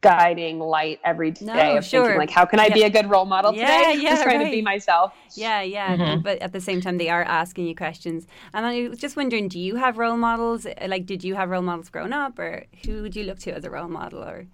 guiding 0.00 0.60
light 0.60 1.00
every 1.04 1.32
day 1.32 1.44
no, 1.44 1.76
of 1.78 1.84
sure. 1.84 2.02
thinking 2.02 2.18
like 2.18 2.30
how 2.30 2.44
can 2.44 2.60
I 2.60 2.66
yeah. 2.66 2.74
be 2.74 2.82
a 2.84 2.90
good 2.90 3.10
role 3.10 3.24
model 3.24 3.52
yeah, 3.52 3.66
today? 3.66 3.94
Yeah, 4.02 4.10
just 4.10 4.22
trying 4.22 4.38
right. 4.38 4.44
to 4.44 4.50
be 4.50 4.62
myself. 4.62 5.12
Yeah, 5.34 5.60
yeah. 5.62 5.96
Mm-hmm. 5.96 6.22
But 6.22 6.38
at 6.38 6.52
the 6.52 6.60
same 6.60 6.80
time 6.80 6.98
they 6.98 7.08
are 7.08 7.24
asking 7.24 7.66
you 7.66 7.74
questions. 7.74 8.26
And 8.54 8.64
I 8.64 8.88
was 8.88 8.98
just 8.98 9.16
wondering, 9.16 9.48
do 9.48 9.58
you 9.58 9.76
have 9.76 9.98
role 9.98 10.16
models? 10.16 10.66
Like 10.86 11.04
did 11.04 11.24
you 11.24 11.34
have 11.34 11.50
role 11.50 11.62
models 11.62 11.88
growing 11.88 12.12
up 12.12 12.38
or 12.38 12.64
who 12.84 13.02
would 13.02 13.16
you 13.16 13.24
look 13.24 13.40
to 13.40 13.52
as 13.52 13.64
a 13.64 13.70
role 13.70 13.88
model 13.88 14.22
or 14.22 14.46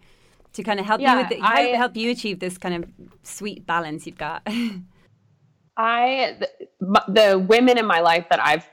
to 0.55 0.63
kind 0.63 0.81
of 0.81 0.87
help 0.87 1.01
yeah, 1.01 1.13
you 1.13 1.19
with 1.21 1.29
the, 1.29 1.41
I, 1.43 1.61
help 1.77 1.97
you 1.97 2.11
achieve 2.11 2.41
this 2.41 2.57
kind 2.57 2.83
of 2.83 2.91
sweet 3.23 3.67
balance 3.67 4.07
you've 4.07 4.19
got? 4.19 4.43
I 5.77 6.37
the, 6.39 7.03
the 7.09 7.39
women 7.39 7.77
in 7.77 7.85
my 7.85 8.01
life 8.01 8.27
that 8.31 8.41
I've 8.41 8.65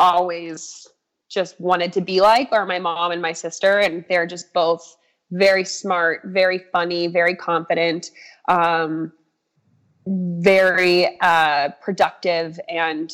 always 0.00 0.88
just 1.28 1.60
wanted 1.60 1.92
to 1.92 2.00
be 2.00 2.20
like 2.20 2.50
are 2.50 2.66
my 2.66 2.80
mom 2.80 3.12
and 3.12 3.22
my 3.22 3.32
sister 3.32 3.78
and 3.78 4.04
they're 4.08 4.26
just 4.26 4.52
both 4.52 4.96
very 5.30 5.64
smart, 5.64 6.22
very 6.24 6.58
funny, 6.58 7.06
very 7.06 7.34
confident, 7.34 8.10
um, 8.48 9.12
very 10.06 11.18
uh, 11.20 11.70
productive, 11.80 12.58
and 12.68 13.12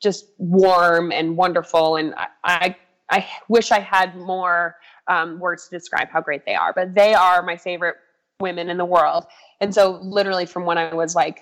just 0.00 0.26
warm 0.38 1.12
and 1.12 1.36
wonderful. 1.36 1.96
And 1.96 2.14
I, 2.16 2.28
I, 2.44 2.76
I 3.10 3.28
wish 3.48 3.72
I 3.72 3.80
had 3.80 4.16
more 4.16 4.76
um, 5.08 5.38
words 5.40 5.68
to 5.68 5.76
describe 5.76 6.08
how 6.08 6.20
great 6.20 6.46
they 6.46 6.54
are, 6.54 6.72
but 6.72 6.94
they 6.94 7.14
are 7.14 7.42
my 7.42 7.56
favorite 7.56 7.96
women 8.40 8.70
in 8.70 8.76
the 8.76 8.84
world. 8.84 9.26
And 9.60 9.74
so, 9.74 9.98
literally, 10.02 10.46
from 10.46 10.64
when 10.64 10.78
I 10.78 10.94
was 10.94 11.14
like, 11.14 11.40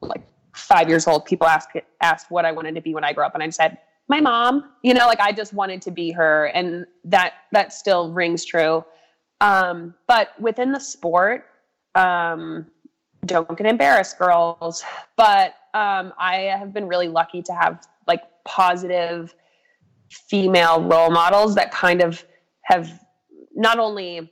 like 0.00 0.22
five 0.54 0.88
years 0.88 1.06
old, 1.08 1.24
people 1.24 1.46
asked 1.46 1.76
asked 2.00 2.30
what 2.30 2.44
I 2.44 2.52
wanted 2.52 2.74
to 2.74 2.82
be 2.82 2.94
when 2.94 3.04
I 3.04 3.12
grew 3.12 3.24
up, 3.24 3.34
and 3.34 3.42
I 3.42 3.50
said, 3.50 3.78
my 4.08 4.20
mom. 4.20 4.70
You 4.82 4.94
know, 4.94 5.06
like 5.06 5.20
I 5.20 5.32
just 5.32 5.52
wanted 5.52 5.82
to 5.82 5.90
be 5.90 6.10
her, 6.12 6.46
and 6.46 6.86
that 7.04 7.34
that 7.52 7.72
still 7.72 8.12
rings 8.12 8.44
true. 8.44 8.84
Um, 9.40 9.94
but 10.06 10.38
within 10.40 10.72
the 10.72 10.80
sport, 10.80 11.46
um, 11.94 12.66
don't 13.26 13.56
get 13.56 13.66
embarrassed, 13.66 14.18
girls. 14.18 14.82
But 15.16 15.54
um, 15.74 16.12
I 16.18 16.54
have 16.58 16.72
been 16.72 16.86
really 16.86 17.08
lucky 17.08 17.42
to 17.42 17.52
have 17.54 17.86
like 18.06 18.22
positive 18.44 19.34
female 20.08 20.82
role 20.82 21.10
models 21.10 21.54
that 21.56 21.72
kind 21.72 22.00
of 22.02 22.24
have 22.62 23.00
not 23.54 23.78
only 23.78 24.30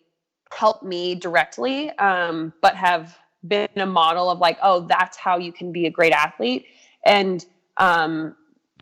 helped 0.52 0.82
me 0.82 1.14
directly, 1.14 1.90
um, 1.98 2.52
but 2.60 2.76
have 2.76 3.16
been 3.46 3.68
a 3.76 3.86
model 3.86 4.30
of 4.30 4.38
like, 4.38 4.58
oh, 4.62 4.86
that's 4.86 5.16
how 5.16 5.38
you 5.38 5.52
can 5.52 5.72
be 5.72 5.86
a 5.86 5.90
great 5.90 6.12
athlete. 6.12 6.66
And 7.04 7.44
um, 7.78 8.36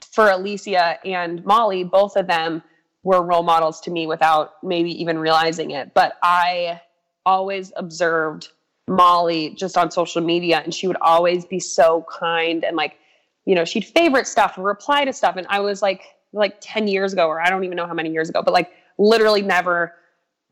for 0.04 0.26
Alysia 0.26 0.98
and 1.04 1.44
Molly, 1.44 1.84
both 1.84 2.16
of 2.16 2.26
them 2.26 2.62
were 3.02 3.22
role 3.22 3.42
models 3.42 3.80
to 3.82 3.90
me 3.90 4.06
without 4.06 4.54
maybe 4.62 4.90
even 5.00 5.18
realizing 5.18 5.70
it. 5.70 5.94
But 5.94 6.18
I 6.22 6.80
always 7.24 7.72
observed 7.76 8.48
Molly 8.88 9.50
just 9.50 9.76
on 9.76 9.90
social 9.90 10.20
media, 10.20 10.60
and 10.64 10.74
she 10.74 10.86
would 10.86 10.96
always 11.00 11.44
be 11.44 11.60
so 11.60 12.04
kind 12.10 12.64
and 12.64 12.76
like, 12.76 12.96
you 13.46 13.54
know, 13.54 13.64
she'd 13.64 13.84
favorite 13.84 14.26
stuff 14.26 14.56
and 14.56 14.64
reply 14.64 15.04
to 15.04 15.12
stuff. 15.12 15.36
And 15.36 15.46
I 15.48 15.60
was 15.60 15.80
like, 15.80 16.02
like 16.32 16.56
10 16.60 16.88
years 16.88 17.12
ago, 17.12 17.26
or 17.26 17.40
I 17.40 17.48
don't 17.48 17.64
even 17.64 17.76
know 17.76 17.86
how 17.86 17.94
many 17.94 18.10
years 18.10 18.28
ago, 18.28 18.42
but 18.42 18.52
like 18.52 18.70
literally 18.98 19.42
never, 19.42 19.94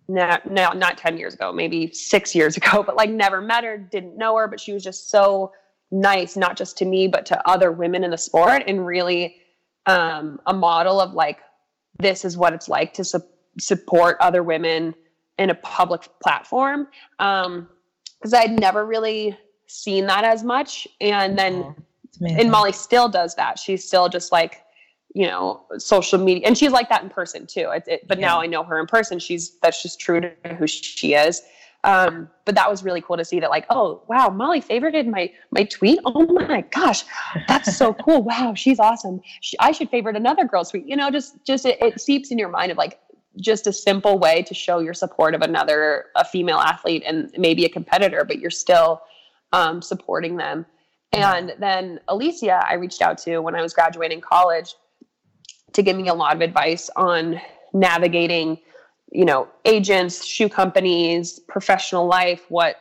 not, 0.09 0.51
no, 0.51 0.73
not 0.73 0.97
10 0.99 1.19
years 1.19 1.35
ago, 1.35 1.53
maybe 1.53 1.93
six 1.93 2.35
years 2.35 2.57
ago, 2.57 2.83
but 2.83 2.97
like 2.97 3.11
never 3.11 3.41
met 3.41 3.65
her, 3.65 3.77
didn't 3.77 4.17
know 4.17 4.37
her, 4.37 4.49
but 4.49 4.61
she 4.61 4.73
was 4.73 4.83
just 4.83 5.11
so 5.11 5.53
nice, 5.91 6.37
not 6.37 6.57
just 6.57 6.77
to 6.79 6.85
me, 6.85 7.09
but 7.09 7.27
to 7.27 7.49
other 7.49 7.73
women 7.73 8.05
in 8.05 8.11
the 8.11 8.19
sport 8.19 8.63
and 8.67 8.87
really 8.87 9.37
um, 9.87 10.41
a 10.47 10.53
model 10.53 11.01
of 11.01 11.15
like 11.15 11.39
this 11.99 12.25
is 12.25 12.37
what 12.37 12.53
it's 12.53 12.69
like 12.69 12.93
to 12.95 13.05
su- 13.05 13.23
support 13.59 14.17
other 14.21 14.43
women 14.43 14.95
in 15.39 15.51
a 15.51 15.55
public 15.55 16.09
platform. 16.23 16.89
Um 17.19 17.69
because 18.19 18.35
i'd 18.35 18.59
never 18.59 18.85
really 18.85 19.37
seen 19.67 20.07
that 20.07 20.25
as 20.25 20.43
much 20.43 20.89
and 21.01 21.39
then 21.39 21.55
oh, 21.55 21.77
and 22.27 22.51
molly 22.51 22.73
still 22.73 23.09
does 23.09 23.35
that. 23.37 23.59
She's 23.59 23.85
still 23.85 24.09
just 24.09 24.33
like 24.33 24.65
you 25.15 25.27
know 25.27 25.65
social 25.79 26.19
media 26.19 26.47
and 26.47 26.57
she's 26.59 26.73
like 26.73 26.89
that 26.89 27.03
in 27.03 27.11
person 27.11 27.47
too. 27.47 27.71
It, 27.71 27.85
it, 27.87 28.09
but 28.09 28.19
yeah. 28.19 28.27
now 28.27 28.41
i 28.41 28.47
know 28.47 28.63
her 28.63 28.79
in 28.81 28.87
person. 28.87 29.19
She's 29.19 29.59
that's 29.61 29.83
just 29.83 30.01
true 30.01 30.21
to 30.21 30.33
who 30.59 30.67
she 30.67 31.15
is 31.15 31.43
um, 31.85 32.29
but 32.45 32.55
that 32.57 32.69
was 32.69 32.83
really 32.83 33.01
cool 33.01 33.17
to 33.17 33.25
see 33.25 33.39
that 33.41 33.51
like 33.51 33.65
oh 33.71 34.03
wow 34.09 34.29
molly 34.29 34.61
favorited 34.61 35.07
my 35.07 35.31
my 35.51 35.65
tweet? 35.65 36.01
Oh 36.05 36.27
my 36.27 36.63
gosh 36.71 37.05
that's 37.47 37.77
so 37.77 37.95
cool. 38.05 38.23
Wow 38.23 38.55
she's 38.55 38.81
awesome. 38.81 39.21
She, 39.41 39.57
i 39.61 39.73
should 39.73 39.89
favorite 39.91 40.17
another 40.17 40.45
girl's 40.45 40.71
tweet. 40.71 40.87
You 40.87 40.97
know 40.97 41.11
just 41.11 41.37
just 41.45 41.65
it, 41.67 41.81
it 41.81 42.01
seeps 42.01 42.31
in 42.31 42.39
your 42.39 42.49
mind 42.49 42.73
of 42.73 42.79
like 42.79 42.99
just 43.41 43.67
a 43.67 43.73
simple 43.73 44.19
way 44.19 44.43
to 44.43 44.55
show 44.55 44.81
your 44.81 44.95
support 44.95 45.35
of 45.35 45.43
another 45.43 46.07
a 46.17 46.25
female 46.25 46.59
athlete 46.59 47.05
and 47.07 47.31
maybe 47.39 47.65
a 47.65 47.69
competitor 47.69 48.25
but 48.25 48.39
you're 48.39 48.51
still 48.51 49.01
um, 49.53 49.81
supporting 49.81 50.37
them. 50.37 50.67
And 51.13 51.55
then 51.59 52.01
alysia 52.09 52.63
i 52.69 52.75
reached 52.75 53.01
out 53.01 53.19
to 53.19 53.39
when 53.39 53.55
i 53.55 53.63
was 53.63 53.73
graduating 53.73 54.21
college 54.21 54.75
to 55.73 55.83
give 55.83 55.97
me 55.97 56.09
a 56.09 56.15
lot 56.15 56.35
of 56.35 56.43
advice 56.43 56.91
on 56.97 57.41
navigating 57.73 58.59
you 59.11 59.25
know 59.25 59.49
agents 59.65 60.25
shoe 60.25 60.49
companies 60.49 61.39
professional 61.41 62.07
life 62.07 62.45
what 62.49 62.77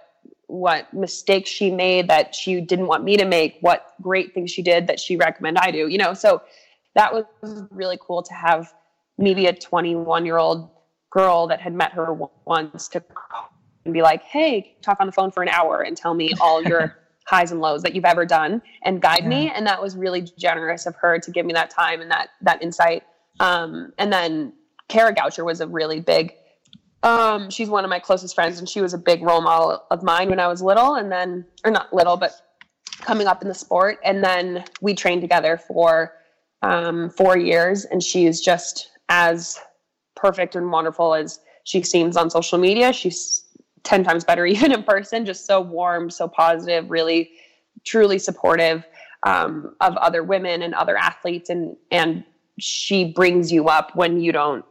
what 0.47 0.93
mistakes 0.93 1.49
she 1.49 1.69
made 1.69 2.09
that 2.09 2.33
she 2.33 2.61
didn't 2.61 2.87
want 2.87 3.03
me 3.03 3.17
to 3.17 3.25
make 3.25 3.57
what 3.61 3.93
great 4.01 4.33
things 4.33 4.49
she 4.49 4.61
did 4.61 4.87
that 4.87 4.99
she 4.99 5.17
recommend 5.17 5.57
i 5.57 5.71
do 5.71 5.87
you 5.87 5.97
know? 5.97 6.13
So 6.13 6.41
that 6.95 7.13
was 7.13 7.25
really 7.69 7.97
cool 8.01 8.23
to 8.23 8.33
have 8.33 8.73
maybe 9.17 9.45
a 9.45 9.53
21 9.53 10.25
year 10.25 10.37
old 10.37 10.69
girl 11.11 11.47
that 11.47 11.61
had 11.61 11.73
met 11.73 11.93
her 11.93 12.13
once 12.45 12.87
to 12.89 13.03
and 13.85 13.93
be 13.93 14.01
like 14.01 14.23
hey 14.23 14.75
talk 14.81 14.99
on 14.99 15.07
the 15.07 15.13
phone 15.13 15.31
for 15.31 15.43
an 15.43 15.49
hour 15.49 15.81
and 15.81 15.95
tell 15.95 16.13
me 16.13 16.33
all 16.41 16.63
your 16.63 16.97
highs 17.25 17.51
and 17.51 17.61
lows 17.61 17.81
that 17.83 17.93
you've 17.93 18.05
ever 18.05 18.25
done 18.25 18.61
and 18.83 19.01
guide 19.01 19.23
yeah. 19.23 19.29
me 19.29 19.49
and 19.49 19.67
that 19.67 19.81
was 19.81 19.95
really 19.95 20.21
generous 20.37 20.85
of 20.85 20.95
her 20.95 21.19
to 21.19 21.31
give 21.31 21.45
me 21.45 21.53
that 21.53 21.69
time 21.69 22.01
and 22.01 22.09
that 22.09 22.29
that 22.41 22.61
insight. 22.61 23.03
Um, 23.39 23.93
and 23.97 24.11
then 24.11 24.53
Kara 24.89 25.13
Goucher 25.13 25.45
was 25.45 25.61
a 25.61 25.67
really 25.67 25.99
big 25.99 26.33
um, 27.03 27.49
she's 27.49 27.69
one 27.69 27.83
of 27.83 27.89
my 27.89 27.99
closest 27.99 28.35
friends 28.35 28.59
and 28.59 28.67
she 28.67 28.81
was 28.81 28.93
a 28.93 28.97
big 28.97 29.21
role 29.21 29.41
model 29.41 29.83
of 29.91 30.03
mine 30.03 30.29
when 30.29 30.39
I 30.39 30.47
was 30.47 30.61
little 30.61 30.95
and 30.95 31.11
then 31.11 31.45
or 31.63 31.71
not 31.71 31.93
little 31.93 32.17
but 32.17 32.33
coming 33.01 33.27
up 33.27 33.41
in 33.41 33.47
the 33.47 33.55
sport. 33.55 33.99
And 34.03 34.23
then 34.23 34.63
we 34.81 34.95
trained 34.95 35.21
together 35.21 35.57
for 35.57 36.13
um, 36.63 37.09
four 37.11 37.37
years 37.37 37.85
and 37.85 38.01
she 38.01 38.25
is 38.25 38.41
just 38.41 38.89
as 39.09 39.59
perfect 40.15 40.55
and 40.55 40.71
wonderful 40.71 41.13
as 41.13 41.39
she 41.63 41.83
seems 41.83 42.17
on 42.17 42.29
social 42.29 42.57
media. 42.57 42.91
She's 42.91 43.45
10 43.83 44.03
times 44.03 44.23
better 44.23 44.45
even 44.47 44.71
in 44.71 44.83
person 44.83 45.25
just 45.25 45.45
so 45.45 45.61
warm 45.61 46.09
so 46.09 46.27
positive 46.27 46.89
really 46.89 47.31
truly 47.85 48.19
supportive 48.19 48.83
um, 49.23 49.75
of 49.81 49.95
other 49.97 50.23
women 50.23 50.63
and 50.63 50.73
other 50.73 50.97
athletes. 50.97 51.49
And 51.49 51.77
and 51.91 52.23
she 52.59 53.05
brings 53.05 53.51
you 53.51 53.67
up 53.67 53.95
when 53.95 54.19
you 54.19 54.31
don't 54.31 54.65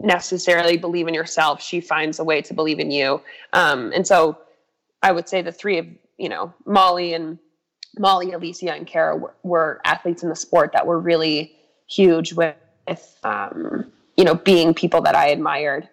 necessarily 0.00 0.76
believe 0.76 1.08
in 1.08 1.14
yourself, 1.14 1.62
she 1.62 1.80
finds 1.80 2.18
a 2.18 2.24
way 2.24 2.42
to 2.42 2.54
believe 2.54 2.78
in 2.78 2.90
you. 2.90 3.20
Um, 3.52 3.92
and 3.94 4.06
so 4.06 4.38
I 5.02 5.12
would 5.12 5.28
say 5.28 5.42
the 5.42 5.52
three 5.52 5.78
of, 5.78 5.86
you 6.18 6.28
know, 6.28 6.52
Molly 6.66 7.14
and 7.14 7.38
Molly, 7.98 8.32
Alysia, 8.32 8.76
and 8.76 8.86
Kara 8.86 9.16
were, 9.16 9.34
were 9.42 9.80
athletes 9.84 10.22
in 10.22 10.28
the 10.28 10.36
sport 10.36 10.72
that 10.72 10.86
were 10.86 11.00
really 11.00 11.56
huge 11.88 12.34
with, 12.34 12.54
um, 13.24 13.90
you 14.16 14.24
know, 14.24 14.34
being 14.34 14.74
people 14.74 15.00
that 15.02 15.14
I 15.14 15.28
admired. 15.28 15.88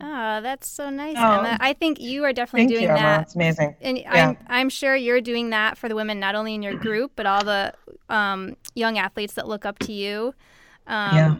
Oh, 0.00 0.40
that's 0.40 0.68
so 0.68 0.88
nice, 0.88 1.16
oh, 1.18 1.40
Emma. 1.40 1.58
I 1.60 1.74
think 1.74 2.00
you 2.00 2.24
are 2.24 2.32
definitely 2.32 2.68
doing 2.68 2.88
you, 2.88 2.88
that. 2.88 3.22
It's 3.22 3.34
amazing. 3.34 3.76
And 3.80 3.98
yeah. 3.98 4.28
I'm, 4.28 4.38
I'm 4.48 4.68
sure 4.70 4.96
you're 4.96 5.20
doing 5.20 5.50
that 5.50 5.76
for 5.76 5.88
the 5.88 5.94
women, 5.94 6.18
not 6.18 6.34
only 6.34 6.54
in 6.54 6.62
your 6.62 6.74
group, 6.74 7.12
but 7.14 7.26
all 7.26 7.44
the 7.44 7.74
um, 8.08 8.56
young 8.74 8.98
athletes 8.98 9.34
that 9.34 9.46
look 9.46 9.66
up 9.66 9.78
to 9.80 9.92
you. 9.92 10.34
Um, 10.86 11.16
yeah. 11.16 11.36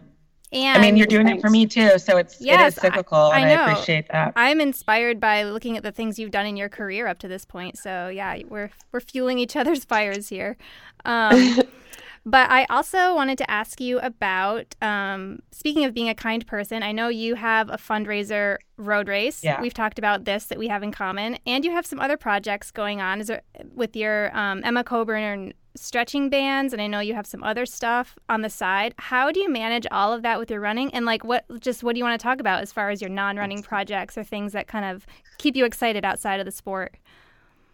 And 0.53 0.79
I 0.79 0.81
mean, 0.83 0.97
you're 0.97 1.07
doing 1.07 1.29
it 1.29 1.41
for 1.41 1.49
me 1.49 1.67
too, 1.67 1.99
so 1.99 2.19
it's 2.19 2.41
yes, 2.41 2.75
it 2.75 2.77
is 2.77 2.83
cyclical, 2.83 3.19
I, 3.19 3.37
I 3.37 3.41
and 3.41 3.49
know. 3.49 3.63
I 3.63 3.71
appreciate 3.73 4.09
that. 4.11 4.35
I'm 4.37 4.61
inspired 4.61 5.19
by 5.19 5.45
looking 5.45 5.79
at 5.79 5.83
the 5.83 5.93
things 5.93 6.19
you've 6.19 6.31
done 6.31 6.45
in 6.45 6.57
your 6.57 6.69
career 6.69 7.07
up 7.07 7.19
to 7.21 7.29
this 7.29 7.47
point. 7.47 7.79
So 7.79 8.09
yeah, 8.09 8.39
we're 8.49 8.71
we're 8.93 9.01
fueling 9.01 9.39
each 9.39 9.57
other's 9.57 9.85
fires 9.85 10.29
here. 10.29 10.59
Um, 11.07 11.61
but 12.27 12.51
I 12.51 12.67
also 12.69 13.15
wanted 13.15 13.39
to 13.39 13.51
ask 13.51 13.81
you 13.81 13.99
about 14.01 14.75
um, 14.83 15.41
speaking 15.51 15.87
of 15.87 15.95
being 15.95 16.11
a 16.11 16.15
kind 16.15 16.47
person. 16.47 16.83
I 16.83 16.93
know 16.93 17.09
you 17.09 17.35
have 17.37 17.71
a 17.71 17.79
fundraiser 17.79 18.59
road 18.77 19.09
race. 19.09 19.43
Yeah. 19.43 19.59
We've 19.59 19.73
talked 19.73 19.99
about 19.99 20.27
this 20.27 20.45
that 20.47 20.59
we 20.59 20.69
have 20.69 20.83
in 20.83 20.93
common, 20.93 21.39
and 21.47 21.65
you 21.65 21.71
have 21.71 21.87
some 21.87 21.99
other 21.99 22.19
projects 22.19 22.71
going 22.71 23.01
on. 23.01 23.23
Is 23.23 23.29
there, 23.29 23.43
with 23.75 23.97
your 23.97 24.37
um, 24.37 24.61
Emma 24.65 24.85
Coburn 24.85 25.55
stretching 25.75 26.29
bands 26.29 26.73
and 26.73 26.83
I 26.83 26.87
know 26.87 27.01
you 27.01 27.14
have 27.14 27.27
some 27.27 27.43
other 27.43 27.66
stuff 27.66 28.18
on 28.29 28.43
the 28.43 28.51
side. 28.51 28.95
How 28.99 29.31
do 29.31 29.41
you 29.41 29.51
manage 29.51 29.87
all 29.91 30.12
of 30.12 30.23
that 30.23 30.39
with 30.39 30.51
your 30.51 30.61
running 30.61 30.93
and 30.95 31.07
like 31.07 31.25
what 31.25 31.45
just 31.61 31.83
what 31.83 31.95
do 31.95 31.99
you 31.99 32.05
want 32.05 32.18
to 32.20 32.23
talk 32.23 32.41
about 32.41 32.62
as 32.62 32.73
far 32.73 32.91
as 32.91 33.01
your 33.01 33.11
non-running 33.11 33.62
projects 33.62 34.18
or 34.18 34.25
things 34.25 34.53
that 34.53 34.66
kind 34.66 34.85
of 34.85 35.07
keep 35.39 35.57
you 35.57 35.64
excited 35.64 36.05
outside 36.05 36.41
of 36.41 36.47
the 36.47 36.53
sport? 36.53 36.97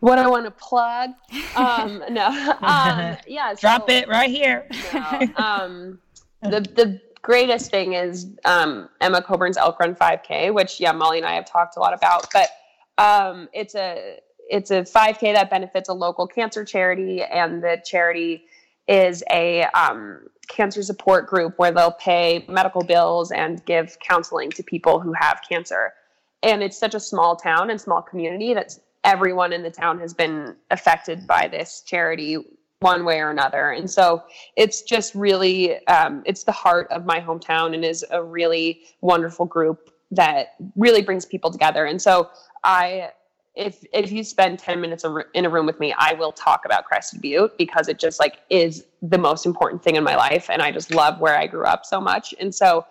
What 0.01 0.19
I 0.19 0.29
want 0.29 0.45
to 0.45 0.51
plug? 0.51 1.11
Um, 1.57 2.05
no, 2.11 2.29
um, 2.61 3.17
yeah, 3.27 3.53
so, 3.55 3.61
drop 3.61 3.91
it 3.91 4.07
right 4.09 4.31
here. 4.31 4.69
no, 4.95 5.29
um, 5.37 5.99
the 6.41 6.61
the 6.61 7.01
greatest 7.23 7.71
thing 7.71 7.95
is 7.95 8.29
um, 8.45 8.89
Emma 9.01 9.21
Coburn's 9.21 9.57
Elk 9.57 9.81
Run 9.81 9.97
5K, 9.97 10.55
which 10.55 10.79
yeah, 10.79 10.93
Molly 10.93 11.19
and 11.19 11.27
I 11.27 11.33
have 11.33 11.47
talked 11.47 11.77
a 11.77 11.81
lot 11.81 11.95
about, 11.95 12.29
but 12.33 12.49
um, 12.97 13.49
it's 13.53 13.75
a 13.75 14.21
it's 14.49 14.71
a 14.71 14.83
5K 14.83 15.35
that 15.35 15.51
benefits 15.51 15.89
a 15.89 15.95
local 15.95 16.27
cancer 16.27 16.65
charity, 16.65 17.23
and 17.23 17.63
the 17.63 17.83
charity 17.85 18.45
is 18.87 19.23
a 19.31 19.65
um, 19.75 20.21
cancer 20.49 20.83
support 20.83 21.27
group 21.27 21.59
where 21.59 21.71
they'll 21.71 21.93
pay 21.93 22.45
medical 22.49 22.83
bills 22.83 23.31
and 23.31 23.65
give 23.67 23.99
counseling 24.01 24.51
to 24.51 24.63
people 24.63 24.99
who 24.99 25.13
have 25.13 25.41
cancer. 25.49 25.93
And 26.43 26.63
it's 26.63 26.79
such 26.79 26.95
a 26.95 27.01
small 27.01 27.37
town 27.37 27.71
and 27.71 27.81
small 27.81 28.01
community 28.01 28.55
that 28.55 28.79
everyone 29.05 29.53
in 29.53 29.63
the 29.63 29.71
town 29.71 29.99
has 30.01 30.15
been 30.15 30.57
affected 30.71 31.27
by 31.27 31.49
this 31.49 31.83
charity 31.87 32.39
one 32.81 33.05
way 33.05 33.19
or 33.21 33.31
another. 33.31 33.71
And 33.71 33.91
so 33.91 34.23
it's 34.57 34.83
just 34.83 35.15
really, 35.15 35.85
um, 35.89 36.23
it's 36.25 36.45
the 36.45 36.53
heart 36.53 36.87
of 36.91 37.05
my 37.05 37.21
hometown 37.21 37.75
and 37.75 37.85
is 37.85 38.05
a 38.11 38.23
really 38.23 38.83
wonderful 39.01 39.47
group 39.47 39.91
that 40.13 40.55
really 40.77 41.03
brings 41.03 41.27
people 41.27 41.51
together. 41.51 41.85
And 41.85 42.01
so 42.01 42.31
I 42.65 43.11
if 43.59 43.85
if 43.93 44.11
you 44.13 44.23
spend 44.23 44.59
10 44.59 44.81
minutes 44.81 45.05
in 45.35 45.45
a 45.45 45.51
room 45.51 45.67
with 45.67 45.79
me 45.81 45.93
i 45.99 46.15
will 46.15 46.33
talk 46.33 46.65
about 46.65 46.85
crested 46.85 47.21
butte 47.21 47.59
because 47.59 47.89
it 47.89 47.99
just 47.99 48.19
like 48.19 48.39
is 48.49 48.85
the 49.03 49.19
most 49.19 49.45
important 49.45 49.83
thing 49.83 49.97
in 49.97 50.05
my 50.05 50.17
life 50.17 50.49
and 50.49 50.63
i 50.63 50.71
just 50.71 50.91
love 50.95 51.21
where 51.21 51.37
i 51.37 51.47
grew 51.47 51.65
up 51.65 51.85
so 51.85 52.01
much 52.01 52.33
and 52.41 52.55
so 52.55 52.87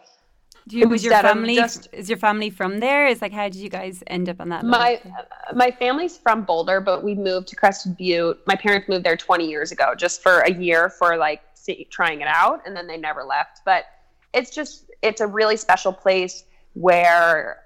do 0.67 0.77
you, 0.77 0.89
was 0.89 1.01
your 1.01 1.13
family 1.13 1.55
just, 1.55 1.87
is 1.93 2.09
your 2.09 2.17
family 2.17 2.49
from 2.49 2.81
there? 2.81 3.07
Is 3.07 3.21
like 3.21 3.31
how 3.31 3.43
did 3.43 3.55
you 3.55 3.69
guys 3.69 4.03
end 4.07 4.27
up 4.27 4.41
on 4.41 4.49
that 4.49 4.65
my 4.65 4.99
uh, 5.05 5.53
my 5.55 5.71
family's 5.71 6.17
from 6.17 6.43
boulder 6.43 6.81
but 6.81 7.05
we 7.05 7.15
moved 7.15 7.47
to 7.49 7.55
crested 7.55 7.95
butte. 7.95 8.41
My 8.47 8.55
parents 8.55 8.89
moved 8.89 9.05
there 9.05 9.15
20 9.15 9.47
years 9.47 9.71
ago 9.71 9.95
just 9.95 10.21
for 10.21 10.39
a 10.39 10.51
year 10.51 10.89
for 10.89 11.15
like 11.15 11.41
see, 11.53 11.87
trying 11.89 12.19
it 12.19 12.27
out 12.27 12.67
and 12.67 12.75
then 12.75 12.85
they 12.85 12.97
never 12.97 13.23
left. 13.23 13.61
But 13.63 13.85
it's 14.33 14.53
just 14.53 14.91
it's 15.01 15.21
a 15.21 15.27
really 15.27 15.55
special 15.55 15.93
place 15.93 16.43
where 16.73 17.63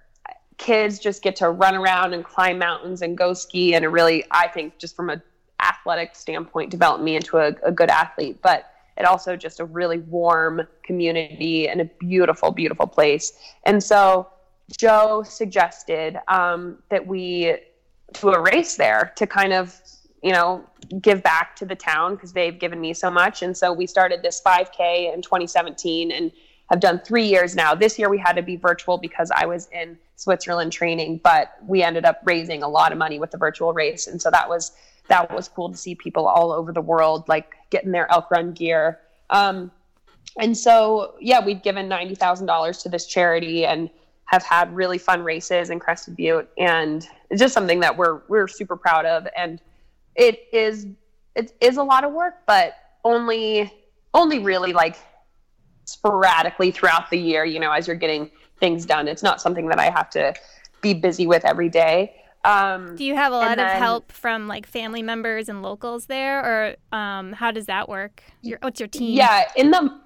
kids 0.61 0.99
just 0.99 1.21
get 1.21 1.35
to 1.35 1.49
run 1.49 1.75
around 1.75 2.13
and 2.13 2.23
climb 2.23 2.57
mountains 2.57 3.01
and 3.01 3.17
go 3.17 3.33
ski 3.33 3.73
and 3.73 3.83
it 3.83 3.89
really 3.89 4.23
i 4.31 4.47
think 4.47 4.77
just 4.77 4.95
from 4.95 5.09
a 5.09 5.21
athletic 5.61 6.15
standpoint 6.15 6.69
developed 6.69 7.03
me 7.03 7.15
into 7.15 7.37
a, 7.37 7.53
a 7.63 7.71
good 7.71 7.89
athlete. 7.89 8.41
But 8.41 8.71
it 8.97 9.05
also 9.05 9.35
just 9.35 9.59
a 9.59 9.65
really 9.65 9.99
warm 9.99 10.67
community 10.83 11.69
and 11.69 11.81
a 11.81 11.85
beautiful 11.85 12.51
beautiful 12.51 12.87
place. 12.87 13.33
And 13.63 13.83
so 13.83 14.27
joe 14.77 15.23
suggested 15.23 16.17
um, 16.27 16.77
that 16.89 17.05
we 17.05 17.57
to 18.13 18.29
a 18.29 18.41
race 18.41 18.75
there 18.75 19.13
to 19.15 19.25
kind 19.27 19.53
of 19.53 19.79
you 20.21 20.31
know 20.31 20.63
give 21.01 21.23
back 21.23 21.55
to 21.55 21.65
the 21.65 21.75
town 21.75 22.15
because 22.15 22.33
they've 22.33 22.59
given 22.59 22.79
me 22.79 22.93
so 22.93 23.09
much. 23.09 23.41
And 23.41 23.55
so 23.55 23.71
we 23.71 23.87
started 23.87 24.21
this 24.21 24.41
5k 24.45 25.13
in 25.13 25.21
2017 25.21 26.11
and 26.11 26.31
have 26.71 26.79
done 26.79 26.99
three 26.99 27.25
years 27.25 27.53
now. 27.53 27.75
This 27.75 27.99
year 27.99 28.09
we 28.09 28.17
had 28.17 28.33
to 28.33 28.41
be 28.41 28.55
virtual 28.55 28.97
because 28.97 29.29
I 29.29 29.45
was 29.45 29.67
in 29.73 29.97
Switzerland 30.15 30.71
training, 30.71 31.19
but 31.21 31.53
we 31.67 31.83
ended 31.83 32.05
up 32.05 32.21
raising 32.23 32.63
a 32.63 32.67
lot 32.67 32.93
of 32.93 32.97
money 32.97 33.19
with 33.19 33.29
the 33.31 33.37
virtual 33.37 33.73
race, 33.73 34.07
and 34.07 34.21
so 34.21 34.31
that 34.31 34.47
was 34.47 34.71
that 35.09 35.29
was 35.33 35.49
cool 35.49 35.69
to 35.69 35.77
see 35.77 35.95
people 35.95 36.25
all 36.27 36.51
over 36.53 36.71
the 36.71 36.81
world 36.81 37.27
like 37.27 37.55
getting 37.71 37.91
their 37.91 38.09
elk 38.09 38.31
run 38.31 38.53
gear. 38.53 38.99
Um, 39.29 39.69
and 40.39 40.57
so 40.57 41.15
yeah, 41.19 41.45
we've 41.45 41.61
given 41.61 41.89
ninety 41.89 42.15
thousand 42.15 42.47
dollars 42.47 42.77
to 42.83 42.89
this 42.89 43.05
charity 43.05 43.65
and 43.65 43.89
have 44.25 44.43
had 44.43 44.73
really 44.73 44.97
fun 44.97 45.23
races 45.23 45.69
in 45.69 45.77
Crested 45.77 46.15
Butte, 46.15 46.49
and 46.57 47.05
it's 47.29 47.41
just 47.41 47.53
something 47.53 47.81
that 47.81 47.97
we're 47.97 48.21
we're 48.29 48.47
super 48.47 48.77
proud 48.77 49.05
of. 49.05 49.27
And 49.35 49.59
it 50.15 50.47
is 50.53 50.87
it 51.35 51.53
is 51.59 51.75
a 51.75 51.83
lot 51.83 52.05
of 52.05 52.13
work, 52.13 52.35
but 52.47 52.75
only 53.03 53.73
only 54.13 54.39
really 54.39 54.71
like 54.71 54.95
sporadically 55.91 56.71
throughout 56.71 57.09
the 57.09 57.17
year, 57.17 57.45
you 57.45 57.59
know, 57.59 57.71
as 57.71 57.87
you're 57.87 57.95
getting 57.95 58.31
things 58.59 58.85
done. 58.85 59.07
It's 59.07 59.23
not 59.23 59.41
something 59.41 59.67
that 59.67 59.79
I 59.79 59.89
have 59.89 60.09
to 60.11 60.33
be 60.81 60.93
busy 60.93 61.27
with 61.27 61.45
every 61.45 61.69
day. 61.69 62.15
Um, 62.43 62.95
Do 62.95 63.03
you 63.03 63.15
have 63.15 63.33
a 63.33 63.35
lot 63.35 63.57
then, 63.57 63.59
of 63.59 63.71
help 63.73 64.11
from 64.11 64.47
like 64.47 64.65
family 64.65 65.03
members 65.03 65.47
and 65.47 65.61
locals 65.61 66.07
there, 66.07 66.39
or 66.39 66.97
um, 66.97 67.33
how 67.33 67.51
does 67.51 67.67
that 67.67 67.87
work? 67.87 68.23
Your, 68.41 68.57
what's 68.61 68.79
your 68.79 68.87
team? 68.87 69.15
Yeah, 69.15 69.43
in 69.55 69.71
the 69.71 69.99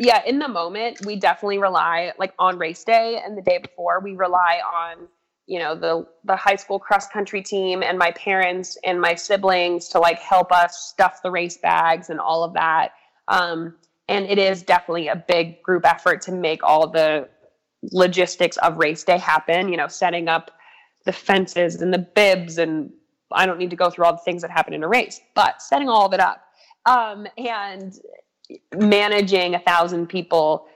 yeah 0.00 0.22
in 0.26 0.38
the 0.38 0.48
moment, 0.48 1.04
we 1.06 1.16
definitely 1.16 1.58
rely 1.58 2.12
like 2.18 2.32
on 2.38 2.58
race 2.58 2.82
day 2.82 3.20
and 3.24 3.36
the 3.36 3.42
day 3.42 3.58
before. 3.58 4.00
We 4.00 4.14
rely 4.14 4.60
on 4.64 5.06
you 5.46 5.60
know 5.60 5.76
the 5.76 6.06
the 6.24 6.34
high 6.34 6.56
school 6.56 6.80
cross 6.80 7.08
country 7.08 7.42
team 7.42 7.84
and 7.84 7.96
my 7.96 8.10
parents 8.12 8.76
and 8.84 9.00
my 9.00 9.14
siblings 9.14 9.88
to 9.90 10.00
like 10.00 10.18
help 10.18 10.50
us 10.50 10.88
stuff 10.90 11.20
the 11.22 11.30
race 11.30 11.58
bags 11.58 12.10
and 12.10 12.18
all 12.18 12.42
of 12.42 12.54
that. 12.54 12.90
Um, 13.28 13.76
and 14.08 14.26
it 14.26 14.38
is 14.38 14.62
definitely 14.62 15.08
a 15.08 15.16
big 15.16 15.62
group 15.62 15.84
effort 15.86 16.22
to 16.22 16.32
make 16.32 16.62
all 16.62 16.88
the 16.88 17.28
logistics 17.92 18.56
of 18.58 18.76
race 18.76 19.04
day 19.04 19.18
happen 19.18 19.68
you 19.68 19.76
know 19.76 19.86
setting 19.86 20.28
up 20.28 20.50
the 21.04 21.12
fences 21.12 21.80
and 21.80 21.92
the 21.94 21.98
bibs 21.98 22.58
and 22.58 22.90
i 23.32 23.46
don't 23.46 23.58
need 23.58 23.70
to 23.70 23.76
go 23.76 23.88
through 23.88 24.04
all 24.04 24.12
the 24.12 24.18
things 24.18 24.42
that 24.42 24.50
happen 24.50 24.74
in 24.74 24.82
a 24.82 24.88
race 24.88 25.20
but 25.34 25.62
setting 25.62 25.88
all 25.88 26.06
of 26.06 26.12
it 26.12 26.20
up 26.20 26.44
um, 26.86 27.26
and 27.36 28.00
managing 28.76 29.54
a 29.54 29.58
thousand 29.58 30.08
people 30.08 30.66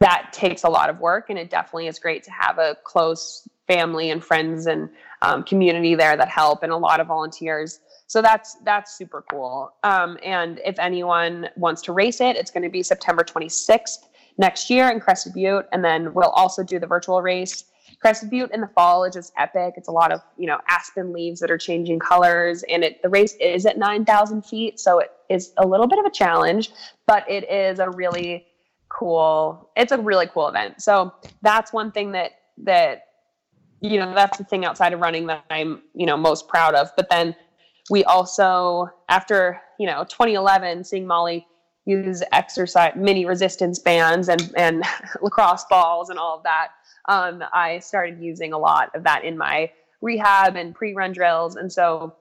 that 0.00 0.30
takes 0.32 0.64
a 0.64 0.68
lot 0.68 0.90
of 0.90 0.98
work 1.00 1.30
and 1.30 1.38
it 1.38 1.50
definitely 1.50 1.86
is 1.86 1.98
great 1.98 2.22
to 2.24 2.30
have 2.30 2.58
a 2.58 2.76
close 2.84 3.48
family 3.66 4.10
and 4.10 4.24
friends 4.24 4.66
and 4.66 4.88
um, 5.22 5.42
community 5.44 5.94
there 5.94 6.16
that 6.16 6.28
help 6.28 6.62
and 6.62 6.72
a 6.72 6.76
lot 6.76 7.00
of 7.00 7.06
volunteers 7.06 7.80
so 8.10 8.20
that's 8.20 8.56
that's 8.64 8.98
super 8.98 9.24
cool. 9.30 9.72
Um, 9.84 10.18
and 10.24 10.60
if 10.64 10.80
anyone 10.80 11.48
wants 11.54 11.80
to 11.82 11.92
race 11.92 12.20
it, 12.20 12.34
it's 12.34 12.50
going 12.50 12.64
to 12.64 12.68
be 12.68 12.82
September 12.82 13.22
26th 13.22 14.08
next 14.36 14.68
year 14.68 14.90
in 14.90 14.98
Crested 14.98 15.32
Butte, 15.32 15.68
and 15.70 15.84
then 15.84 16.12
we'll 16.12 16.30
also 16.30 16.64
do 16.64 16.80
the 16.80 16.88
virtual 16.88 17.22
race. 17.22 17.66
Crested 18.00 18.28
Butte 18.28 18.50
in 18.50 18.62
the 18.62 18.66
fall 18.66 19.04
is 19.04 19.14
just 19.14 19.32
epic. 19.38 19.74
It's 19.76 19.86
a 19.86 19.92
lot 19.92 20.10
of 20.10 20.22
you 20.36 20.48
know 20.48 20.58
aspen 20.68 21.12
leaves 21.12 21.38
that 21.38 21.52
are 21.52 21.56
changing 21.56 22.00
colors, 22.00 22.64
and 22.68 22.82
it 22.82 23.00
the 23.00 23.08
race 23.08 23.36
is 23.40 23.64
at 23.64 23.78
9,000 23.78 24.44
feet, 24.44 24.80
so 24.80 24.98
it 24.98 25.12
is 25.28 25.52
a 25.58 25.64
little 25.64 25.86
bit 25.86 26.00
of 26.00 26.04
a 26.04 26.10
challenge, 26.10 26.72
but 27.06 27.24
it 27.30 27.48
is 27.48 27.78
a 27.78 27.90
really 27.90 28.44
cool. 28.88 29.70
It's 29.76 29.92
a 29.92 29.98
really 29.98 30.26
cool 30.26 30.48
event. 30.48 30.82
So 30.82 31.14
that's 31.42 31.72
one 31.72 31.92
thing 31.92 32.10
that 32.10 32.32
that 32.64 33.04
you 33.80 34.00
know 34.00 34.12
that's 34.16 34.36
the 34.36 34.42
thing 34.42 34.64
outside 34.64 34.92
of 34.92 34.98
running 34.98 35.28
that 35.28 35.44
I'm 35.48 35.82
you 35.94 36.06
know 36.06 36.16
most 36.16 36.48
proud 36.48 36.74
of. 36.74 36.90
But 36.96 37.08
then 37.08 37.36
we 37.90 38.04
also 38.04 38.88
after 39.08 39.60
you 39.78 39.86
know 39.86 40.04
2011 40.04 40.84
seeing 40.84 41.06
molly 41.06 41.46
use 41.86 42.22
exercise 42.32 42.92
mini 42.96 43.24
resistance 43.24 43.78
bands 43.78 44.28
and 44.28 44.52
and 44.56 44.84
lacrosse 45.22 45.64
balls 45.68 46.08
and 46.10 46.18
all 46.18 46.36
of 46.36 46.42
that 46.42 46.68
um, 47.08 47.42
i 47.52 47.78
started 47.78 48.20
using 48.20 48.52
a 48.52 48.58
lot 48.58 48.90
of 48.94 49.02
that 49.02 49.24
in 49.24 49.36
my 49.36 49.70
rehab 50.00 50.56
and 50.56 50.74
pre-run 50.74 51.12
drills 51.12 51.56
and 51.56 51.70
so 51.70 52.14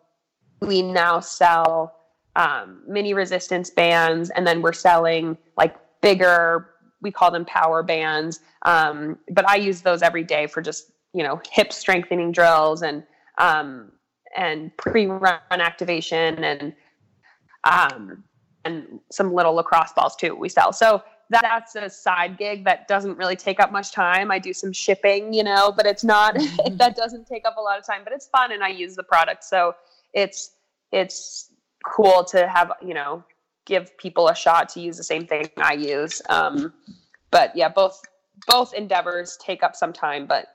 we 0.61 0.81
now 0.81 1.19
sell 1.19 1.95
um, 2.35 2.83
mini 2.87 3.13
resistance 3.13 3.69
bands 3.69 4.29
and 4.31 4.45
then 4.45 4.61
we're 4.61 4.73
selling 4.73 5.37
like 5.57 5.75
bigger 6.01 6.69
we 7.01 7.11
call 7.11 7.31
them 7.31 7.45
power 7.45 7.83
bands. 7.83 8.39
Um, 8.63 9.17
but 9.31 9.47
I 9.47 9.55
use 9.55 9.81
those 9.81 10.01
every 10.01 10.23
day 10.23 10.47
for 10.47 10.61
just 10.61 10.91
you 11.13 11.23
know 11.23 11.41
hip 11.51 11.73
strengthening 11.73 12.31
drills 12.31 12.81
and 12.81 13.03
um, 13.37 13.91
and 14.35 14.75
pre-run 14.77 15.39
activation 15.51 16.43
and 16.43 16.73
um, 17.63 18.23
and 18.65 18.99
some 19.11 19.33
little 19.33 19.53
lacrosse 19.53 19.91
balls 19.93 20.15
too 20.15 20.35
we 20.35 20.49
sell. 20.49 20.71
So 20.71 21.03
that, 21.29 21.41
that's 21.43 21.75
a 21.75 21.89
side 21.89 22.37
gig 22.37 22.65
that 22.65 22.87
doesn't 22.87 23.17
really 23.17 23.35
take 23.35 23.59
up 23.59 23.71
much 23.71 23.91
time. 23.91 24.31
I 24.31 24.39
do 24.39 24.53
some 24.53 24.73
shipping, 24.73 25.33
you 25.33 25.43
know, 25.43 25.71
but 25.71 25.85
it's 25.85 26.03
not 26.03 26.33
that 26.71 26.95
doesn't 26.95 27.27
take 27.27 27.45
up 27.45 27.57
a 27.57 27.61
lot 27.61 27.77
of 27.77 27.85
time, 27.85 28.01
but 28.03 28.13
it's 28.13 28.27
fun 28.27 28.51
and 28.51 28.63
I 28.63 28.69
use 28.69 28.95
the 28.95 29.03
product. 29.03 29.43
So 29.43 29.75
it's 30.13 30.51
it's 30.91 31.51
cool 31.85 32.23
to 32.25 32.47
have, 32.47 32.71
you 32.81 32.93
know, 32.93 33.23
give 33.65 33.95
people 33.97 34.27
a 34.27 34.35
shot 34.35 34.69
to 34.69 34.79
use 34.79 34.97
the 34.97 35.03
same 35.03 35.27
thing 35.27 35.49
I 35.57 35.73
use. 35.73 36.21
Um, 36.29 36.73
but 37.31 37.55
yeah, 37.55 37.69
both 37.69 38.01
both 38.47 38.73
endeavors 38.73 39.37
take 39.37 39.63
up 39.63 39.75
some 39.75 39.93
time, 39.93 40.25
but 40.25 40.47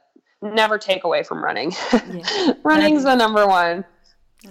never 0.44 0.78
take 0.78 1.04
away 1.04 1.22
from 1.22 1.42
running. 1.42 1.72
Yeah. 1.92 2.52
Running's 2.62 3.04
the 3.04 3.14
number 3.14 3.46
one. 3.46 3.84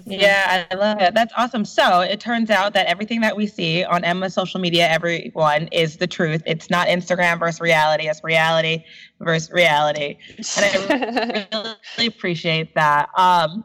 Yeah, 0.05 0.65
I 0.71 0.75
love 0.75 1.01
it. 1.01 1.13
That's 1.13 1.33
awesome. 1.37 1.65
So 1.65 2.01
it 2.01 2.19
turns 2.19 2.49
out 2.49 2.73
that 2.73 2.87
everything 2.87 3.21
that 3.21 3.37
we 3.37 3.45
see 3.45 3.83
on 3.83 4.03
Emma's 4.03 4.33
social 4.33 4.59
media, 4.59 4.89
everyone 4.89 5.67
is 5.71 5.97
the 5.97 6.07
truth. 6.07 6.41
It's 6.45 6.69
not 6.69 6.87
Instagram 6.87 7.39
versus 7.39 7.61
reality. 7.61 8.07
It's 8.07 8.23
reality 8.23 8.83
versus 9.19 9.51
reality. 9.51 10.17
And 10.57 10.65
I 10.65 11.47
really 11.97 12.07
appreciate 12.07 12.73
that. 12.75 13.09
Um, 13.15 13.63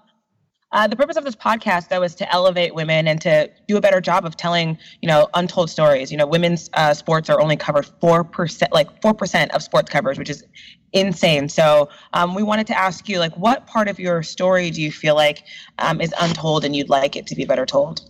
uh, 0.72 0.86
the 0.86 0.96
purpose 0.96 1.16
of 1.16 1.24
this 1.24 1.34
podcast, 1.34 1.88
though, 1.88 2.02
is 2.02 2.14
to 2.16 2.30
elevate 2.32 2.74
women 2.74 3.08
and 3.08 3.20
to 3.22 3.50
do 3.66 3.76
a 3.78 3.80
better 3.80 4.00
job 4.00 4.26
of 4.26 4.36
telling, 4.36 4.76
you 5.00 5.08
know, 5.08 5.28
untold 5.34 5.70
stories. 5.70 6.10
You 6.10 6.18
know, 6.18 6.26
women's 6.26 6.68
uh, 6.74 6.92
sports 6.92 7.30
are 7.30 7.40
only 7.40 7.56
covered 7.56 7.86
four 8.00 8.22
percent, 8.22 8.72
like 8.72 9.00
four 9.00 9.14
percent 9.14 9.52
of 9.54 9.62
sports 9.62 9.88
coverage, 9.88 10.18
which 10.18 10.28
is 10.28 10.44
insane. 10.92 11.48
So, 11.48 11.88
um, 12.12 12.34
we 12.34 12.42
wanted 12.42 12.66
to 12.68 12.78
ask 12.78 13.08
you, 13.08 13.18
like, 13.18 13.34
what 13.36 13.66
part 13.66 13.88
of 13.88 13.98
your 13.98 14.22
story 14.22 14.70
do 14.70 14.82
you 14.82 14.92
feel 14.92 15.14
like 15.14 15.44
um, 15.78 16.00
is 16.02 16.12
untold, 16.20 16.64
and 16.64 16.76
you'd 16.76 16.90
like 16.90 17.16
it 17.16 17.26
to 17.28 17.34
be 17.34 17.46
better 17.46 17.64
told? 17.64 18.02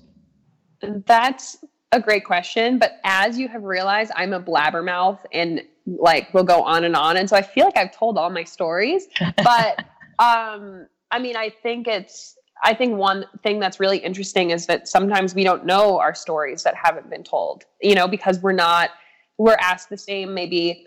That's 0.83 1.59
a 1.93 2.01
great 2.01 2.25
question, 2.25 2.79
but 2.79 2.99
as 3.05 3.39
you 3.39 3.49
have 3.49 3.63
realized, 3.63 4.11
I'm 4.17 4.33
a 4.33 4.41
blabbermouth, 4.41 5.21
and 5.33 5.63
like 5.87 6.35
will 6.35 6.45
go 6.45 6.63
on 6.63 6.83
and 6.83 6.97
on, 6.97 7.17
and 7.17 7.31
so 7.31 7.37
I 7.37 7.43
feel 7.43 7.67
like 7.67 7.77
I've 7.77 7.93
told 7.93 8.19
all 8.19 8.31
my 8.31 8.45
stories, 8.45 9.07
but. 9.37 9.85
um 10.19 10.89
I 11.11 11.19
mean, 11.19 11.37
I 11.37 11.51
think 11.63 11.87
it's 11.87 12.37
I 12.63 12.75
think 12.75 12.97
one 12.97 13.25
thing 13.43 13.61
that's 13.61 13.79
really 13.79 13.99
interesting 13.99 14.51
is 14.51 14.67
that 14.67 14.89
sometimes 14.89 15.35
we 15.35 15.45
don't 15.45 15.65
know 15.65 15.99
our 15.99 16.15
stories 16.15 16.63
that 16.65 16.75
haven't 16.75 17.09
been 17.09 17.23
told, 17.23 17.65
you 17.81 17.95
know, 17.95 18.09
because 18.09 18.41
we're 18.41 18.53
not, 18.53 18.91
we're 19.39 19.57
asked 19.61 19.91
the 19.91 19.97
same 19.97 20.35
maybe 20.35 20.87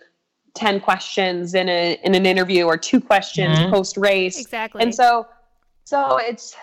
10 0.56 0.82
questions 0.82 1.54
in 1.54 1.70
a 1.70 2.00
in 2.04 2.14
an 2.14 2.26
interview 2.26 2.66
or 2.66 2.78
two 2.78 3.00
questions 3.00 3.58
mm-hmm. 3.58 3.72
post 3.72 3.98
race. 3.98 4.40
Exactly. 4.40 4.82
And 4.82 4.94
so 4.94 5.28
so 5.86 6.18
it's 6.18 6.56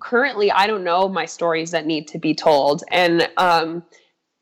currently 0.00 0.50
I 0.50 0.66
don't 0.66 0.84
know 0.84 1.08
my 1.08 1.24
stories 1.24 1.70
that 1.70 1.86
need 1.86 2.08
to 2.08 2.18
be 2.18 2.34
told. 2.34 2.82
And 2.90 3.28
um 3.36 3.84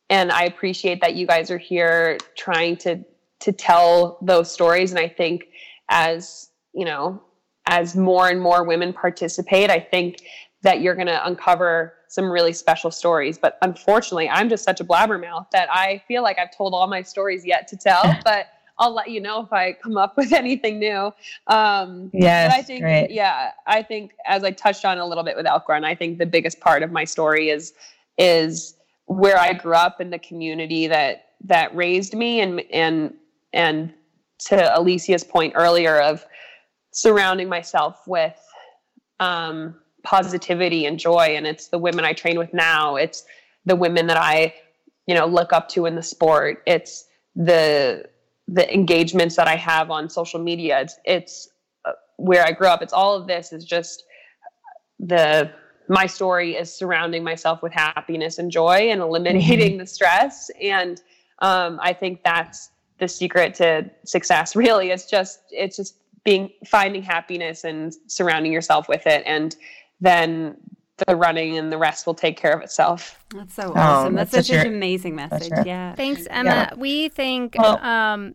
and 0.08 0.32
I 0.32 0.44
appreciate 0.44 1.00
that 1.02 1.14
you 1.14 1.26
guys 1.26 1.50
are 1.50 1.58
here 1.58 2.18
trying 2.36 2.76
to 2.78 3.04
to 3.40 3.52
tell 3.52 4.18
those 4.22 4.50
stories. 4.50 4.90
And 4.90 5.00
I 5.00 5.08
think 5.08 5.48
as, 5.88 6.50
you 6.72 6.84
know, 6.84 7.22
as 7.66 7.96
more 7.96 8.28
and 8.28 8.40
more 8.40 8.64
women 8.64 8.92
participate, 8.92 9.70
I 9.70 9.80
think 9.80 10.22
that 10.62 10.80
you're 10.80 10.94
going 10.94 11.06
to 11.06 11.26
uncover 11.26 11.94
some 12.08 12.30
really 12.30 12.52
special 12.52 12.90
stories. 12.90 13.38
But 13.38 13.58
unfortunately, 13.62 14.28
I'm 14.28 14.48
just 14.48 14.64
such 14.64 14.80
a 14.80 14.84
blabbermouth 14.84 15.50
that 15.50 15.68
I 15.72 16.02
feel 16.06 16.22
like 16.22 16.38
I've 16.38 16.54
told 16.56 16.74
all 16.74 16.86
my 16.86 17.02
stories 17.02 17.44
yet 17.44 17.68
to 17.68 17.76
tell. 17.76 18.02
but 18.24 18.48
I'll 18.78 18.92
let 18.92 19.10
you 19.10 19.20
know 19.20 19.42
if 19.42 19.52
I 19.52 19.72
come 19.72 19.96
up 19.96 20.16
with 20.16 20.32
anything 20.32 20.78
new. 20.78 21.12
Um, 21.46 22.10
yes, 22.12 22.52
I 22.52 22.62
think, 22.62 22.82
great. 22.82 23.10
yeah, 23.10 23.52
I 23.66 23.82
think 23.82 24.12
as 24.26 24.44
I 24.44 24.50
touched 24.50 24.84
on 24.84 24.98
a 24.98 25.06
little 25.06 25.24
bit 25.24 25.36
with 25.36 25.46
Elk 25.46 25.68
Run, 25.68 25.84
I 25.84 25.94
think 25.94 26.18
the 26.18 26.26
biggest 26.26 26.60
part 26.60 26.82
of 26.82 26.90
my 26.90 27.04
story 27.04 27.50
is 27.50 27.74
is 28.18 28.74
where 29.06 29.38
I 29.38 29.52
grew 29.52 29.74
up 29.74 30.00
in 30.00 30.10
the 30.10 30.18
community 30.18 30.86
that 30.86 31.26
that 31.44 31.74
raised 31.74 32.14
me, 32.14 32.40
and 32.40 32.60
and 32.72 33.14
and 33.52 33.92
to 34.46 34.56
Alysia's 34.56 35.24
point 35.24 35.52
earlier 35.56 36.00
of 36.00 36.26
surrounding 36.92 37.48
myself 37.48 38.06
with 38.06 38.38
um, 39.18 39.74
positivity 40.04 40.86
and 40.86 40.98
joy. 40.98 41.34
And 41.36 41.46
it's 41.46 41.68
the 41.68 41.78
women 41.78 42.04
I 42.04 42.12
train 42.12 42.38
with 42.38 42.54
now. 42.54 42.96
It's 42.96 43.24
the 43.64 43.76
women 43.76 44.06
that 44.06 44.16
I, 44.16 44.54
you 45.06 45.14
know, 45.14 45.26
look 45.26 45.52
up 45.52 45.68
to 45.70 45.86
in 45.86 45.96
the 45.96 46.02
sport. 46.02 46.62
It's 46.66 47.06
the 47.34 48.04
the 48.48 48.72
engagements 48.74 49.36
that 49.36 49.48
I 49.48 49.56
have 49.56 49.90
on 49.90 50.08
social 50.10 50.40
media. 50.40 50.80
It's 50.80 50.98
it's 51.04 51.48
uh, 51.84 51.92
where 52.16 52.44
I 52.44 52.52
grew 52.52 52.68
up. 52.68 52.82
It's 52.82 52.92
all 52.92 53.14
of 53.14 53.26
this 53.26 53.52
is 53.52 53.64
just 53.64 54.04
the 54.98 55.50
my 55.88 56.06
story 56.06 56.56
is 56.56 56.72
surrounding 56.72 57.24
myself 57.24 57.62
with 57.62 57.72
happiness 57.72 58.38
and 58.38 58.50
joy 58.50 58.88
and 58.90 59.00
eliminating 59.00 59.72
mm-hmm. 59.72 59.78
the 59.78 59.86
stress. 59.86 60.50
And 60.60 61.00
um, 61.40 61.78
I 61.82 61.92
think 61.92 62.22
that's 62.24 62.70
the 62.98 63.08
secret 63.08 63.54
to 63.54 63.90
success. 64.04 64.54
Really, 64.62 64.90
it's 64.90 65.08
just 65.08 65.40
it's 65.50 65.76
just 65.76 65.96
being 66.24 66.50
finding 66.66 67.02
happiness 67.02 67.64
and 67.64 67.94
surrounding 68.06 68.52
yourself 68.52 68.88
with 68.88 69.06
it 69.06 69.22
and 69.26 69.56
then 70.00 70.56
the 71.06 71.16
running 71.16 71.58
and 71.58 71.72
the 71.72 71.78
rest 71.78 72.06
will 72.06 72.14
take 72.14 72.36
care 72.36 72.52
of 72.52 72.62
itself. 72.62 73.18
That's 73.34 73.54
so 73.54 73.72
awesome. 73.74 74.14
Oh, 74.14 74.16
that's, 74.16 74.30
that's, 74.30 74.48
such 74.48 74.56
an 74.56 74.66
amazing 74.66 75.16
message. 75.16 75.52
Yeah. 75.64 75.94
Thanks, 75.94 76.26
Emma. 76.30 76.50
Yeah. 76.50 76.74
We 76.76 77.08
think 77.08 77.56
well, 77.58 77.78
um, 77.78 78.34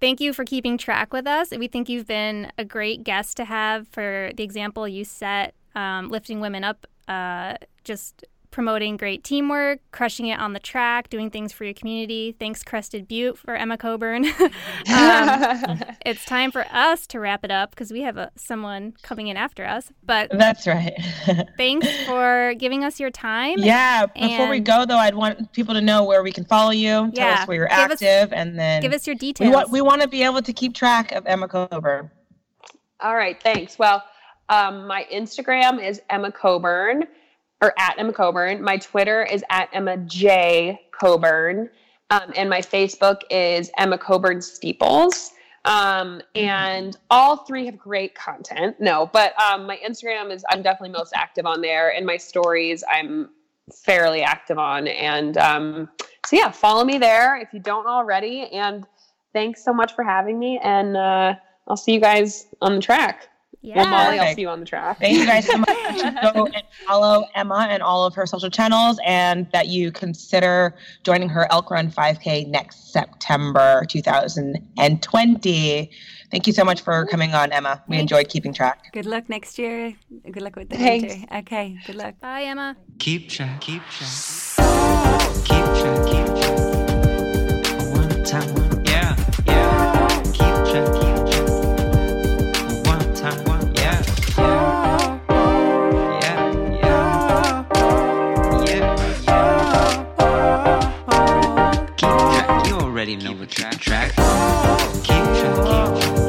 thank 0.00 0.20
you 0.20 0.32
for 0.32 0.44
keeping 0.44 0.76
track 0.76 1.12
with 1.12 1.26
us. 1.26 1.50
We 1.50 1.68
think 1.68 1.88
you've 1.88 2.06
been 2.06 2.52
a 2.58 2.64
great 2.64 3.04
guest 3.04 3.36
to 3.38 3.44
have 3.44 3.88
for 3.88 4.32
the 4.36 4.42
example 4.42 4.86
you 4.88 5.04
set, 5.04 5.54
um, 5.74 6.08
lifting 6.08 6.40
women 6.40 6.64
up, 6.64 6.86
uh, 7.08 7.54
just 7.84 8.24
promoting 8.54 8.96
great 8.96 9.24
teamwork, 9.24 9.80
crushing 9.90 10.28
it 10.28 10.38
on 10.38 10.52
the 10.52 10.60
track, 10.60 11.10
doing 11.10 11.28
things 11.28 11.52
for 11.52 11.64
your 11.64 11.74
community. 11.74 12.36
Thanks, 12.38 12.62
Crested 12.62 13.08
Butte, 13.08 13.36
for 13.36 13.56
Emma 13.56 13.76
Coburn. 13.76 14.24
um, 14.46 14.52
it's 16.06 16.24
time 16.24 16.52
for 16.52 16.64
us 16.70 17.04
to 17.08 17.18
wrap 17.18 17.44
it 17.44 17.50
up 17.50 17.70
because 17.70 17.92
we 17.92 18.02
have 18.02 18.16
a, 18.16 18.30
someone 18.36 18.94
coming 19.02 19.26
in 19.26 19.36
after 19.36 19.64
us. 19.66 19.90
But 20.04 20.30
that's 20.30 20.68
right. 20.68 20.94
thanks 21.56 21.88
for 22.04 22.54
giving 22.56 22.84
us 22.84 23.00
your 23.00 23.10
time. 23.10 23.58
Yeah. 23.58 24.06
Before 24.06 24.48
we 24.48 24.60
go, 24.60 24.86
though, 24.86 24.98
I'd 24.98 25.16
want 25.16 25.52
people 25.52 25.74
to 25.74 25.80
know 25.80 26.04
where 26.04 26.22
we 26.22 26.30
can 26.30 26.44
follow 26.44 26.70
you. 26.70 27.10
Tell 27.10 27.26
yeah, 27.26 27.42
us 27.42 27.48
where 27.48 27.56
you're 27.56 27.72
active, 27.72 28.28
us, 28.28 28.38
and 28.38 28.56
then 28.56 28.82
give 28.82 28.92
us 28.92 29.04
your 29.04 29.16
details. 29.16 29.48
We 29.48 29.52
want, 29.52 29.70
we 29.72 29.80
want 29.80 30.02
to 30.02 30.08
be 30.08 30.22
able 30.22 30.42
to 30.42 30.52
keep 30.52 30.74
track 30.74 31.10
of 31.10 31.26
Emma 31.26 31.48
Coburn. 31.48 32.08
All 33.00 33.16
right. 33.16 33.42
Thanks. 33.42 33.80
Well, 33.80 34.04
um, 34.48 34.86
my 34.86 35.08
Instagram 35.12 35.84
is 35.84 36.00
Emma 36.08 36.30
Coburn 36.30 37.08
or 37.64 37.72
at 37.78 37.98
Emma 37.98 38.12
Coburn. 38.12 38.62
My 38.62 38.76
Twitter 38.76 39.24
is 39.24 39.42
at 39.48 39.70
Emma 39.72 39.96
J 39.96 40.82
Coburn. 40.90 41.70
Um, 42.10 42.30
and 42.36 42.50
my 42.50 42.60
Facebook 42.60 43.22
is 43.30 43.70
Emma 43.78 43.96
Coburn 43.96 44.42
Steeples. 44.42 45.30
Um, 45.64 46.20
and 46.34 46.94
all 47.08 47.38
three 47.38 47.64
have 47.64 47.78
great 47.78 48.14
content. 48.14 48.76
No, 48.78 49.08
but 49.14 49.32
um, 49.40 49.66
my 49.66 49.78
Instagram 49.78 50.30
is, 50.30 50.44
I'm 50.50 50.60
definitely 50.60 50.90
most 50.90 51.14
active 51.16 51.46
on 51.46 51.62
there. 51.62 51.94
And 51.94 52.04
my 52.04 52.18
stories, 52.18 52.84
I'm 52.92 53.30
fairly 53.72 54.20
active 54.22 54.58
on. 54.58 54.86
And 54.86 55.38
um, 55.38 55.88
so, 56.26 56.36
yeah, 56.36 56.50
follow 56.50 56.84
me 56.84 56.98
there 56.98 57.38
if 57.38 57.48
you 57.54 57.60
don't 57.60 57.86
already. 57.86 58.42
And 58.52 58.86
thanks 59.32 59.64
so 59.64 59.72
much 59.72 59.94
for 59.94 60.04
having 60.04 60.38
me. 60.38 60.60
And 60.62 60.98
uh, 60.98 61.36
I'll 61.66 61.78
see 61.78 61.94
you 61.94 62.00
guys 62.00 62.46
on 62.60 62.74
the 62.74 62.82
track. 62.82 63.28
Yeah. 63.64 63.76
Well, 63.76 63.88
Molly, 63.88 64.18
I'll 64.18 64.34
see 64.34 64.42
you 64.42 64.50
on 64.50 64.60
the 64.60 64.66
track. 64.66 65.00
Thank 65.00 65.16
you 65.16 65.24
guys 65.24 65.46
so 65.46 65.56
much. 65.56 65.68
Go 66.34 66.44
and 66.44 66.62
follow 66.86 67.24
Emma 67.34 67.66
and 67.70 67.82
all 67.82 68.04
of 68.04 68.14
her 68.14 68.26
social 68.26 68.50
channels, 68.50 68.98
and 69.06 69.50
that 69.52 69.68
you 69.68 69.90
consider 69.90 70.74
joining 71.02 71.30
her 71.30 71.50
Elk 71.50 71.70
Run 71.70 71.90
5K 71.90 72.46
next 72.48 72.92
September 72.92 73.86
2020. 73.88 75.90
Thank 76.30 76.46
you 76.46 76.52
so 76.52 76.62
much 76.62 76.82
for 76.82 77.06
coming 77.06 77.32
on, 77.32 77.52
Emma. 77.52 77.82
We 77.88 77.96
enjoyed 77.96 78.28
keeping 78.28 78.52
track. 78.52 78.92
Good 78.92 79.06
luck 79.06 79.30
next 79.30 79.58
year. 79.58 79.94
Good 80.30 80.42
luck 80.42 80.56
with 80.56 80.68
the 80.68 80.76
Thanks. 80.76 81.14
winter. 81.14 81.34
Okay, 81.36 81.78
good 81.86 81.96
luck. 81.96 82.20
Bye, 82.20 82.42
Emma. 82.42 82.76
Keep 82.98 83.30
track, 83.30 83.62
keep 83.62 83.80
track. 83.88 84.10
Keep 85.46 85.64
track, 85.80 86.06
keep 86.06 86.26
track. 86.36 86.58
One 87.96 88.24
time, 88.24 88.63
already 103.14 103.38
know 103.38 103.46
track. 103.46 103.80
track. 103.80 104.10
Keep 105.02 105.24
track, 105.34 105.56
keep 105.64 106.14
track. 106.14 106.23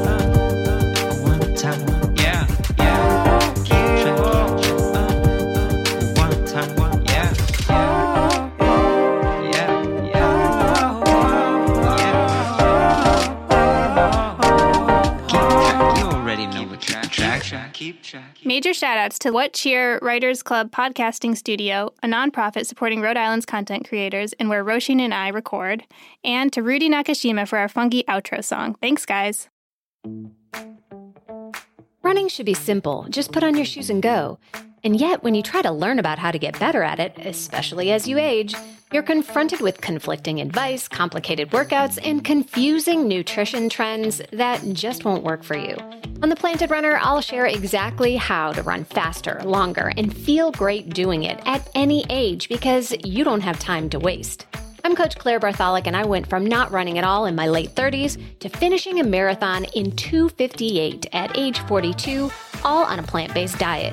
Major 18.86 18.98
shoutouts 19.00 19.18
to 19.18 19.32
What 19.32 19.52
Cheer 19.52 19.98
Writers 20.00 20.44
Club 20.44 20.70
Podcasting 20.70 21.36
Studio, 21.36 21.92
a 22.04 22.06
nonprofit 22.06 22.66
supporting 22.66 23.00
Rhode 23.00 23.16
Island's 23.16 23.44
content 23.44 23.88
creators 23.88 24.32
and 24.34 24.48
where 24.48 24.64
Roshin 24.64 25.00
and 25.00 25.12
I 25.12 25.28
record, 25.28 25.82
and 26.22 26.52
to 26.52 26.62
Rudy 26.62 26.88
Nakashima 26.88 27.48
for 27.48 27.58
our 27.58 27.68
funky 27.68 28.04
outro 28.04 28.44
song. 28.44 28.76
Thanks, 28.80 29.04
guys. 29.04 29.48
Running 32.02 32.28
should 32.28 32.46
be 32.46 32.54
simple. 32.54 33.06
Just 33.08 33.32
put 33.32 33.42
on 33.42 33.56
your 33.56 33.64
shoes 33.64 33.90
and 33.90 34.00
go. 34.00 34.38
And 34.86 35.00
yet, 35.00 35.24
when 35.24 35.34
you 35.34 35.42
try 35.42 35.62
to 35.62 35.72
learn 35.72 35.98
about 35.98 36.20
how 36.20 36.30
to 36.30 36.38
get 36.38 36.60
better 36.60 36.84
at 36.84 37.00
it, 37.00 37.18
especially 37.18 37.90
as 37.90 38.06
you 38.06 38.18
age, 38.18 38.54
you're 38.92 39.02
confronted 39.02 39.60
with 39.60 39.80
conflicting 39.80 40.40
advice, 40.40 40.86
complicated 40.86 41.50
workouts, 41.50 41.98
and 42.04 42.24
confusing 42.24 43.08
nutrition 43.08 43.68
trends 43.68 44.22
that 44.30 44.62
just 44.74 45.04
won't 45.04 45.24
work 45.24 45.42
for 45.42 45.56
you. 45.56 45.74
On 46.22 46.28
The 46.28 46.36
Planted 46.36 46.70
Runner, 46.70 47.00
I'll 47.02 47.20
share 47.20 47.46
exactly 47.46 48.14
how 48.14 48.52
to 48.52 48.62
run 48.62 48.84
faster, 48.84 49.42
longer, 49.42 49.92
and 49.96 50.16
feel 50.16 50.52
great 50.52 50.90
doing 50.90 51.24
it 51.24 51.40
at 51.46 51.68
any 51.74 52.04
age 52.08 52.48
because 52.48 52.94
you 53.04 53.24
don't 53.24 53.40
have 53.40 53.58
time 53.58 53.90
to 53.90 53.98
waste. 53.98 54.46
I'm 54.84 54.94
Coach 54.94 55.18
Claire 55.18 55.40
Bartholic, 55.40 55.88
and 55.88 55.96
I 55.96 56.04
went 56.04 56.28
from 56.28 56.46
not 56.46 56.70
running 56.70 56.96
at 56.96 57.02
all 57.02 57.26
in 57.26 57.34
my 57.34 57.48
late 57.48 57.74
30s 57.74 58.38
to 58.38 58.48
finishing 58.48 59.00
a 59.00 59.04
marathon 59.04 59.64
in 59.74 59.90
258 59.96 61.06
at 61.12 61.36
age 61.36 61.58
42, 61.66 62.30
all 62.62 62.84
on 62.84 63.00
a 63.00 63.02
plant 63.02 63.34
based 63.34 63.58
diet. 63.58 63.92